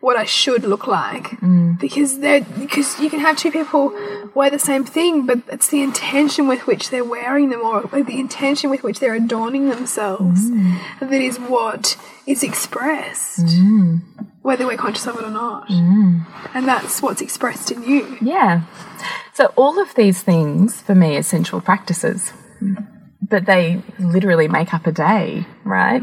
what 0.00 0.16
I 0.16 0.24
should 0.24 0.64
look 0.64 0.86
like? 0.86 1.24
Mm. 1.40 1.78
Because 1.78 2.18
they're, 2.20 2.40
because 2.40 2.98
you 2.98 3.10
can 3.10 3.20
have 3.20 3.36
two 3.36 3.52
people 3.52 3.92
wear 4.34 4.50
the 4.50 4.58
same 4.58 4.84
thing, 4.84 5.26
but 5.26 5.40
it's 5.48 5.68
the 5.68 5.82
intention 5.82 6.48
with 6.48 6.66
which 6.66 6.90
they're 6.90 7.04
wearing 7.04 7.50
them 7.50 7.60
or 7.60 7.82
the 7.82 8.18
intention 8.18 8.70
with 8.70 8.82
which 8.82 8.98
they're 8.98 9.14
adorning 9.14 9.68
themselves 9.68 10.50
mm. 10.50 10.80
that 11.00 11.12
is 11.12 11.38
what 11.38 11.96
is 12.26 12.42
expressed. 12.42 13.40
Mm. 13.40 14.00
Whether 14.42 14.66
we're 14.66 14.78
conscious 14.78 15.06
of 15.06 15.16
it 15.18 15.24
or 15.24 15.30
not. 15.30 15.68
And 15.68 16.66
that's 16.66 17.02
what's 17.02 17.20
expressed 17.20 17.70
in 17.70 17.82
you. 17.82 18.16
Yeah. 18.22 18.62
So 19.34 19.52
all 19.54 19.78
of 19.78 19.94
these 19.94 20.22
things 20.22 20.80
for 20.80 20.94
me 20.94 21.16
are 21.16 21.22
sensual 21.22 21.60
practices. 21.60 22.32
But 23.22 23.44
they 23.46 23.82
literally 23.98 24.48
make 24.48 24.72
up 24.72 24.86
a 24.86 24.92
day, 24.92 25.46
right? 25.64 26.02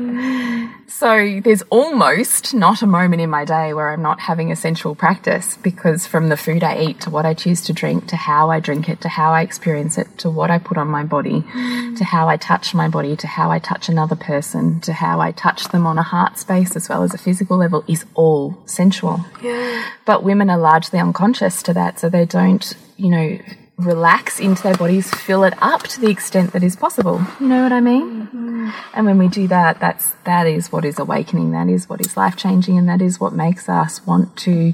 So 0.87 1.41
there's 1.43 1.63
almost 1.63 2.53
not 2.53 2.81
a 2.81 2.87
moment 2.87 3.21
in 3.21 3.29
my 3.29 3.43
day 3.43 3.73
where 3.73 3.89
I'm 3.89 4.01
not 4.01 4.19
having 4.19 4.51
a 4.51 4.55
sensual 4.55 4.95
practice 4.95 5.57
because 5.57 6.07
from 6.07 6.29
the 6.29 6.37
food 6.37 6.63
I 6.63 6.79
eat 6.79 7.01
to 7.01 7.09
what 7.09 7.25
I 7.25 7.33
choose 7.33 7.61
to 7.63 7.73
drink 7.73 8.07
to 8.07 8.15
how 8.15 8.49
I 8.49 8.59
drink 8.59 8.87
it 8.87 9.01
to 9.01 9.09
how 9.09 9.31
I 9.31 9.41
experience 9.41 9.97
it 9.97 10.07
to 10.19 10.29
what 10.29 10.49
I 10.49 10.59
put 10.59 10.77
on 10.77 10.87
my 10.87 11.03
body 11.03 11.41
to 11.41 12.03
how 12.03 12.29
I 12.29 12.37
touch 12.37 12.73
my 12.73 12.87
body 12.87 13.15
to 13.17 13.27
how 13.27 13.51
I 13.51 13.59
touch 13.59 13.89
another 13.89 14.15
person 14.15 14.79
to 14.81 14.93
how 14.93 15.19
I 15.19 15.31
touch 15.31 15.67
them 15.69 15.85
on 15.85 15.97
a 15.97 16.03
heart 16.03 16.37
space 16.37 16.75
as 16.75 16.87
well 16.87 17.03
as 17.03 17.13
a 17.13 17.17
physical 17.17 17.57
level 17.57 17.83
is 17.87 18.05
all 18.13 18.57
sensual. 18.65 19.25
Yeah. 19.41 19.83
But 20.05 20.23
women 20.23 20.49
are 20.49 20.57
largely 20.57 20.99
unconscious 20.99 21.61
to 21.63 21.73
that, 21.73 21.99
so 21.99 22.09
they 22.09 22.25
don't, 22.25 22.73
you 22.95 23.09
know, 23.09 23.39
relax 23.77 24.39
into 24.39 24.63
their 24.63 24.75
bodies, 24.75 25.09
fill 25.11 25.43
it 25.43 25.53
up 25.61 25.83
to 25.83 26.01
the 26.01 26.09
extent 26.09 26.51
that 26.53 26.63
is 26.63 26.75
possible. 26.75 27.21
You 27.39 27.47
know 27.47 27.63
what 27.63 27.71
I 27.71 27.79
mean? 27.79 28.27
Mm-hmm. 28.27 28.69
And 28.93 29.05
when 29.05 29.17
we 29.17 29.27
do 29.27 29.47
that, 29.47 29.79
that's 29.79 30.11
that 30.25 30.47
is 30.47 30.71
what 30.71 30.83
is 30.83 30.99
awakening. 30.99 31.51
That 31.51 31.69
is 31.69 31.87
what 31.87 32.01
is 32.01 32.17
life 32.17 32.35
changing, 32.35 32.77
and 32.77 32.89
that 32.89 33.01
is 33.01 33.19
what 33.19 33.33
makes 33.33 33.69
us 33.69 34.05
want 34.05 34.35
to 34.37 34.73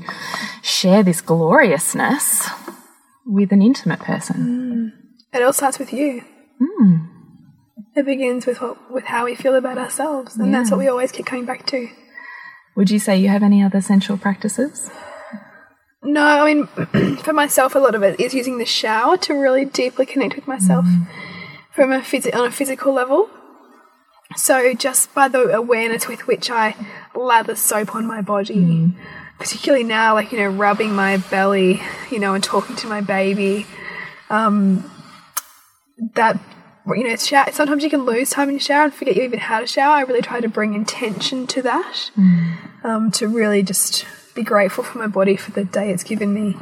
share 0.62 1.04
this 1.04 1.22
gloriousness 1.22 2.50
with 3.26 3.52
an 3.52 3.62
intimate 3.62 4.00
person. 4.00 4.94
Mm. 4.96 5.38
It 5.38 5.44
all 5.44 5.54
starts 5.54 5.80
with 5.80 5.94
you. 5.94 6.24
Mm. 6.62 7.10
It 7.96 8.06
begins 8.06 8.46
with 8.46 8.62
what, 8.62 8.92
with 8.92 9.04
how 9.06 9.26
we 9.26 9.36
feel 9.36 9.56
about 9.56 9.78
ourselves, 9.78 10.38
and 10.38 10.54
that's 10.54 10.72
what 10.72 10.80
we 10.80 10.88
always 10.88 11.12
keep 11.12 11.26
coming 11.26 11.46
back 11.46 11.66
to. 11.68 11.90
Would 12.76 12.90
you 12.90 13.00
say 13.00 13.18
you 13.18 13.30
have 13.30 13.44
any 13.44 13.62
other 13.62 13.82
sensual 13.82 14.18
practices? 14.18 14.90
No, 16.04 16.22
I 16.22 16.54
mean, 16.54 16.68
for 17.24 17.34
myself, 17.34 17.76
a 17.76 17.80
lot 17.80 17.96
of 17.96 18.04
it 18.04 18.20
is 18.20 18.34
using 18.34 18.58
the 18.58 18.66
shower 18.66 19.18
to 19.18 19.34
really 19.34 19.66
deeply 19.66 20.06
connect 20.06 20.36
with 20.36 20.48
myself 20.48 20.86
from 21.72 21.92
a 21.92 22.00
phys- 22.00 22.34
on 22.36 22.46
a 22.46 22.52
physical 22.52 22.94
level. 22.94 23.30
So 24.36 24.74
just 24.74 25.14
by 25.14 25.28
the 25.28 25.56
awareness 25.56 26.08
with 26.08 26.28
which 26.28 26.50
I 26.50 26.76
lather 27.16 27.56
soap 27.56 27.96
on 27.96 28.06
my 28.06 28.22
body, 28.22 28.94
particularly 29.40 29.84
now, 29.84 30.16
like 30.16 30.32
you 30.32 30.40
know, 30.40 30.50
rubbing 30.50 30.94
my 30.94 31.18
belly, 31.18 31.82
you 32.12 32.20
know, 32.20 32.34
and 32.34 32.44
talking 32.44 32.76
to 32.78 32.88
my 32.88 33.02
baby, 33.02 33.66
um, 34.30 34.90
that 36.16 36.40
you 36.88 37.04
know, 37.08 37.16
sometimes 37.16 37.84
you 37.84 37.90
can 37.90 38.04
lose 38.04 38.30
time 38.32 38.50
in 38.50 38.56
the 38.56 38.60
shower 38.62 38.84
and 38.86 38.94
forget 38.94 39.16
you 39.16 39.24
even 39.24 39.40
had 39.40 39.64
a 39.64 39.68
shower. 39.68 39.94
I 39.94 40.02
really 40.02 40.22
try 40.22 40.42
to 40.42 40.50
bring 40.50 40.74
intention 40.74 41.48
to 41.48 41.62
that, 41.62 42.12
um, 42.84 43.10
to 43.12 43.28
really 43.28 43.64
just 43.64 44.06
be 44.36 44.44
grateful 44.44 44.84
for 44.84 44.98
my 44.98 45.08
body 45.08 45.36
for 45.36 45.52
the 45.52 45.64
day 45.64 45.92
it's 45.92 46.04
given 46.04 46.34
me. 46.34 46.56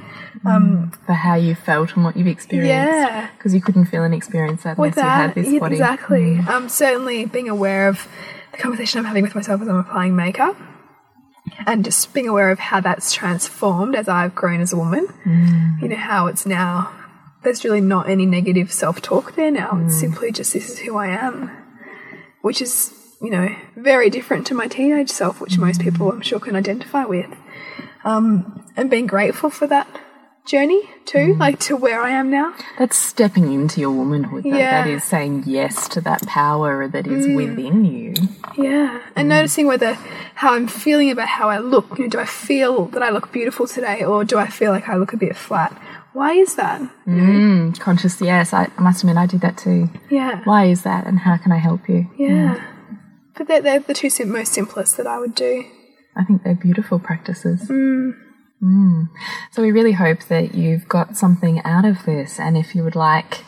Um, 0.45 0.91
For 1.05 1.13
how 1.13 1.36
you 1.36 1.55
felt 1.55 1.95
and 1.95 2.03
what 2.03 2.17
you've 2.17 2.28
experienced? 2.28 2.69
Yeah. 2.69 3.30
Because 3.38 3.53
you 3.53 3.61
couldn't 3.61 3.86
feel 3.86 4.03
and 4.03 4.13
experience 4.13 4.63
that 4.63 4.78
unless 4.78 4.95
you 4.95 5.01
had 5.03 5.36
this 5.36 5.59
body. 5.59 5.76
exactly. 5.76 6.39
Um, 6.39 6.67
certainly 6.69 7.26
being 7.26 7.47
aware 7.49 7.88
of 7.88 8.07
the 8.51 8.57
conversation 8.57 8.99
I'm 8.99 9.05
having 9.05 9.24
with 9.24 9.36
myself 9.36 9.61
as 9.61 9.67
I'm 9.67 9.78
applying 9.78 10.15
makeup. 10.15 10.57
And 11.65 11.84
just 11.84 12.13
being 12.13 12.28
aware 12.28 12.49
of 12.49 12.59
how 12.59 12.80
that's 12.80 13.13
transformed 13.13 13.95
as 13.95 14.07
I've 14.07 14.34
grown 14.34 14.61
as 14.61 14.74
a 14.74 14.78
woman. 14.78 15.07
You 15.82 15.88
know, 15.89 15.95
how 15.95 16.28
it's 16.28 16.45
now, 16.45 16.91
there's 17.43 17.63
really 17.63 17.82
not 17.82 18.09
any 18.09 18.26
negative 18.26 18.72
self 18.72 19.01
talk 19.01 19.36
there 19.36 19.51
now. 19.51 19.80
It's 19.86 19.99
simply 19.99 20.32
just 20.32 20.53
this 20.53 20.69
is 20.69 20.80
who 20.80 20.97
I 20.97 21.07
am, 21.07 21.51
which 22.41 22.61
is, 22.61 22.93
you 23.22 23.30
know, 23.30 23.55
very 23.76 24.09
different 24.09 24.47
to 24.47 24.55
my 24.55 24.67
teenage 24.67 25.09
self, 25.09 25.39
which 25.41 25.57
most 25.57 25.82
people 25.82 26.11
I'm 26.11 26.22
sure 26.22 26.39
can 26.39 26.55
identify 26.55 27.05
with. 27.05 27.30
Um, 28.04 28.66
and 28.76 28.89
being 28.89 29.08
grateful 29.08 29.49
for 29.49 29.68
that 29.68 29.88
journey 30.45 30.82
too, 31.06 31.36
like 31.36 31.60
to 31.60 31.76
where 31.78 32.02
I 32.02 32.10
am 32.10 32.32
now. 32.32 32.54
That's 32.80 32.97
stepping 32.97 33.54
into 33.54 33.80
your 33.80 33.91
womanhood. 33.91 34.43
That, 34.43 34.49
Yeah. 34.49 34.84
that 34.84 34.89
is 34.89 35.04
saying 35.04 35.43
yes 35.45 35.88
to 35.89 36.02
that 36.02 36.26
power 36.26 36.88
that 36.88 37.06
is 37.06 37.28
within 37.36 37.86
you. 37.86 38.16
Yeah, 38.58 39.02
and 39.16 39.30
noticing 39.30 39.68
whether 39.68 39.93
how 40.34 40.54
I'm 40.56 40.68
feeling 40.68 41.12
about 41.12 41.28
how 41.28 41.49
I 41.49 41.60
look. 41.60 41.97
You 41.99 42.06
know, 42.06 42.10
do 42.10 42.20
I 42.20 42.26
feel 42.26 42.86
that 42.88 43.04
I 43.04 43.12
look 43.12 43.32
beautiful 43.32 43.68
today, 43.68 44.04
or 44.04 44.24
do 44.26 44.39
I 44.39 44.47
feel 44.47 44.72
like 44.72 44.89
I 44.89 44.95
look 44.95 45.14
a 45.14 45.18
bit 45.18 45.36
flat? 45.36 45.80
Why 46.14 46.34
is 46.34 46.56
that? 46.56 46.82
Mm, 47.08 47.80
conscious, 47.80 48.20
yes. 48.20 48.52
I, 48.52 48.68
I 48.78 48.82
must 48.82 49.04
admit, 49.04 49.18
I 49.18 49.28
do 49.28 49.38
that 49.38 49.58
too. 49.58 49.89
Yeah, 50.10 50.41
Why 50.43 50.66
is 50.66 50.82
that, 50.84 51.06
and 51.06 51.20
how 51.20 51.38
can 51.38 51.52
I 51.52 51.58
help 51.58 51.88
you? 51.88 52.10
yeah. 52.18 52.60
But 53.38 53.47
they're, 53.47 53.62
they're 53.62 53.80
the 53.80 53.93
two 53.93 54.10
sim- 54.10 54.32
most 54.32 54.52
simplest 54.54 54.97
that 54.97 55.08
I 55.08 55.18
would 55.20 55.34
do. 55.36 55.64
I 56.16 56.24
think 56.24 56.43
they're 56.43 56.55
beautiful 56.55 56.99
practices. 56.99 57.68
Mm. 57.70 58.30
So 59.51 59.62
we 59.64 59.72
really 59.72 59.93
hope 59.93 60.24
that 60.30 60.53
you've 60.53 60.88
got 60.88 61.18
something 61.18 61.62
out 61.66 61.84
of 61.84 62.05
this. 62.05 62.39
And 62.39 62.55
if 62.55 62.76
you 62.76 62.84
would 62.84 62.95
like 62.95 63.39